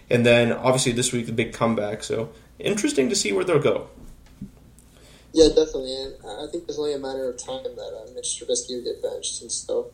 and 0.09 0.24
then 0.24 0.52
obviously 0.52 0.92
this 0.92 1.12
week 1.12 1.26
the 1.26 1.32
big 1.32 1.52
comeback. 1.52 2.04
So 2.04 2.30
interesting 2.59 3.09
to 3.09 3.16
see 3.16 3.32
where 3.32 3.44
they'll 3.44 3.59
go. 3.59 3.88
Yeah, 5.32 5.48
definitely. 5.48 5.94
And 5.94 6.14
I 6.24 6.46
think 6.50 6.64
it's 6.68 6.78
only 6.78 6.94
a 6.94 6.98
matter 6.98 7.28
of 7.28 7.36
time 7.36 7.64
that 7.64 8.04
uh, 8.06 8.11
Mitch 8.14 8.40
Trubisky 8.40 8.76
will 8.76 8.84
get 8.84 9.02
benched, 9.02 9.42
and 9.42 9.52
so 9.52 9.90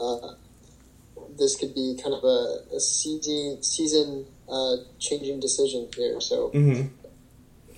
uh, 0.00 0.34
this 1.38 1.56
could 1.56 1.74
be 1.74 1.98
kind 2.02 2.14
of 2.14 2.24
a, 2.24 2.76
a 2.76 2.80
season 2.80 3.62
season 3.62 4.26
uh, 4.48 4.76
changing 4.98 5.38
decision 5.40 5.88
here. 5.94 6.20
So 6.20 6.48
hmm 6.48 6.82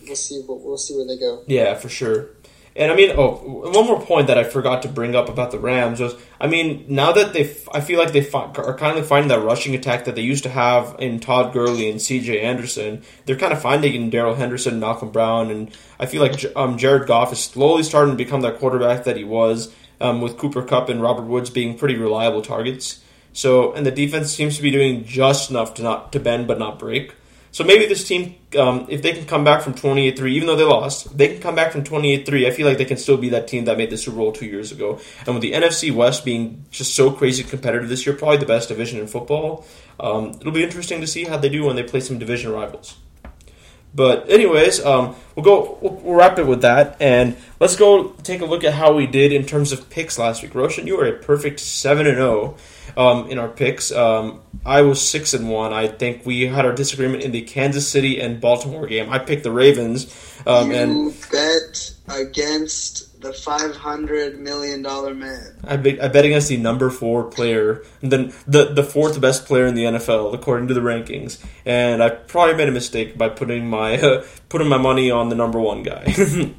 we'll 0.07 0.16
see. 0.16 0.43
We'll, 0.47 0.59
we'll 0.59 0.78
see 0.78 0.95
where 0.95 1.07
they 1.07 1.18
go. 1.18 1.43
Yeah, 1.47 1.74
for 1.74 1.89
sure. 1.89 2.30
And 2.77 2.91
I 2.91 2.97
mean, 2.97 3.12
oh, 3.16 3.37
one 3.72 3.87
more 3.87 4.01
point 4.01 4.27
that 4.27 4.37
I 4.37 4.43
forgot 4.43 4.83
to 4.83 4.89
bring 4.89 5.14
up 5.14 5.29
about 5.29 5.53
the 5.53 5.61
Rams 5.61 6.01
was, 6.01 6.16
I 6.41 6.49
mean, 6.49 6.85
now 6.89 7.12
that 7.12 7.33
they, 7.33 7.43
I 7.72 7.81
feel 7.81 8.01
like 8.01 8.12
they 8.12 8.20
fi- 8.22 8.51
are 8.57 8.77
kind 8.77 8.99
of 8.99 9.07
finding 9.07 9.29
that 9.29 9.45
rushing 9.45 9.77
attack 9.77 10.07
that 10.07 10.16
they 10.16 10.22
used 10.22 10.43
to 10.43 10.49
have 10.49 10.97
in 10.99 11.20
Todd 11.20 11.53
Gurley 11.53 11.89
and 11.89 12.03
C.J. 12.03 12.41
Anderson. 12.41 13.03
They're 13.27 13.37
kind 13.37 13.53
of 13.53 13.62
finding 13.62 13.95
in 13.95 14.11
Darrell 14.11 14.35
Henderson 14.35 14.72
and 14.72 14.81
Malcolm 14.81 15.11
Brown, 15.11 15.53
and 15.53 15.70
I 16.01 16.07
feel 16.07 16.20
like 16.20 16.45
um, 16.57 16.77
Jared 16.77 17.07
Goff 17.07 17.33
is 17.33 17.39
slowly 17.39 17.85
starting 17.85 18.16
to 18.16 18.25
become 18.25 18.41
that 18.41 18.59
quarterback 18.59 19.05
that 19.05 19.16
he 19.16 19.25
was, 19.25 19.72
um, 20.01 20.20
with 20.20 20.37
Cooper 20.37 20.62
Kupp 20.62 20.89
and 20.89 21.01
Robert 21.01 21.27
Woods 21.27 21.51
being 21.51 21.79
pretty 21.79 21.95
reliable 21.95 22.43
targets. 22.43 23.01
So 23.33 23.72
and 23.72 23.85
the 23.85 23.91
defense 23.91 24.33
seems 24.33 24.57
to 24.57 24.62
be 24.62 24.70
doing 24.70 25.05
just 25.05 25.51
enough 25.51 25.75
to 25.75 25.83
not 25.83 26.12
to 26.12 26.20
bend 26.20 26.47
but 26.47 26.59
not 26.59 26.79
break. 26.79 27.14
So 27.55 27.63
maybe 27.63 27.87
this 27.87 28.03
team, 28.03 28.35
um, 28.59 28.87
if 28.89 29.01
they 29.01 29.13
can 29.13 29.27
come 29.27 29.45
back 29.45 29.63
from 29.63 29.75
28-3, 29.75 30.29
even 30.33 30.49
though 30.49 30.57
they 30.57 30.65
lost, 30.65 31.17
they 31.17 31.29
can 31.29 31.41
come 31.41 31.55
back 31.55 31.71
from 31.71 31.85
28-3. 31.85 32.49
I 32.49 32.51
feel 32.51 32.67
like 32.67 32.79
they 32.79 32.85
can 32.85 32.97
still 32.97 33.17
be 33.17 33.29
that 33.29 33.47
team 33.47 33.67
that 33.67 33.79
made 33.79 33.91
the 33.91 33.97
Super 33.97 34.17
Bowl 34.17 34.33
two 34.33 34.47
years 34.47 34.73
ago. 34.73 34.99
And 35.25 35.37
with 35.37 35.43
the 35.43 35.53
NFC 35.53 35.95
West 35.95 36.25
being 36.25 36.65
just 36.73 36.97
so 36.97 37.13
crazy 37.13 37.45
competitive 37.45 37.89
this 37.89 38.07
year, 38.07 38.17
probably 38.17 38.39
the 38.39 38.45
best 38.45 38.71
division 38.71 38.99
in 38.99 39.07
football, 39.07 39.65
um, 40.01 40.31
it'll 40.31 40.51
be 40.51 40.65
interesting 40.65 41.01
to 41.01 41.07
see 41.07 41.23
how 41.27 41.37
they 41.37 41.49
do 41.49 41.65
when 41.65 41.77
they 41.77 41.85
play 41.85 42.01
some 42.01 42.19
division 42.19 42.51
rivals. 42.51 42.97
But 43.95 44.29
anyways, 44.29 44.85
um, 44.85 45.15
we'll 45.37 45.45
go. 45.45 45.79
We'll, 45.81 45.93
we'll 45.93 46.17
wrap 46.17 46.37
it 46.41 46.49
with 46.49 46.63
that, 46.63 46.97
and 46.99 47.37
let's 47.61 47.77
go 47.77 48.09
take 48.25 48.41
a 48.41 48.47
look 48.47 48.65
at 48.65 48.75
how 48.75 48.93
we 48.95 49.07
did 49.07 49.33
in 49.33 49.47
terms 49.47 49.71
of 49.71 49.89
picks 49.91 50.19
last 50.19 50.43
week. 50.43 50.57
Roshan, 50.57 50.89
you 50.89 50.97
were 50.97 51.07
a 51.07 51.13
perfect 51.13 51.61
seven 51.61 52.09
and 52.09 52.17
zero 52.17 52.57
um, 52.97 53.30
in 53.30 53.39
our 53.39 53.49
picks. 53.49 53.93
Um, 53.93 54.41
I 54.64 54.82
was 54.82 55.07
six 55.07 55.35
and 55.35 55.51
one. 55.51 55.72
I 55.72 55.89
think 55.89 56.24
we 56.24 56.47
had 56.47 56.64
our 56.64 56.72
disagreement 56.72 57.22
in 57.22 57.32
the 57.32 57.43
Kansas 57.43 57.87
City 57.89 58.20
and 58.20 58.41
Baltimore 58.41 58.87
game. 58.87 59.11
I 59.11 59.18
picked 59.18 59.45
the 59.45 59.51
Ravens, 59.51 60.41
um, 60.47 60.70
you 60.70 60.76
and 60.76 61.14
bet 61.30 61.95
against 62.09 63.20
the 63.20 63.32
five 63.32 63.74
hundred 63.74 64.39
million 64.39 64.82
dollar 64.82 65.14
man. 65.14 65.59
I 65.64 65.76
bet, 65.76 66.03
I 66.03 66.09
bet 66.09 66.24
against 66.24 66.49
the 66.49 66.57
number 66.57 66.91
four 66.91 67.24
player, 67.24 67.82
then 68.01 68.32
the 68.47 68.72
the 68.72 68.85
fourth 68.85 69.20
best 69.20 69.47
player 69.47 69.66
in 69.66 69.74
the 69.74 69.85
NFL 69.85 70.35
according 70.35 70.68
to 70.68 70.74
the 70.74 70.80
rankings. 70.80 71.45
And 71.64 72.03
I 72.03 72.11
probably 72.11 72.55
made 72.55 72.68
a 72.68 72.72
mistake 72.72 73.18
by 73.18 73.30
putting 73.30 73.68
my 73.68 73.99
uh, 74.01 74.24
putting 74.49 74.68
my 74.68 74.78
money 74.78 75.11
on 75.11 75.28
the 75.28 75.35
number 75.35 75.59
one 75.59 75.82
guy. 75.82 76.14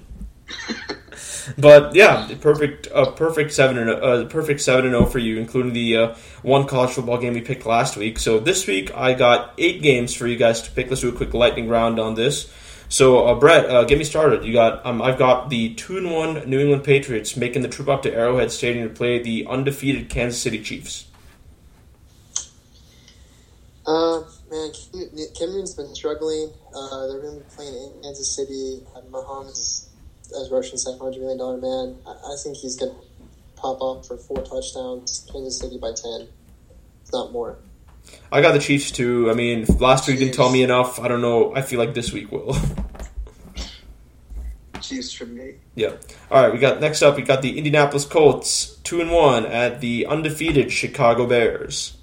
but 1.57 1.95
yeah, 1.95 2.29
perfect 2.41 2.87
uh, 2.93 3.11
perfect 3.11 3.53
seven 3.53 3.77
and 3.77 3.89
uh, 3.89 4.25
perfect 4.25 4.61
seven 4.61 4.85
and 4.85 4.93
zero 4.93 5.05
for 5.05 5.19
you, 5.19 5.37
including 5.37 5.73
the 5.73 5.97
uh, 5.97 6.15
one 6.41 6.65
college 6.67 6.91
football 6.91 7.17
game 7.17 7.33
we 7.33 7.41
picked 7.41 7.65
last 7.65 7.97
week. 7.97 8.19
So 8.19 8.39
this 8.39 8.67
week 8.67 8.95
I 8.95 9.13
got 9.13 9.53
eight 9.57 9.81
games 9.81 10.13
for 10.13 10.27
you 10.27 10.37
guys 10.37 10.61
to 10.63 10.71
pick. 10.71 10.89
Let's 10.89 11.01
do 11.01 11.09
a 11.09 11.11
quick 11.11 11.33
lightning 11.33 11.69
round 11.69 11.99
on 11.99 12.15
this. 12.15 12.51
So, 12.87 13.25
uh, 13.27 13.35
Brett, 13.35 13.65
uh, 13.65 13.83
get 13.85 13.97
me 13.97 14.03
started. 14.03 14.45
You 14.45 14.53
got, 14.53 14.85
um, 14.85 15.01
I've 15.01 15.17
got 15.17 15.49
the 15.49 15.73
two 15.73 15.97
and 15.97 16.11
one 16.11 16.47
New 16.49 16.59
England 16.59 16.83
Patriots 16.83 17.35
making 17.35 17.63
the 17.63 17.67
trip 17.67 17.89
up 17.89 18.03
to 18.03 18.13
Arrowhead 18.13 18.51
Stadium 18.51 18.87
to 18.87 18.93
play 18.93 19.21
the 19.21 19.47
undefeated 19.49 20.07
Kansas 20.07 20.39
City 20.39 20.61
Chiefs. 20.61 21.07
Uh, 23.87 24.21
man, 24.51 24.71
Cam- 24.71 25.09
Cameron's 25.37 25.73
been 25.73 25.93
struggling. 25.95 26.51
Uh, 26.75 27.07
they're 27.07 27.21
going 27.21 27.39
to 27.39 27.43
be 27.43 27.55
playing 27.55 27.73
in 27.73 28.03
Kansas 28.03 28.35
City. 28.35 28.81
Mahomes, 29.11 29.84
as 30.33 30.49
Roshan 30.51 30.77
said, 30.77 30.97
$100 30.99 31.19
million 31.19 31.61
man. 31.61 31.97
I, 32.07 32.11
I 32.11 32.35
think 32.41 32.57
he's 32.57 32.75
going 32.75 32.91
to 32.93 32.97
pop 33.55 33.81
up 33.81 34.05
for 34.05 34.17
four 34.17 34.37
touchdowns. 34.43 35.27
Kansas 35.31 35.57
City 35.59 35.77
by 35.77 35.91
10. 35.93 36.27
It's 37.01 37.13
not 37.13 37.31
more. 37.31 37.57
I 38.31 38.41
got 38.41 38.51
the 38.53 38.59
Chiefs 38.59 38.91
too. 38.91 39.29
I 39.31 39.33
mean, 39.33 39.65
last 39.79 40.07
week 40.07 40.19
didn't 40.19 40.33
tell 40.35 40.51
me 40.51 40.61
enough. 40.63 40.99
I 40.99 41.07
don't 41.07 41.21
know. 41.21 41.55
I 41.55 41.61
feel 41.61 41.79
like 41.79 41.93
this 41.93 42.11
week 42.13 42.31
will. 42.31 42.55
Chiefs 44.81 45.13
for 45.13 45.25
me. 45.25 45.55
yeah. 45.73 45.93
All 46.29 46.43
right. 46.43 46.53
We 46.53 46.59
got 46.59 46.79
next 46.79 47.01
up. 47.01 47.15
We 47.15 47.23
got 47.23 47.41
the 47.41 47.57
Indianapolis 47.57 48.05
Colts 48.05 48.75
two 48.83 49.01
and 49.01 49.09
one 49.11 49.45
at 49.45 49.81
the 49.81 50.05
undefeated 50.05 50.71
Chicago 50.71 51.25
Bears. 51.25 51.97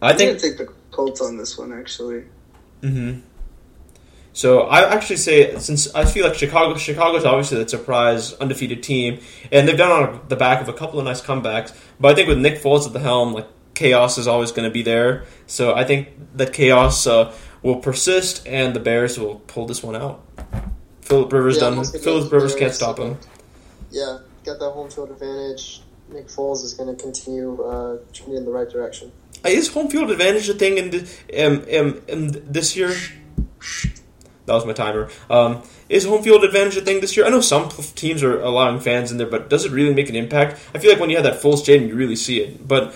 I 0.00 0.10
I'm 0.10 0.16
think 0.16 0.38
gonna 0.38 0.40
take 0.40 0.58
the 0.58 0.72
Colts 0.92 1.20
on 1.20 1.36
this 1.38 1.58
one 1.58 1.72
actually. 1.72 2.24
hmm 2.82 3.18
So 4.32 4.62
I 4.62 4.94
actually 4.94 5.16
say 5.16 5.58
since 5.58 5.92
I 5.94 6.04
feel 6.04 6.26
like 6.26 6.36
Chicago, 6.36 6.76
Chicago's 6.76 7.24
obviously 7.24 7.58
that 7.58 7.70
surprise 7.70 8.34
undefeated 8.34 8.82
team, 8.82 9.20
and 9.50 9.66
they've 9.66 9.76
done 9.76 9.90
on 9.90 10.20
the 10.28 10.36
back 10.36 10.60
of 10.60 10.68
a 10.68 10.72
couple 10.72 10.98
of 10.98 11.04
nice 11.04 11.20
comebacks. 11.20 11.76
But 11.98 12.12
I 12.12 12.14
think 12.14 12.28
with 12.28 12.38
Nick 12.38 12.62
Foles 12.62 12.86
at 12.86 12.92
the 12.92 13.00
helm, 13.00 13.32
like 13.32 13.48
chaos 13.74 14.18
is 14.18 14.26
always 14.26 14.52
going 14.52 14.68
to 14.68 14.72
be 14.72 14.82
there. 14.82 15.24
So 15.46 15.74
I 15.74 15.84
think 15.84 16.08
that 16.36 16.52
chaos 16.52 17.06
uh, 17.06 17.34
will 17.62 17.76
persist, 17.76 18.46
and 18.46 18.74
the 18.74 18.80
Bears 18.80 19.18
will 19.18 19.36
pull 19.46 19.66
this 19.66 19.82
one 19.82 19.96
out. 19.96 20.24
Philip 21.02 21.32
Rivers 21.32 21.56
Yeah, 21.56 21.70
done. 21.70 21.84
Philip 21.84 22.30
Rivers 22.30 22.54
can't 22.54 22.74
stop 22.74 22.98
him. 22.98 23.16
Yeah, 23.90 24.18
got 24.44 24.58
that 24.58 24.70
home 24.70 24.90
field 24.90 25.10
advantage. 25.10 25.82
Nick 26.10 26.28
Foles 26.28 26.64
is 26.64 26.74
going 26.74 26.94
to 26.94 27.02
continue 27.02 27.62
uh, 27.62 27.98
trending 28.12 28.38
in 28.38 28.44
the 28.44 28.50
right 28.50 28.68
direction. 28.68 29.12
Is 29.44 29.68
home 29.68 29.88
field 29.88 30.10
advantage 30.10 30.48
a 30.48 30.54
thing 30.54 30.78
in, 30.78 30.90
the, 30.90 31.00
um, 31.38 31.64
um, 31.78 32.02
in 32.08 32.52
this 32.52 32.76
year? 32.76 32.94
That 34.48 34.54
was 34.54 34.66
my 34.66 34.72
timer. 34.72 35.08
Um, 35.30 35.62
is 35.88 36.04
home 36.06 36.22
field 36.22 36.42
advantage 36.42 36.76
a 36.76 36.80
thing 36.80 37.00
this 37.00 37.16
year? 37.16 37.24
I 37.26 37.28
know 37.28 37.40
some 37.42 37.68
teams 37.94 38.22
are 38.22 38.40
allowing 38.40 38.80
fans 38.80 39.12
in 39.12 39.18
there, 39.18 39.26
but 39.26 39.48
does 39.50 39.64
it 39.66 39.70
really 39.72 39.94
make 39.94 40.08
an 40.08 40.16
impact? 40.16 40.58
I 40.74 40.78
feel 40.78 40.90
like 40.90 40.98
when 41.00 41.10
you 41.10 41.16
have 41.16 41.24
that 41.24 41.36
full 41.40 41.56
stadium, 41.56 41.88
you 41.88 41.94
really 41.94 42.16
see 42.16 42.40
it. 42.40 42.66
But 42.66 42.94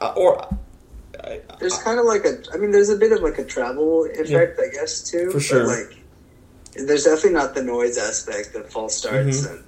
uh, 0.00 0.12
or 0.16 0.46
There's 1.58 1.76
kind 1.78 1.98
of 1.98 2.06
like 2.06 2.24
a, 2.24 2.38
I 2.54 2.56
mean, 2.56 2.70
there's 2.70 2.88
a 2.90 2.96
bit 2.96 3.10
of 3.12 3.20
like 3.20 3.38
a 3.38 3.44
travel 3.44 4.04
effect, 4.04 4.60
I 4.60 4.68
guess, 4.72 5.02
too. 5.02 5.30
For 5.30 5.40
sure. 5.40 5.66
Like, 5.66 5.96
there's 6.74 7.04
definitely 7.04 7.32
not 7.32 7.54
the 7.54 7.62
noise 7.62 7.98
aspect 7.98 8.54
of 8.54 8.70
false 8.70 8.96
starts 8.96 9.46
Mhm. 9.46 9.50
and 9.50 9.64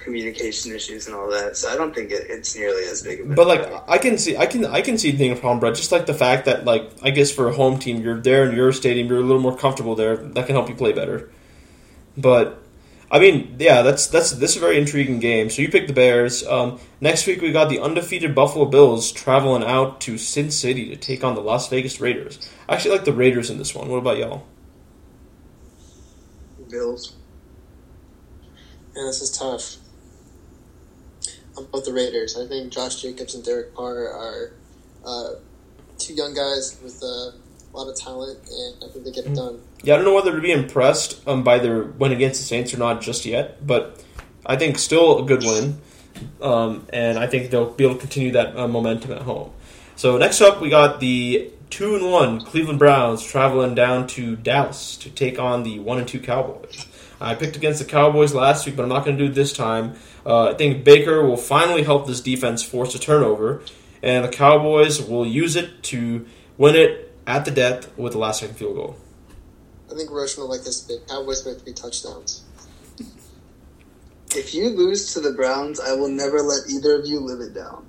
communication 0.00 0.72
issues 0.72 1.06
and 1.06 1.14
all 1.14 1.30
that. 1.30 1.56
So 1.56 1.70
I 1.70 1.76
don't 1.76 1.94
think 1.94 2.10
it, 2.10 2.26
it's 2.28 2.56
nearly 2.56 2.84
as 2.84 3.02
big 3.02 3.20
of 3.20 3.26
an 3.30 3.34
but 3.34 3.46
like 3.46 3.60
impact. 3.60 3.88
I 3.88 3.98
can 3.98 4.18
see 4.18 4.36
I 4.36 4.46
can 4.46 4.64
I 4.64 4.80
can 4.80 4.98
see 4.98 5.10
it 5.10 5.18
being 5.18 5.32
a 5.32 5.36
problem, 5.36 5.60
Brett. 5.60 5.74
Just 5.74 5.92
like 5.92 6.06
the 6.06 6.14
fact 6.14 6.46
that 6.46 6.64
like 6.64 6.90
I 7.02 7.10
guess 7.10 7.30
for 7.30 7.48
a 7.48 7.52
home 7.52 7.78
team, 7.78 8.00
you're 8.02 8.20
there 8.20 8.48
in 8.48 8.56
your 8.56 8.72
stadium, 8.72 9.08
you're 9.08 9.20
a 9.20 9.24
little 9.24 9.42
more 9.42 9.56
comfortable 9.56 9.94
there. 9.94 10.16
That 10.16 10.46
can 10.46 10.56
help 10.56 10.68
you 10.68 10.74
play 10.74 10.92
better. 10.92 11.30
But 12.16 12.60
I 13.10 13.18
mean, 13.18 13.56
yeah, 13.58 13.82
that's 13.82 14.06
that's 14.06 14.30
this 14.32 14.52
is 14.52 14.56
a 14.56 14.60
very 14.60 14.78
intriguing 14.78 15.18
game. 15.18 15.50
So 15.50 15.62
you 15.62 15.68
pick 15.68 15.86
the 15.86 15.92
Bears. 15.92 16.46
Um, 16.46 16.78
next 17.00 17.26
week 17.26 17.40
we 17.40 17.50
got 17.52 17.68
the 17.68 17.80
undefeated 17.80 18.34
Buffalo 18.34 18.66
Bills 18.66 19.10
traveling 19.10 19.64
out 19.64 20.00
to 20.02 20.16
Sin 20.16 20.50
City 20.50 20.88
to 20.90 20.96
take 20.96 21.24
on 21.24 21.34
the 21.34 21.40
Las 21.40 21.68
Vegas 21.68 22.00
Raiders. 22.00 22.38
I 22.68 22.74
actually 22.74 22.92
like 22.92 23.04
the 23.04 23.12
Raiders 23.12 23.50
in 23.50 23.58
this 23.58 23.74
one. 23.74 23.88
What 23.88 23.98
about 23.98 24.18
y'all? 24.18 24.46
Bills. 26.68 27.16
Man, 28.94 29.06
this 29.06 29.20
is 29.20 29.30
tough. 29.36 29.79
I'm 31.60 31.66
both 31.66 31.84
the 31.84 31.92
Raiders. 31.92 32.38
I 32.38 32.46
think 32.46 32.72
Josh 32.72 33.02
Jacobs 33.02 33.34
and 33.34 33.44
Derek 33.44 33.74
Carr 33.74 34.08
are 34.08 34.52
uh, 35.04 35.28
two 35.98 36.14
young 36.14 36.34
guys 36.34 36.78
with 36.82 37.02
uh, 37.02 37.06
a 37.06 37.72
lot 37.72 37.88
of 37.88 37.96
talent, 37.96 38.38
and 38.50 38.84
I 38.84 38.92
think 38.92 39.04
they 39.04 39.12
get 39.12 39.26
it 39.26 39.34
done. 39.34 39.60
Yeah, 39.82 39.94
I 39.94 39.96
don't 39.96 40.06
know 40.06 40.14
whether 40.14 40.32
to 40.34 40.40
be 40.40 40.52
impressed 40.52 41.26
um, 41.28 41.44
by 41.44 41.58
their 41.58 41.84
win 41.84 42.12
against 42.12 42.40
the 42.40 42.46
Saints 42.46 42.74
or 42.74 42.78
not 42.78 43.00
just 43.00 43.24
yet, 43.24 43.64
but 43.66 44.02
I 44.44 44.56
think 44.56 44.78
still 44.78 45.22
a 45.22 45.26
good 45.26 45.42
win, 45.42 45.80
um, 46.40 46.86
and 46.92 47.18
I 47.18 47.26
think 47.26 47.50
they'll 47.50 47.70
be 47.70 47.84
able 47.84 47.94
to 47.94 48.00
continue 48.00 48.32
that 48.32 48.56
uh, 48.56 48.66
momentum 48.66 49.12
at 49.12 49.22
home. 49.22 49.52
So 49.96 50.16
next 50.16 50.40
up, 50.40 50.60
we 50.60 50.70
got 50.70 51.00
the 51.00 51.52
two 51.68 51.94
and 51.94 52.10
one 52.10 52.40
Cleveland 52.40 52.78
Browns 52.78 53.22
traveling 53.22 53.74
down 53.74 54.06
to 54.08 54.34
Dallas 54.34 54.96
to 54.98 55.10
take 55.10 55.38
on 55.38 55.62
the 55.62 55.78
one 55.78 55.98
and 55.98 56.08
two 56.08 56.20
Cowboys. 56.20 56.86
I 57.20 57.34
picked 57.34 57.54
against 57.54 57.80
the 57.80 57.84
Cowboys 57.84 58.32
last 58.32 58.64
week, 58.64 58.76
but 58.76 58.82
I'm 58.82 58.88
not 58.88 59.04
going 59.04 59.18
to 59.18 59.24
do 59.24 59.30
it 59.30 59.34
this 59.34 59.52
time. 59.52 59.94
Uh, 60.24 60.48
I 60.48 60.54
think 60.54 60.84
Baker 60.84 61.24
will 61.24 61.36
finally 61.36 61.82
help 61.82 62.06
this 62.06 62.20
defense 62.20 62.62
force 62.62 62.94
a 62.94 62.98
turnover, 62.98 63.62
and 64.02 64.24
the 64.24 64.28
Cowboys 64.28 65.00
will 65.02 65.26
use 65.26 65.56
it 65.56 65.82
to 65.84 66.26
win 66.58 66.76
it 66.76 67.14
at 67.26 67.44
the 67.44 67.50
death 67.50 67.96
with 67.96 68.12
the 68.12 68.18
last 68.18 68.40
second 68.40 68.56
field 68.56 68.76
goal. 68.76 68.96
I 69.90 69.94
think 69.94 70.10
Roshan 70.10 70.42
will 70.42 70.50
like 70.50 70.62
this 70.62 70.80
big. 70.82 71.06
Cowboys 71.08 71.42
by 71.42 71.54
three 71.54 71.72
touchdowns. 71.72 72.44
If 74.36 74.54
you 74.54 74.68
lose 74.70 75.12
to 75.14 75.20
the 75.20 75.32
Browns, 75.32 75.80
I 75.80 75.94
will 75.94 76.08
never 76.08 76.40
let 76.40 76.68
either 76.70 76.94
of 77.00 77.06
you 77.06 77.18
live 77.18 77.40
it 77.40 77.54
down. 77.54 77.86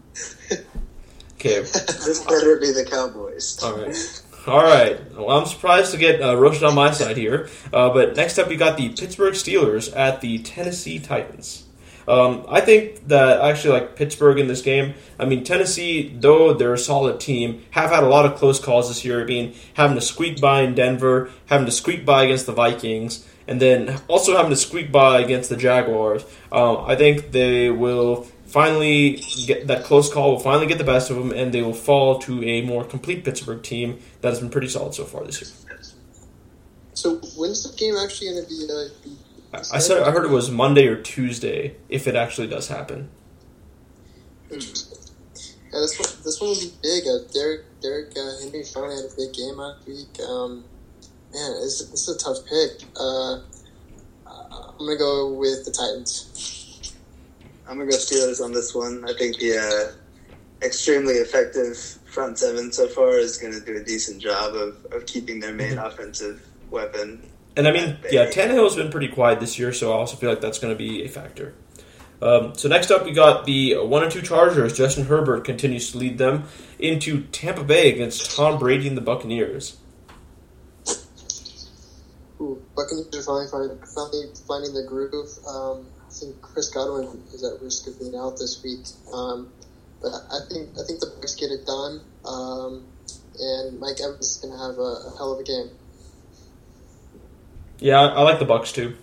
Okay. 1.36 1.62
This 1.62 2.24
better 2.26 2.58
be 2.58 2.72
the 2.72 2.86
Cowboys. 2.90 3.60
All 3.64 3.76
right. 3.76 4.24
All 4.48 4.64
right. 4.64 5.16
Well, 5.16 5.30
I'm 5.32 5.46
surprised 5.46 5.92
to 5.92 5.98
get 5.98 6.22
uh, 6.22 6.36
Roshan 6.36 6.66
on 6.66 6.76
my 6.76 6.92
side 6.92 7.18
here. 7.18 7.50
Uh, 7.72 7.90
but 7.90 8.16
next 8.16 8.40
up, 8.40 8.48
we 8.48 8.56
got 8.56 8.78
the 8.78 8.90
Pittsburgh 8.90 9.34
Steelers 9.34 9.96
at 9.96 10.22
the 10.22 10.40
Tennessee 10.40 11.00
Titans. 11.00 11.66
Um, 12.12 12.46
I 12.50 12.60
think 12.60 13.08
that 13.08 13.40
actually 13.40 13.80
like 13.80 13.96
Pittsburgh 13.96 14.38
in 14.38 14.48
this 14.48 14.62
game. 14.62 14.96
I 15.18 15.24
mean, 15.24 15.46
Tennessee, 15.46 16.14
though 16.20 16.54
they're 16.54 16.74
a 16.74 16.78
solid 16.78 17.22
team, 17.22 17.64
have 17.72 17.90
had 17.90 18.04
a 18.04 18.08
lot 18.08 18.26
of 18.26 18.36
close 18.36 18.60
calls 18.60 18.90
this 18.90 19.06
year. 19.06 19.22
I 19.22 19.26
mean, 19.26 19.54
having 19.76 19.96
to 19.96 20.02
squeak 20.02 20.42
by 20.42 20.60
in 20.64 20.76
Denver, 20.76 21.32
having 21.46 21.66
to 21.68 21.72
squeak 21.72 22.06
by 22.06 22.26
against 22.26 22.48
the 22.48 22.52
Vikings, 22.52 23.26
and 23.48 23.62
then 23.62 23.98
also 24.10 24.36
having 24.36 24.50
to 24.50 24.58
squeak 24.58 24.92
by 24.92 25.22
against 25.22 25.50
the 25.50 25.56
Jaguars. 25.56 26.26
Um, 26.52 26.84
I 26.86 26.98
think 26.98 27.32
they 27.32 27.70
will 27.70 28.28
finally 28.46 29.24
get 29.46 29.68
that 29.68 29.86
close 29.86 30.12
call 30.12 30.32
will 30.32 30.40
finally 30.40 30.68
get 30.68 30.80
the 30.80 30.84
best 30.84 31.12
of 31.12 31.16
them, 31.16 31.32
and 31.32 31.54
they 31.54 31.62
will 31.62 31.74
fall 31.74 32.20
to 32.20 32.44
a 32.44 32.62
more 32.62 32.84
complete 32.84 33.24
Pittsburgh 33.24 33.64
team 33.64 34.00
that 34.20 34.28
has 34.28 34.42
been 34.42 34.50
pretty 34.50 34.68
solid 34.68 34.94
so 34.94 35.06
far 35.06 35.24
this 35.24 35.42
year. 35.42 35.78
So 36.94 37.22
when's 37.38 37.64
the 37.64 37.74
game 37.78 37.96
actually 37.96 38.32
going 38.32 38.44
to 38.44 38.50
be? 38.50 38.68
Uh, 38.70 38.90
be 39.02 39.31
I 39.54 39.58
I 39.58 39.80
said 39.80 40.04
I 40.04 40.12
heard 40.12 40.26
it 40.26 40.32
was 40.32 40.50
Monday 40.50 40.88
or 40.88 41.02
Tuesday 41.02 41.76
if 41.90 42.08
it 42.08 42.16
actually 42.16 42.48
does 42.48 42.68
happen. 42.68 43.10
Interesting. 44.50 44.98
Yeah, 45.72 45.80
this 45.80 46.00
one, 46.00 46.24
this 46.24 46.42
one 46.42 46.50
will 46.50 46.60
be 46.60 46.74
big. 46.82 47.04
Uh, 47.08 47.32
Derrick 47.34 47.62
Derrick 47.82 48.12
uh, 48.18 48.44
Henry 48.44 48.64
finally 48.64 48.96
had 48.96 49.06
a 49.06 49.16
big 49.16 49.34
game 49.34 49.56
last 49.58 49.88
week. 49.88 50.20
Um, 50.28 50.66
man, 51.34 51.52
this, 51.62 51.80
this 51.90 52.08
is 52.08 52.16
a 52.16 52.20
tough 52.20 52.46
pick. 52.46 52.88
Uh, 53.00 53.40
I'm 54.28 54.86
gonna 54.86 54.98
go 54.98 55.32
with 55.34 55.64
the 55.64 55.72
Titans. 55.72 56.94
I'm 57.68 57.78
gonna 57.78 57.90
go 57.90 57.98
Steelers 57.98 58.44
on 58.44 58.52
this 58.52 58.76
one. 58.76 59.06
I 59.08 59.14
think 59.14 59.38
the 59.38 59.58
uh, 59.58 60.66
extremely 60.66 61.14
effective 61.14 61.78
front 62.06 62.38
seven 62.38 62.72
so 62.72 62.88
far 62.88 63.12
is 63.12 63.38
gonna 63.38 63.62
do 63.62 63.78
a 63.78 63.84
decent 63.84 64.22
job 64.22 64.56
of, 64.56 64.86
of 64.92 65.06
keeping 65.06 65.40
their 65.40 65.54
main 65.54 65.78
offensive 65.78 66.46
weapon. 66.70 67.31
And 67.56 67.68
I 67.68 67.72
mean, 67.72 67.98
yeah, 68.10 68.28
Tannehill's 68.28 68.76
been 68.76 68.92
pretty 68.92 69.10
quiet 69.10 69.40
this 69.40 69.60
year, 69.60 69.74
so 69.74 69.92
I 69.92 69.96
also 69.96 70.16
feel 70.16 70.30
like 70.30 70.42
that's 70.42 70.60
going 70.60 70.74
to 70.74 70.78
be 70.78 71.04
a 71.04 71.10
factor. 71.10 71.54
Um, 72.22 72.54
so 72.56 72.70
next 72.70 72.92
up, 72.92 73.04
we 73.04 73.14
got 73.14 73.46
the 73.46 73.78
one 73.78 74.04
and 74.04 74.12
two 74.12 74.22
Chargers. 74.22 74.78
Justin 74.78 75.06
Herbert 75.06 75.44
continues 75.44 75.92
to 75.92 75.98
lead 75.98 76.18
them 76.18 76.46
into 76.78 77.24
Tampa 77.32 77.64
Bay 77.64 77.92
against 77.92 78.36
Tom 78.36 78.60
Brady 78.60 78.88
and 78.88 78.96
the 78.96 79.02
Buccaneers. 79.02 79.78
Ooh, 82.40 82.62
Buccaneers 82.76 83.16
are 83.16 83.24
finally 83.24 83.48
finding, 83.48 83.80
finally 83.96 84.28
finding 84.48 84.74
the 84.74 84.84
groove. 84.88 85.30
Um, 85.48 85.88
I 86.08 86.14
think 86.14 86.42
Chris 86.42 86.70
Godwin 86.70 87.24
is 87.34 87.44
at 87.44 87.62
risk 87.62 87.88
of 87.88 88.00
being 88.00 88.16
out 88.16 88.38
this 88.38 88.62
week, 88.64 88.86
um, 89.14 89.52
but 90.02 90.10
I 90.10 90.40
think 90.50 90.70
I 90.78 90.86
think 90.86 91.00
the 91.00 91.12
Bucks 91.16 91.36
get 91.36 91.50
it 91.52 91.66
done, 91.66 92.02
um, 92.26 92.86
and 93.40 93.80
Mike 93.80 93.98
Evans 94.02 94.28
is 94.28 94.38
going 94.38 94.54
to 94.54 94.60
have 94.60 94.78
a, 94.78 95.10
a 95.10 95.14
hell 95.18 95.34
of 95.34 95.40
a 95.40 95.44
game. 95.44 95.70
Yeah, 97.82 98.00
I 98.00 98.08
I 98.08 98.22
like 98.22 98.40
the 98.40 98.46
Bucks 98.46 98.72
too. 98.72 98.96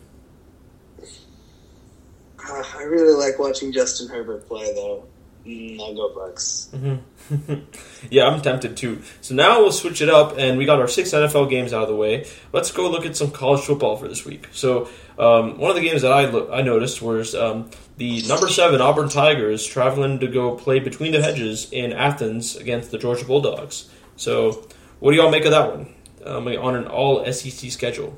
Uh, 2.48 2.64
I 2.76 2.82
really 2.84 3.12
like 3.12 3.38
watching 3.38 3.72
Justin 3.72 4.08
Herbert 4.08 4.46
play, 4.48 4.72
though. 4.72 5.04
Mm, 5.44 5.80
I'll 5.80 5.94
go 5.94 6.14
Bucks. 6.14 6.70
Mm-hmm. 6.72 7.54
yeah, 8.10 8.26
I'm 8.26 8.40
tempted 8.40 8.76
too. 8.76 9.02
So 9.20 9.34
now 9.34 9.60
we'll 9.60 9.72
switch 9.72 10.00
it 10.00 10.08
up, 10.08 10.38
and 10.38 10.56
we 10.56 10.64
got 10.64 10.78
our 10.78 10.88
six 10.88 11.10
NFL 11.10 11.50
games 11.50 11.72
out 11.72 11.82
of 11.82 11.88
the 11.88 11.96
way. 11.96 12.26
Let's 12.52 12.70
go 12.70 12.88
look 12.88 13.04
at 13.04 13.16
some 13.16 13.32
college 13.32 13.62
football 13.62 13.96
for 13.96 14.08
this 14.08 14.24
week. 14.24 14.48
So 14.52 14.88
um, 15.18 15.58
one 15.58 15.70
of 15.70 15.76
the 15.76 15.82
games 15.82 16.02
that 16.02 16.12
I 16.12 16.26
lo- 16.26 16.50
I 16.52 16.62
noticed 16.62 17.02
was 17.02 17.34
um, 17.34 17.70
the 17.96 18.22
number 18.28 18.48
seven 18.48 18.80
Auburn 18.80 19.08
Tigers 19.08 19.66
traveling 19.66 20.20
to 20.20 20.28
go 20.28 20.54
play 20.54 20.78
between 20.78 21.12
the 21.12 21.20
hedges 21.20 21.68
in 21.72 21.92
Athens 21.92 22.56
against 22.56 22.92
the 22.92 22.98
Georgia 22.98 23.24
Bulldogs. 23.24 23.90
So 24.16 24.66
what 25.00 25.10
do 25.10 25.16
y'all 25.16 25.30
make 25.30 25.44
of 25.44 25.50
that 25.50 25.74
one 25.74 25.94
um, 26.24 26.46
on 26.46 26.76
an 26.76 26.86
all 26.86 27.24
SEC 27.32 27.70
schedule? 27.72 28.16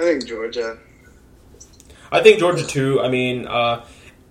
I 0.00 0.04
think 0.04 0.26
Georgia. 0.26 0.78
I 2.10 2.22
think 2.22 2.38
Georgia 2.38 2.66
too. 2.66 3.00
I 3.02 3.08
mean, 3.08 3.46
uh, 3.46 3.84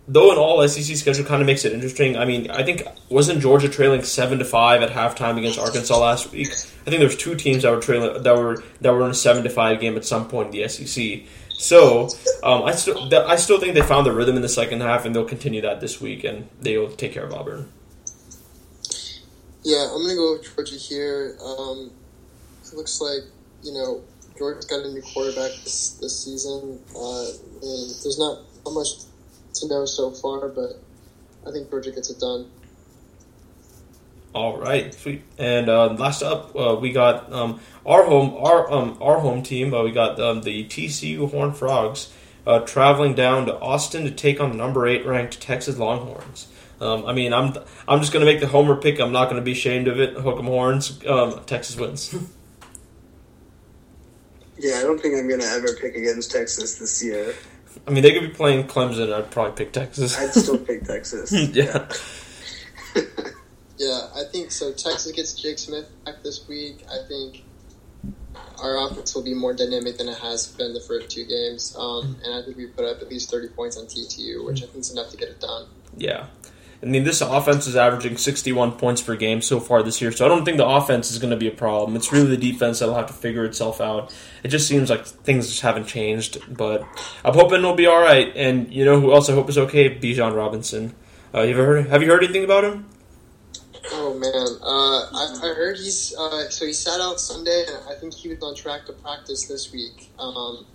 though 0.07 0.32
an 0.32 0.39
all 0.39 0.67
SEC 0.67 0.97
schedule 0.97 1.24
kind 1.26 1.41
of 1.41 1.45
makes 1.45 1.63
it 1.63 1.74
interesting. 1.74 2.17
I 2.17 2.26
mean, 2.26 2.49
I 2.49 2.63
think 2.63 2.84
wasn't 3.09 3.39
Georgia 3.39 3.70
trailing 3.70 4.01
seven 4.01 4.39
to 4.39 4.45
five 4.45 4.82
at 4.82 4.89
halftime 4.89 5.38
against 5.38 5.59
Arkansas 5.59 5.97
last 5.99 6.32
week? 6.32 6.47
I 6.49 6.89
think 6.89 7.01
there's 7.01 7.15
two 7.15 7.36
teams 7.36 7.61
that 7.61 7.72
were 7.72 7.80
trailing 7.80 8.24
that 8.24 8.36
were 8.36 8.63
that 8.82 8.91
were 8.91 9.05
in 9.05 9.11
a 9.11 9.13
seven 9.13 9.43
to 9.43 9.49
five 9.49 9.80
game 9.80 9.95
at 9.95 10.05
some 10.05 10.28
point 10.28 10.53
in 10.53 10.59
the 10.59 10.67
SEC. 10.67 11.22
So 11.53 12.09
um, 12.41 12.63
I 12.63 12.74
still 12.74 13.13
I 13.13 13.36
still 13.36 13.59
think 13.59 13.76
they 13.76 13.82
found 13.82 14.07
the 14.07 14.11
rhythm 14.11 14.36
in 14.36 14.41
the 14.41 14.49
second 14.49 14.82
half, 14.82 15.05
and 15.05 15.15
they'll 15.15 15.26
continue 15.26 15.61
that 15.61 15.82
this 15.82 16.01
week, 16.01 16.24
and 16.24 16.49
they'll 16.61 16.89
take 16.89 17.13
care 17.13 17.26
of 17.26 17.34
Auburn. 17.34 17.72
Yeah, 19.61 19.88
I'm 19.93 20.01
gonna 20.01 20.15
go 20.15 20.34
with 20.34 20.55
Georgia 20.55 20.76
here. 20.76 21.38
Um, 21.45 21.91
it 22.65 22.74
looks 22.74 22.99
like 22.99 23.22
you 23.61 23.74
know 23.74 24.01
Georgia's 24.39 24.65
got 24.65 24.85
a 24.85 24.89
new 24.89 25.01
quarterback 25.01 25.51
this 25.65 25.97
this 26.01 26.23
season, 26.23 26.79
uh, 26.95 27.25
and 27.61 27.89
there's 28.01 28.17
not 28.17 28.39
much 28.71 28.87
to 29.55 29.67
know 29.67 29.85
so 29.85 30.11
far, 30.11 30.47
but 30.47 30.81
I 31.45 31.51
think 31.51 31.69
Georgia 31.69 31.91
gets 31.91 32.09
it 32.09 32.19
done. 32.19 32.49
All 34.33 34.57
right, 34.57 34.93
sweet. 34.93 35.23
And 35.37 35.69
uh, 35.69 35.93
last 35.93 36.21
up, 36.21 36.55
uh, 36.55 36.77
we 36.79 36.91
got 36.91 37.33
um, 37.33 37.59
our 37.85 38.05
home 38.05 38.35
our 38.37 38.71
um, 38.71 38.97
our 39.01 39.19
home 39.19 39.43
team. 39.43 39.73
Uh, 39.73 39.83
we 39.83 39.91
got 39.91 40.19
um, 40.19 40.41
the 40.41 40.65
TCU 40.65 41.29
Horn 41.29 41.51
Frogs 41.51 42.13
uh, 42.47 42.59
traveling 42.59 43.15
down 43.15 43.45
to 43.47 43.59
Austin 43.59 44.05
to 44.05 44.11
take 44.11 44.39
on 44.39 44.51
the 44.51 44.57
number 44.57 44.87
eight 44.87 45.05
ranked 45.05 45.41
Texas 45.41 45.77
Longhorns. 45.77 46.47
Um, 46.79 47.05
I 47.05 47.11
mean, 47.11 47.33
I'm 47.33 47.53
I'm 47.87 47.99
just 47.99 48.13
gonna 48.13 48.25
make 48.25 48.39
the 48.39 48.47
homer 48.47 48.77
pick. 48.77 48.99
I'm 49.01 49.11
not 49.11 49.29
gonna 49.29 49.41
be 49.41 49.51
ashamed 49.51 49.89
of 49.89 49.99
it. 49.99 50.13
Hook 50.13 50.39
'em 50.39 50.45
horns. 50.45 51.03
Um, 51.05 51.43
Texas 51.45 51.75
wins. 51.75 52.15
Yeah, 54.60 54.80
I 54.80 54.84
don't 54.84 54.99
think 54.99 55.16
I'm 55.16 55.30
gonna 55.30 55.45
ever 55.45 55.74
pick 55.76 55.95
against 55.95 56.32
Texas 56.32 56.78
this 56.78 57.03
year. 57.03 57.34
I 57.88 57.91
mean, 57.91 58.03
they 58.03 58.12
could 58.12 58.22
be 58.22 58.30
playing 58.30 58.68
Clemson. 58.68 59.14
I'd 59.14 59.32
probably 59.32 59.53
pick 59.53 59.72
Texas. 59.74 60.20
I'd 60.20 60.34
still 60.34 60.57
pick 60.57 60.84
Texas. 60.84 61.32
yeah. 61.53 61.88
Yeah, 63.80 64.10
I 64.14 64.26
think 64.30 64.51
so. 64.51 64.74
Texas 64.74 65.10
gets 65.14 65.34
Jake 65.34 65.57
Smith 65.57 65.89
back 66.03 66.22
this 66.22 66.45
week. 66.49 66.86
I 66.91 67.07
think 67.07 67.43
our 68.62 68.86
offense 68.86 69.16
will 69.16 69.24
be 69.24 69.34
more 69.34 69.53
dynamic 69.53 69.97
than 69.97 70.10
it 70.10 70.18
has 70.18 70.47
been 70.47 70.74
the 70.74 70.82
first 70.82 71.10
two 71.10 71.26
games, 71.26 71.74
um, 71.80 72.18
and 72.26 72.34
I 72.36 72.41
think 72.41 72.57
we 72.57 72.68
put 72.68 72.84
up 72.84 73.01
at 73.01 73.10
least 73.10 73.32
thirty 73.32 73.47
points 73.47 73.78
on 73.78 73.86
TTU, 73.86 74.45
which 74.45 74.64
I 74.64 74.66
think 74.66 74.80
is 74.80 74.91
enough 74.91 75.10
to 75.12 75.18
get 75.18 75.30
it 75.30 75.39
done. 75.39 75.68
Yeah. 75.95 76.28
I 76.82 76.86
mean, 76.86 77.03
this 77.03 77.19
offense 77.19 77.67
is 77.67 77.75
averaging 77.75 78.15
61 78.15 78.73
points 78.73 79.01
per 79.01 79.17
game 79.17 79.41
so 79.41 79.59
far 79.59 79.84
this 79.84 80.01
year, 80.01 80.13
so 80.13 80.25
I 80.25 80.30
don't 80.30 80.45
think 80.45 80.55
the 80.57 80.65
offense 80.65 81.11
is 81.11 81.19
going 81.19 81.32
to 81.32 81.38
be 81.38 81.47
a 81.47 81.51
problem. 81.51 81.95
It's 81.97 82.13
really 82.13 82.27
the 82.27 82.38
defense 82.38 82.80
that'll 82.80 82.95
have 82.95 83.07
to 83.07 83.13
figure 83.13 83.43
itself 83.43 83.82
out. 83.82 84.15
It 84.43 84.47
just 84.47 84.65
seems 84.65 84.89
like 84.89 85.05
things 85.05 85.49
just 85.49 85.59
haven't 85.61 85.88
changed, 85.88 86.38
but 86.55 86.88
I'm 87.25 87.34
hoping 87.34 87.59
it'll 87.59 87.75
be 87.75 87.86
all 87.86 88.01
right. 88.01 88.32
And 88.34 88.73
you 88.73 88.86
know 88.86 88.99
who 88.99 89.11
else 89.11 89.30
I 89.30 89.34
hope 89.34 89.49
is 89.49 89.57
okay? 89.57 89.93
Bijan 89.93 90.36
Robinson. 90.36 90.95
Uh, 91.36 91.41
you 91.41 91.51
ever 91.51 91.65
heard? 91.65 91.88
Have 91.88 92.01
you 92.01 92.09
heard 92.09 92.23
anything 92.23 92.45
about 92.45 92.63
him? 92.63 92.86
Oh 93.91 94.13
man, 94.13 94.32
uh, 94.61 95.45
I, 95.45 95.51
I 95.51 95.55
heard 95.55 95.77
he's 95.77 96.15
uh, 96.17 96.49
so 96.49 96.65
he 96.65 96.73
sat 96.73 97.01
out 97.01 97.19
Sunday, 97.19 97.65
and 97.67 97.89
I 97.89 97.99
think 97.99 98.13
he 98.13 98.30
was 98.30 98.41
on 98.41 98.55
track 98.55 98.86
to 98.86 98.93
practice 98.93 99.47
this 99.47 99.73
week, 99.73 100.11
um, 100.17 100.65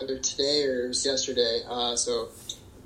either 0.00 0.18
today 0.18 0.64
or 0.64 0.86
yesterday. 0.86 1.62
Uh, 1.68 1.96
so, 1.96 2.28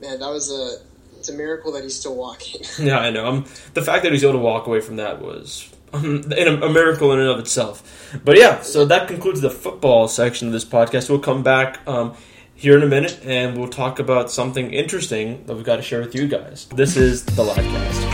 man, 0.00 0.20
that 0.20 0.30
was 0.30 0.50
a 0.50 0.87
it's 1.18 1.28
a 1.28 1.32
miracle 1.32 1.72
that 1.72 1.82
he's 1.82 1.98
still 1.98 2.14
walking. 2.14 2.62
Yeah, 2.78 2.98
I 2.98 3.10
know. 3.10 3.26
Um, 3.26 3.44
the 3.74 3.82
fact 3.82 4.04
that 4.04 4.12
he's 4.12 4.22
able 4.22 4.34
to 4.34 4.38
walk 4.38 4.66
away 4.66 4.80
from 4.80 4.96
that 4.96 5.20
was 5.20 5.68
um, 5.92 6.24
a, 6.32 6.46
a 6.46 6.72
miracle 6.72 7.12
in 7.12 7.18
and 7.18 7.28
of 7.28 7.38
itself. 7.38 7.82
But 8.24 8.38
yeah, 8.38 8.62
so 8.62 8.84
that 8.84 9.08
concludes 9.08 9.40
the 9.40 9.50
football 9.50 10.08
section 10.08 10.46
of 10.48 10.52
this 10.52 10.64
podcast. 10.64 11.10
We'll 11.10 11.18
come 11.18 11.42
back 11.42 11.80
um, 11.88 12.14
here 12.54 12.76
in 12.76 12.82
a 12.82 12.86
minute 12.86 13.20
and 13.24 13.58
we'll 13.58 13.68
talk 13.68 13.98
about 13.98 14.30
something 14.30 14.72
interesting 14.72 15.44
that 15.46 15.54
we've 15.54 15.64
got 15.64 15.76
to 15.76 15.82
share 15.82 16.00
with 16.00 16.14
you 16.14 16.28
guys. 16.28 16.66
This 16.74 16.96
is 16.96 17.24
the 17.24 17.44
Ladcast. 17.44 18.07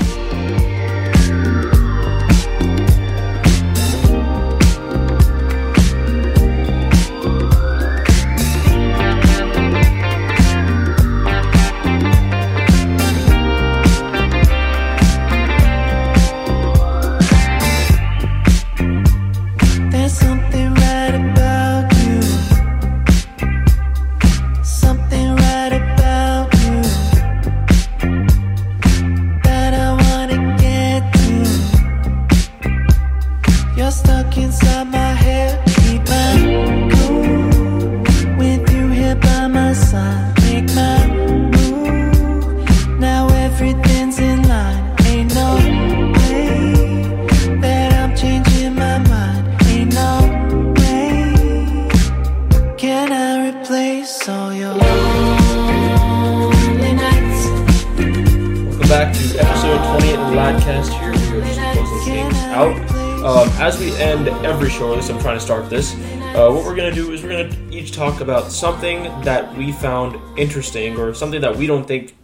I'm 65.64 65.70
trying 65.70 65.80
to 65.80 65.86
start 65.86 65.94
this, 65.94 65.94
uh, 66.36 66.50
what 66.50 66.64
we're 66.64 66.76
going 66.76 66.94
to 66.94 66.94
do 66.94 67.12
is 67.12 67.22
we're 67.22 67.30
going 67.30 67.50
to 67.50 67.76
each 67.76 67.92
talk 67.92 68.20
about 68.20 68.50
something 68.52 69.04
that 69.22 69.56
we 69.56 69.72
found 69.72 70.20
interesting 70.38 70.96
or 70.98 71.14
something 71.14 71.40
that 71.40 71.56
we 71.56 71.66
don't 71.66 71.86
think 71.86 72.14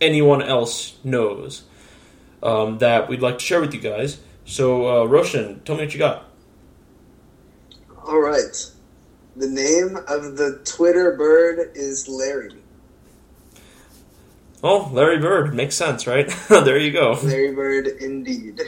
anyone 0.00 0.42
else 0.42 0.96
knows 1.04 1.64
um, 2.42 2.78
that 2.78 3.08
we'd 3.08 3.22
like 3.22 3.38
to 3.38 3.44
share 3.44 3.60
with 3.60 3.74
you 3.74 3.80
guys. 3.80 4.20
So, 4.44 5.02
uh, 5.02 5.04
Roshan, 5.04 5.60
tell 5.64 5.76
me 5.76 5.84
what 5.84 5.92
you 5.92 5.98
got. 5.98 6.24
All 8.06 8.20
right. 8.20 8.70
The 9.36 9.48
name 9.48 9.96
of 10.08 10.36
the 10.36 10.60
Twitter 10.64 11.16
bird 11.16 11.72
is 11.74 12.08
Larry. 12.08 12.62
Oh, 14.62 14.90
Larry 14.92 15.18
Bird. 15.18 15.54
Makes 15.54 15.76
sense, 15.76 16.06
right? 16.06 16.28
there 16.48 16.78
you 16.78 16.92
go. 16.92 17.18
Larry 17.22 17.54
Bird, 17.54 17.86
indeed. 17.86 18.62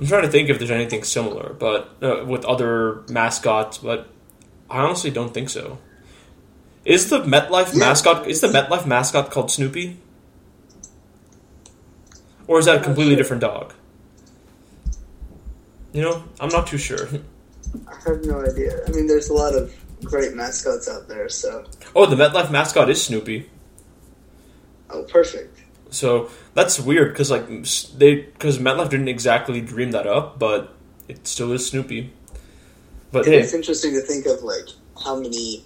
I'm 0.00 0.06
trying 0.06 0.22
to 0.22 0.28
think 0.28 0.48
if 0.48 0.58
there's 0.58 0.70
anything 0.70 1.04
similar, 1.04 1.52
but 1.52 1.90
uh, 2.02 2.24
with 2.26 2.46
other 2.46 3.02
mascots, 3.10 3.76
but 3.78 4.08
I 4.70 4.78
honestly 4.78 5.10
don't 5.10 5.34
think 5.34 5.50
so. 5.50 5.78
Is 6.86 7.10
the 7.10 7.20
MetLife 7.20 7.76
mascot 7.78 8.26
is 8.26 8.40
the 8.40 8.48
MetLife 8.48 8.86
mascot 8.86 9.30
called 9.30 9.50
Snoopy? 9.50 9.98
Or 12.46 12.58
is 12.58 12.64
that 12.64 12.76
a 12.80 12.80
completely 12.82 13.14
different 13.14 13.42
dog? 13.42 13.74
You 15.92 16.00
know, 16.02 16.24
I'm 16.40 16.48
not 16.48 16.66
too 16.66 16.78
sure. 16.78 17.06
I 17.86 17.94
have 18.08 18.24
no 18.24 18.40
idea. 18.42 18.80
I 18.86 18.90
mean, 18.92 19.06
there's 19.06 19.28
a 19.28 19.34
lot 19.34 19.54
of 19.54 19.74
great 20.02 20.34
mascots 20.34 20.88
out 20.88 21.08
there, 21.08 21.28
so 21.28 21.66
Oh, 21.94 22.06
the 22.06 22.16
MetLife 22.16 22.50
mascot 22.50 22.88
is 22.88 23.02
Snoopy. 23.04 23.50
oh, 24.88 25.02
perfect. 25.02 25.59
So 25.90 26.30
that's 26.54 26.78
weird 26.80 27.12
because 27.12 27.30
like 27.30 27.46
they 27.98 28.14
because 28.16 28.58
MetLife 28.58 28.90
didn't 28.90 29.08
exactly 29.08 29.60
dream 29.60 29.90
that 29.92 30.06
up, 30.06 30.38
but 30.38 30.72
it 31.08 31.26
still 31.26 31.52
is 31.52 31.66
Snoopy. 31.66 32.12
But 33.12 33.26
hey, 33.26 33.40
It's 33.40 33.52
interesting 33.54 33.92
to 33.94 34.00
think 34.00 34.26
of 34.26 34.42
like 34.42 34.66
how 35.04 35.18
many 35.18 35.64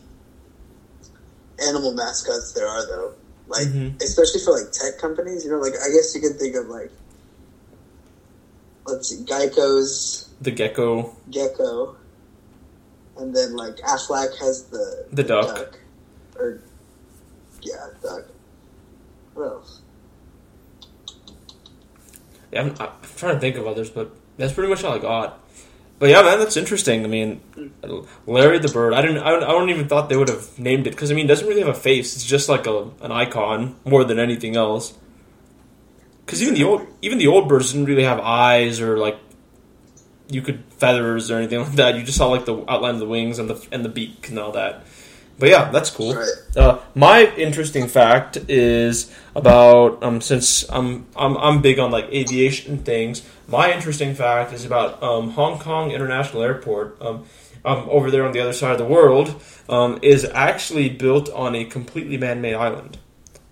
animal 1.69 1.93
mascots 1.93 2.53
there 2.53 2.67
are, 2.67 2.87
though. 2.87 3.13
Like, 3.47 3.67
Mhm. 3.69 4.01
especially 4.03 4.41
for 4.41 4.59
like 4.59 4.73
tech 4.73 4.99
companies, 4.99 5.45
you 5.45 5.51
know, 5.51 5.59
like 5.59 5.75
I 5.75 5.91
guess 5.91 6.15
you 6.15 6.21
could 6.23 6.39
think 6.39 6.57
of 6.57 6.69
like, 6.69 6.91
let's 8.87 9.09
see, 9.09 9.23
Geico's 9.25 10.29
the 10.41 10.51
gecko, 10.51 11.15
gecko, 11.31 11.97
and 13.19 13.35
then 13.37 13.55
like 13.57 13.77
Aflac 13.79 14.35
has 14.39 14.65
the 14.65 15.05
The 15.13 15.23
duck. 15.23 15.79
or 16.37 16.61
yeah, 17.63 17.89
duck. 18.03 18.25
What 19.35 19.45
else? 19.47 19.81
I'm, 22.57 22.75
I'm 22.81 22.91
trying 23.17 23.35
to 23.35 23.41
think 23.41 23.57
of 23.57 23.67
others, 23.67 23.91
but 23.91 24.15
that's 24.37 24.53
pretty 24.53 24.71
much 24.71 24.85
all 24.85 24.95
I 24.95 24.99
got. 24.99 25.41
But 25.99 26.11
yeah, 26.11 26.23
man, 26.23 26.39
that's 26.39 26.57
interesting. 26.57 27.05
I 27.05 27.09
mean, 27.09 27.41
Larry 28.27 28.59
the 28.59 28.69
Bird. 28.69 28.95
I 28.95 29.03
didn't. 29.03 29.19
I 29.19 29.37
I 29.37 29.41
don't 29.41 29.71
even 29.71 29.89
thought 29.89 30.09
they 30.09 30.17
would 30.17 30.29
have 30.29 30.59
named 30.59 30.87
it 30.87 30.91
because 30.91 31.11
I 31.11 31.15
mean, 31.15 31.27
it 31.27 31.29
doesn't 31.29 31.47
really 31.47 31.61
have 31.61 31.71
a 31.71 31.79
face. 31.79 32.17
It's 32.17 32.25
just 32.25 32.49
like 32.49 32.67
a 32.67 32.91
an 33.01 33.13
icon 33.13 33.77
more 33.85 34.05
than 34.05 34.19
anything 34.19 34.57
else. 34.57 34.95
Because 36.27 36.43
even 36.43 36.55
the 36.55 36.65
old 36.65 36.87
even 37.01 37.19
the 37.19 37.29
old 37.29 37.49
birds 37.49 37.73
didn't 37.73 37.87
really 37.87 38.05
have 38.05 38.19
eyes 38.19 38.81
or 38.81 38.99
like 38.99 39.19
you 40.29 40.43
could 40.43 40.65
feathers 40.79 41.31
or 41.31 41.37
anything 41.37 41.61
like 41.61 41.73
that. 41.73 41.97
You 41.97 42.03
just 42.03 42.19
saw 42.19 42.29
like 42.29 42.45
the 42.45 42.57
outline 42.69 42.95
of 42.95 43.01
the 43.01 43.07
wings 43.07 43.39
and 43.39 43.49
the 43.49 43.67
and 43.71 43.85
the 43.85 43.89
beak 43.89 44.29
and 44.29 44.39
all 44.39 44.53
that. 44.53 44.85
But 45.39 45.49
yeah, 45.49 45.71
that's 45.71 45.91
cool. 45.91 46.17
Uh, 46.57 46.79
my 46.95 47.27
interesting 47.37 47.89
fact 47.89 48.37
is 48.49 49.13
about 49.35 50.03
um, 50.03 50.21
since 50.21 50.65
I'm, 50.71 51.07
I'm 51.17 51.37
I'm 51.37 51.61
big 51.61 51.79
on 51.79 51.91
like 51.91 52.07
aviation 52.13 52.79
things. 52.79 53.23
My 53.49 53.73
interesting 53.73 54.15
fact 54.15 54.53
is 54.53 54.65
about 54.65 55.03
um, 55.03 55.31
Hong 55.31 55.59
Kong 55.59 55.91
International 55.91 56.43
Airport. 56.43 57.01
Um, 57.01 57.25
um, 57.65 57.89
over 57.89 58.11
there 58.11 58.27
on 58.27 58.33
the 58.33 58.41
other 58.41 58.53
side 58.53 58.73
of 58.73 58.79
the 58.79 58.85
world 58.85 59.41
um, 59.69 59.99
is 60.03 60.25
actually 60.25 60.91
built 60.91 61.31
on 61.31 61.55
a 61.55 61.65
completely 61.65 62.19
man-made 62.19 62.55
island. 62.55 62.99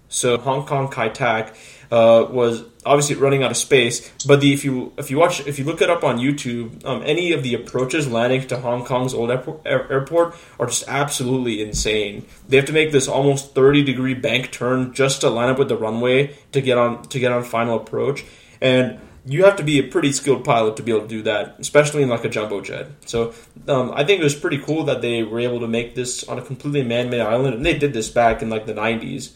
So 0.09 0.37
Hong 0.37 0.66
Kong 0.66 0.89
Kai 0.89 1.09
Tak 1.09 1.57
uh, 1.93 2.26
was 2.30 2.64
obviously 2.86 3.16
running 3.16 3.43
out 3.43 3.51
of 3.51 3.57
space, 3.59 4.11
but 4.26 4.40
the, 4.40 4.55
if 4.55 4.64
you 4.64 4.95
if 4.97 5.11
you 5.11 5.18
watch 5.18 5.47
if 5.47 5.59
you 5.59 5.64
look 5.66 5.82
it 5.82 5.90
up 5.90 6.03
on 6.03 6.18
YouTube, 6.18 6.82
um, 6.86 7.03
any 7.05 7.32
of 7.32 7.43
the 7.43 7.55
approaches 7.55 8.11
landing 8.11 8.47
to 8.49 8.57
Hong 8.57 8.86
Kong's 8.86 9.12
old 9.12 9.30
airport, 9.30 10.34
are 10.59 10.66
just 10.66 10.88
absolutely 10.88 11.61
insane. 11.62 12.24
They 12.49 12.57
have 12.57 12.64
to 12.64 12.72
make 12.72 12.93
this 12.93 13.09
almost 13.09 13.55
thirty 13.55 13.84
degree 13.84 14.14
bank 14.14 14.51
turn 14.51 14.95
just 14.95 15.20
to 15.20 15.28
line 15.28 15.51
up 15.51 15.59
with 15.59 15.68
the 15.68 15.76
runway 15.76 16.34
to 16.53 16.62
get 16.62 16.78
on 16.78 17.03
to 17.03 17.18
get 17.18 17.30
on 17.30 17.45
final 17.45 17.76
approach, 17.76 18.24
and 18.62 18.99
you 19.26 19.45
have 19.45 19.57
to 19.57 19.62
be 19.62 19.78
a 19.78 19.82
pretty 19.82 20.12
skilled 20.12 20.47
pilot 20.47 20.76
to 20.76 20.82
be 20.82 20.93
able 20.93 21.03
to 21.03 21.09
do 21.09 21.22
that, 21.24 21.57
especially 21.59 22.03
in 22.03 22.09
like 22.09 22.24
a 22.24 22.30
jumbo 22.30 22.62
jet. 22.62 22.88
So 23.05 23.34
um, 23.68 23.93
I 23.95 24.03
think 24.05 24.22
it 24.22 24.24
was 24.24 24.34
pretty 24.34 24.59
cool 24.59 24.84
that 24.84 25.03
they 25.03 25.24
were 25.24 25.40
able 25.40 25.61
to 25.61 25.68
make 25.68 25.95
this 25.95 26.24
on 26.24 26.38
a 26.38 26.43
completely 26.43 26.84
man-made 26.84 27.20
island, 27.20 27.55
and 27.55 27.66
they 27.66 27.76
did 27.76 27.93
this 27.93 28.09
back 28.09 28.40
in 28.40 28.49
like 28.49 28.64
the 28.64 28.72
'90s. 28.72 29.32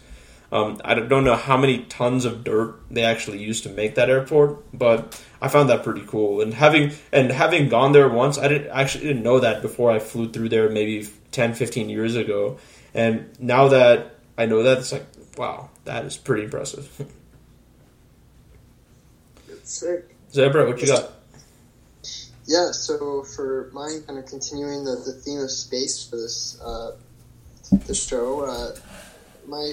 Um, 0.53 0.81
I 0.85 0.95
don't 0.95 1.25
know 1.25 1.35
how 1.35 1.57
many 1.57 1.81
tons 1.85 2.25
of 2.25 2.45
dirt 2.45 2.77
they 2.91 3.03
actually 3.03 3.43
used 3.43 3.65
to 3.65 3.69
make 3.69 3.97
that 3.97 4.09
airport, 4.09 4.63
but 4.77 5.21
I 5.41 5.49
found 5.49 5.69
that 5.71 5.83
pretty 5.83 6.05
cool. 6.07 6.41
And 6.41 6.55
having 6.55 6.93
and 7.13 7.31
having 7.31 7.69
gone 7.69 7.93
there 7.93 8.09
once, 8.09 8.39
I 8.39 8.49
didn't 8.49 8.71
actually 8.71 9.09
didn't 9.09 9.23
know 9.23 9.41
that 9.41 9.61
before 9.61 9.91
I 9.91 9.99
flew 9.99 10.31
through 10.31 10.51
there 10.51 10.69
maybe 10.69 11.09
10, 11.33 11.55
15 11.55 11.89
years 11.89 12.15
ago. 12.15 12.59
And 12.95 13.29
now 13.41 13.69
that 13.69 14.17
I 14.39 14.47
know 14.47 14.63
that, 14.63 14.79
it's 14.79 14.93
like 14.93 15.07
wow, 15.37 15.71
that 15.85 16.05
is 16.05 16.17
pretty 16.17 16.45
impressive. 16.45 17.07
It's 19.49 19.81
sick. 19.81 20.15
Zebra, 20.33 20.65
what 20.67 20.81
you 20.81 20.87
got? 20.87 21.11
Yeah, 22.47 22.71
so 22.71 23.25
for 23.25 23.69
mine, 23.73 24.03
kind 24.07 24.17
of 24.17 24.27
continuing 24.27 24.85
the, 24.85 24.95
the 25.05 25.13
theme 25.13 25.41
of 25.41 25.51
space 25.51 26.09
for 26.09 26.15
this 26.15 26.61
uh, 26.61 26.93
the 27.87 27.95
show, 27.95 28.43
uh, 28.45 28.77
my 29.49 29.73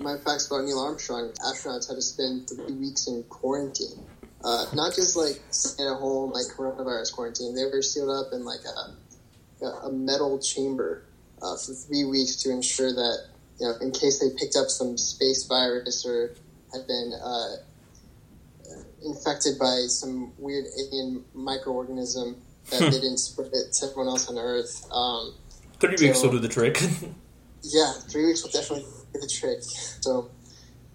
my 0.00 0.16
facts 0.18 0.46
about 0.46 0.64
Neil 0.64 0.78
Armstrong: 0.78 1.32
astronauts 1.44 1.88
had 1.88 1.94
to 1.94 2.02
spend 2.02 2.48
three 2.48 2.74
weeks 2.74 3.06
in 3.06 3.22
quarantine. 3.24 4.06
Uh, 4.42 4.66
not 4.74 4.94
just 4.94 5.16
like 5.16 5.40
staying 5.50 5.88
at 5.88 5.98
home, 5.98 6.30
like 6.32 6.46
coronavirus 6.46 7.12
quarantine. 7.12 7.54
They 7.54 7.64
were 7.64 7.82
sealed 7.82 8.10
up 8.10 8.32
in 8.32 8.44
like 8.44 8.60
a 8.64 9.66
a 9.66 9.92
metal 9.92 10.38
chamber 10.38 11.04
uh, 11.42 11.56
for 11.56 11.74
three 11.74 12.04
weeks 12.04 12.36
to 12.36 12.50
ensure 12.50 12.92
that 12.92 13.26
you 13.60 13.66
know, 13.66 13.74
in 13.82 13.92
case 13.92 14.18
they 14.18 14.30
picked 14.38 14.56
up 14.56 14.68
some 14.68 14.96
space 14.96 15.44
virus 15.44 16.06
or 16.06 16.34
had 16.72 16.86
been 16.86 17.12
uh, 17.22 17.56
infected 19.04 19.58
by 19.58 19.84
some 19.88 20.32
weird 20.38 20.64
alien 20.78 21.24
microorganism 21.36 22.36
that 22.70 22.80
they 22.80 22.90
didn't 22.90 23.18
spread 23.18 23.50
it 23.52 23.72
to 23.72 23.86
everyone 23.86 24.08
else 24.08 24.28
on 24.28 24.38
Earth. 24.38 24.86
Um, 24.90 25.34
Three 25.78 25.96
weeks 26.00 26.20
so- 26.20 26.26
will 26.28 26.32
do 26.32 26.38
the 26.38 26.48
trick. 26.48 26.80
yeah, 27.62 27.92
three 28.08 28.26
weeks 28.26 28.42
will 28.42 28.50
definitely 28.50 28.86
the 29.12 29.26
trick. 29.26 29.58
So 29.62 30.30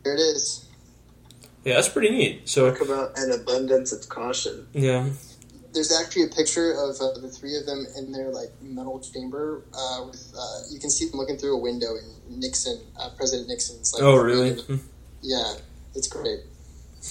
there 0.03 0.13
it 0.15 0.19
is. 0.19 0.65
yeah, 1.63 1.75
that's 1.75 1.89
pretty 1.89 2.09
neat. 2.09 2.47
So 2.49 2.69
Talk 2.71 2.81
about 2.81 3.17
an 3.17 3.31
abundance 3.31 3.91
of 3.91 4.07
caution. 4.09 4.67
yeah, 4.73 5.07
There's 5.73 5.91
actually 5.91 6.23
a 6.23 6.27
picture 6.27 6.71
of 6.71 6.95
uh, 7.01 7.19
the 7.19 7.29
three 7.29 7.57
of 7.57 7.65
them 7.65 7.85
in 7.97 8.11
their 8.11 8.31
like 8.31 8.49
metal 8.61 8.99
chamber. 8.99 9.63
Uh, 9.73 10.05
with 10.07 10.33
uh, 10.37 10.59
you 10.71 10.79
can 10.79 10.89
see 10.89 11.09
them 11.09 11.19
looking 11.19 11.37
through 11.37 11.55
a 11.57 11.61
window, 11.61 11.95
and 11.95 12.39
Nixon, 12.39 12.79
uh, 12.99 13.09
President 13.17 13.47
Nixon's 13.49 13.93
like. 13.93 14.03
oh 14.03 14.15
really? 14.15 14.57
Yeah, 15.21 15.53
it's 15.95 16.07
great. 16.07 16.39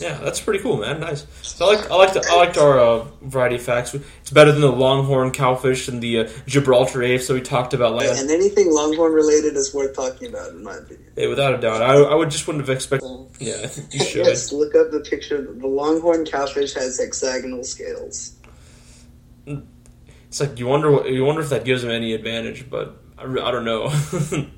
Yeah, 0.00 0.18
that's 0.18 0.40
pretty 0.40 0.58
cool, 0.60 0.78
man. 0.78 1.00
Nice. 1.00 1.24
So 1.42 1.66
I 1.66 1.74
like 1.76 1.90
I 1.90 1.94
liked 1.94 2.16
I 2.16 2.36
liked 2.36 2.58
our 2.58 2.78
uh, 2.80 3.04
variety 3.22 3.56
of 3.56 3.62
facts. 3.62 3.94
It's 3.94 4.30
better 4.30 4.50
than 4.50 4.60
the 4.60 4.72
longhorn 4.72 5.30
cowfish 5.30 5.88
and 5.88 6.02
the 6.02 6.20
uh, 6.20 6.28
Gibraltar 6.46 7.02
apes 7.02 7.28
that 7.28 7.34
we 7.34 7.40
talked 7.40 7.74
about 7.74 7.94
last. 7.94 8.20
And 8.20 8.30
anything 8.30 8.72
Longhorn 8.72 9.12
related 9.12 9.54
is 9.56 9.72
worth 9.72 9.94
talking 9.94 10.28
about, 10.30 10.50
in 10.50 10.64
my 10.64 10.74
opinion. 10.76 11.12
Yeah, 11.16 11.28
without 11.28 11.54
a 11.54 11.58
doubt, 11.58 11.80
I, 11.82 11.94
I 11.94 12.14
would 12.16 12.30
just 12.30 12.46
wouldn't 12.46 12.66
have 12.66 12.74
expected. 12.74 13.08
Yeah, 13.38 13.68
you 13.92 14.00
should. 14.04 14.26
Yes, 14.26 14.52
look 14.52 14.74
up 14.74 14.90
the 14.90 15.00
picture. 15.00 15.40
The 15.42 15.66
Longhorn 15.66 16.24
cowfish 16.24 16.74
has 16.74 16.98
hexagonal 16.98 17.62
scales. 17.62 18.34
It's 19.46 20.40
like 20.40 20.58
you 20.58 20.66
wonder 20.66 20.90
what- 20.90 21.08
you 21.08 21.24
wonder 21.24 21.40
if 21.42 21.50
that 21.50 21.64
gives 21.64 21.84
him 21.84 21.90
any 21.90 22.12
advantage, 22.14 22.68
but 22.68 22.96
I, 23.16 23.24
I 23.24 23.50
don't 23.52 23.64
know. 23.64 23.88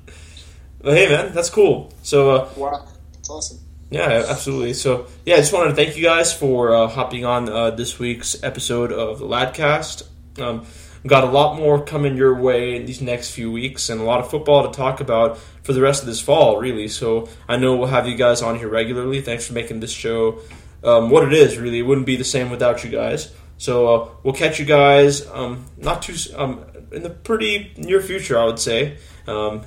but 0.81 0.93
hey, 0.95 1.07
man, 1.09 1.33
that's 1.33 1.51
cool. 1.51 1.93
So 2.01 2.31
uh, 2.31 2.49
Wow, 2.57 2.87
it's 3.19 3.29
awesome. 3.29 3.59
Yeah, 3.89 4.25
absolutely. 4.27 4.73
So, 4.73 5.07
yeah, 5.25 5.35
I 5.35 5.37
just 5.37 5.53
wanted 5.53 5.69
to 5.69 5.75
thank 5.75 5.95
you 5.95 6.03
guys 6.03 6.33
for 6.33 6.75
uh, 6.75 6.87
hopping 6.87 7.23
on 7.23 7.47
uh, 7.47 7.71
this 7.71 7.97
week's 7.97 8.41
episode 8.43 8.91
of 8.91 9.19
the 9.19 9.25
Ladcast. 9.25 10.03
Um, 10.39 10.65
got 11.05 11.23
a 11.23 11.27
lot 11.27 11.57
more 11.57 11.81
coming 11.85 12.17
your 12.17 12.35
way 12.35 12.75
in 12.75 12.85
these 12.85 13.01
next 13.01 13.31
few 13.31 13.49
weeks 13.49 13.89
and 13.89 14.01
a 14.01 14.03
lot 14.03 14.19
of 14.19 14.29
football 14.29 14.69
to 14.69 14.75
talk 14.75 14.99
about 14.99 15.37
for 15.63 15.71
the 15.71 15.79
rest 15.79 16.01
of 16.01 16.07
this 16.07 16.19
fall, 16.19 16.59
really. 16.59 16.89
So, 16.89 17.29
I 17.47 17.55
know 17.55 17.77
we'll 17.77 17.87
have 17.87 18.07
you 18.07 18.15
guys 18.15 18.41
on 18.41 18.57
here 18.57 18.67
regularly. 18.67 19.21
Thanks 19.21 19.47
for 19.47 19.53
making 19.53 19.79
this 19.79 19.93
show 19.93 20.41
um, 20.83 21.09
what 21.09 21.23
it 21.23 21.31
is, 21.31 21.57
really. 21.57 21.79
It 21.79 21.83
wouldn't 21.83 22.07
be 22.07 22.17
the 22.17 22.25
same 22.25 22.49
without 22.49 22.83
you 22.83 22.89
guys. 22.89 23.33
So, 23.57 23.87
uh, 23.87 24.09
we'll 24.21 24.33
catch 24.33 24.59
you 24.59 24.65
guys 24.65 25.25
um, 25.27 25.65
not 25.77 26.01
too 26.01 26.15
um, 26.35 26.65
in 26.91 27.03
the 27.03 27.09
pretty 27.09 27.71
near 27.77 28.01
future, 28.01 28.37
I 28.37 28.43
would 28.43 28.59
say. 28.59 28.97
Um, 29.27 29.61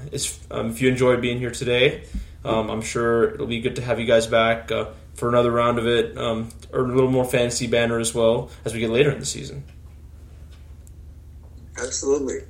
um, 0.51 0.71
if 0.71 0.83
you 0.83 0.91
enjoyed 0.91 1.23
being 1.23 1.39
here 1.39 1.51
today, 1.51 2.05
um, 2.45 2.71
I'm 2.71 2.83
sure 2.83 3.35
it'll 3.35 3.47
be 3.47 3.61
good 3.61 3.77
to 3.77 3.83
have 3.83 4.01
you 4.01 4.07
guys 4.07 4.27
back 4.27 4.71
uh, 4.73 4.91
for 5.15 5.29
another 5.29 5.51
round 5.51 5.79
of 5.79 5.87
it, 5.87 6.17
um, 6.17 6.49
or 6.73 6.81
a 6.81 6.89
little 6.89 7.11
more 7.11 7.25
fantasy 7.25 7.67
banner 7.67 7.99
as 7.99 8.15
well 8.15 8.51
as 8.65 8.73
we 8.73 8.81
get 8.81 8.91
later 8.91 9.11
in 9.11 9.19
the 9.19 9.27
season. 9.27 9.65
Absolutely. 11.79 12.41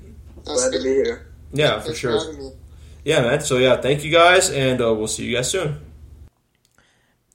That's 0.44 0.68
Glad 0.68 0.72
to 0.78 0.82
be 0.82 0.90
here. 0.90 1.26
Yeah, 1.52 1.78
for 1.78 1.86
Thanks 1.86 1.98
sure. 1.98 2.32
having. 2.32 2.52
Yeah, 3.04 3.22
man. 3.22 3.40
So 3.40 3.58
yeah, 3.58 3.80
thank 3.80 4.04
you 4.04 4.10
guys, 4.10 4.50
and 4.50 4.80
uh, 4.80 4.94
we'll 4.94 5.08
see 5.08 5.24
you 5.24 5.36
guys 5.36 5.50
soon. 5.50 5.80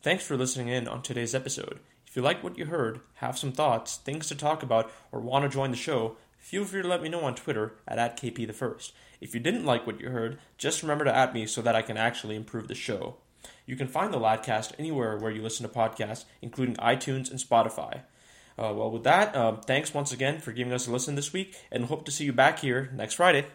Thanks 0.01 0.23
for 0.23 0.37
listening 0.37 0.67
in 0.67 0.87
on 0.87 1.01
today's 1.01 1.33
episode. 1.33 1.79
If 2.05 2.15
you 2.15 2.21
like 2.21 2.43
what 2.43 2.57
you 2.57 2.67
heard, 2.67 3.01
have 3.15 3.37
some 3.37 3.51
thoughts, 3.51 3.97
things 3.97 4.27
to 4.27 4.35
talk 4.35 4.63
about, 4.63 4.91
or 5.11 5.19
want 5.19 5.43
to 5.43 5.49
join 5.49 5.71
the 5.71 5.77
show, 5.77 6.15
feel 6.37 6.63
free 6.63 6.81
to 6.81 6.87
let 6.87 7.01
me 7.01 7.09
know 7.09 7.21
on 7.21 7.35
Twitter 7.35 7.73
at, 7.87 7.97
at 7.97 8.15
@kpthefirst. 8.21 8.91
If 9.21 9.33
you 9.33 9.39
didn't 9.39 9.65
like 9.65 9.85
what 9.85 9.99
you 9.99 10.09
heard, 10.09 10.39
just 10.57 10.81
remember 10.81 11.05
to 11.05 11.15
at 11.15 11.33
me 11.33 11.45
so 11.47 11.61
that 11.61 11.75
I 11.75 11.81
can 11.81 11.97
actually 11.97 12.35
improve 12.35 12.67
the 12.67 12.75
show. 12.75 13.17
You 13.65 13.75
can 13.75 13.87
find 13.87 14.13
the 14.13 14.19
Ladcast 14.19 14.73
anywhere 14.77 15.17
where 15.17 15.31
you 15.31 15.41
listen 15.41 15.67
to 15.67 15.73
podcasts, 15.73 16.25
including 16.41 16.75
iTunes 16.75 17.29
and 17.29 17.39
Spotify. 17.39 18.01
Uh, 18.57 18.73
well, 18.73 18.89
with 18.89 19.03
that, 19.03 19.35
um, 19.35 19.61
thanks 19.61 19.93
once 19.93 20.11
again 20.11 20.39
for 20.39 20.51
giving 20.51 20.73
us 20.73 20.87
a 20.87 20.91
listen 20.91 21.15
this 21.15 21.33
week, 21.33 21.55
and 21.71 21.85
hope 21.85 22.05
to 22.05 22.11
see 22.11 22.23
you 22.23 22.33
back 22.33 22.59
here 22.59 22.89
next 22.93 23.15
Friday. 23.15 23.45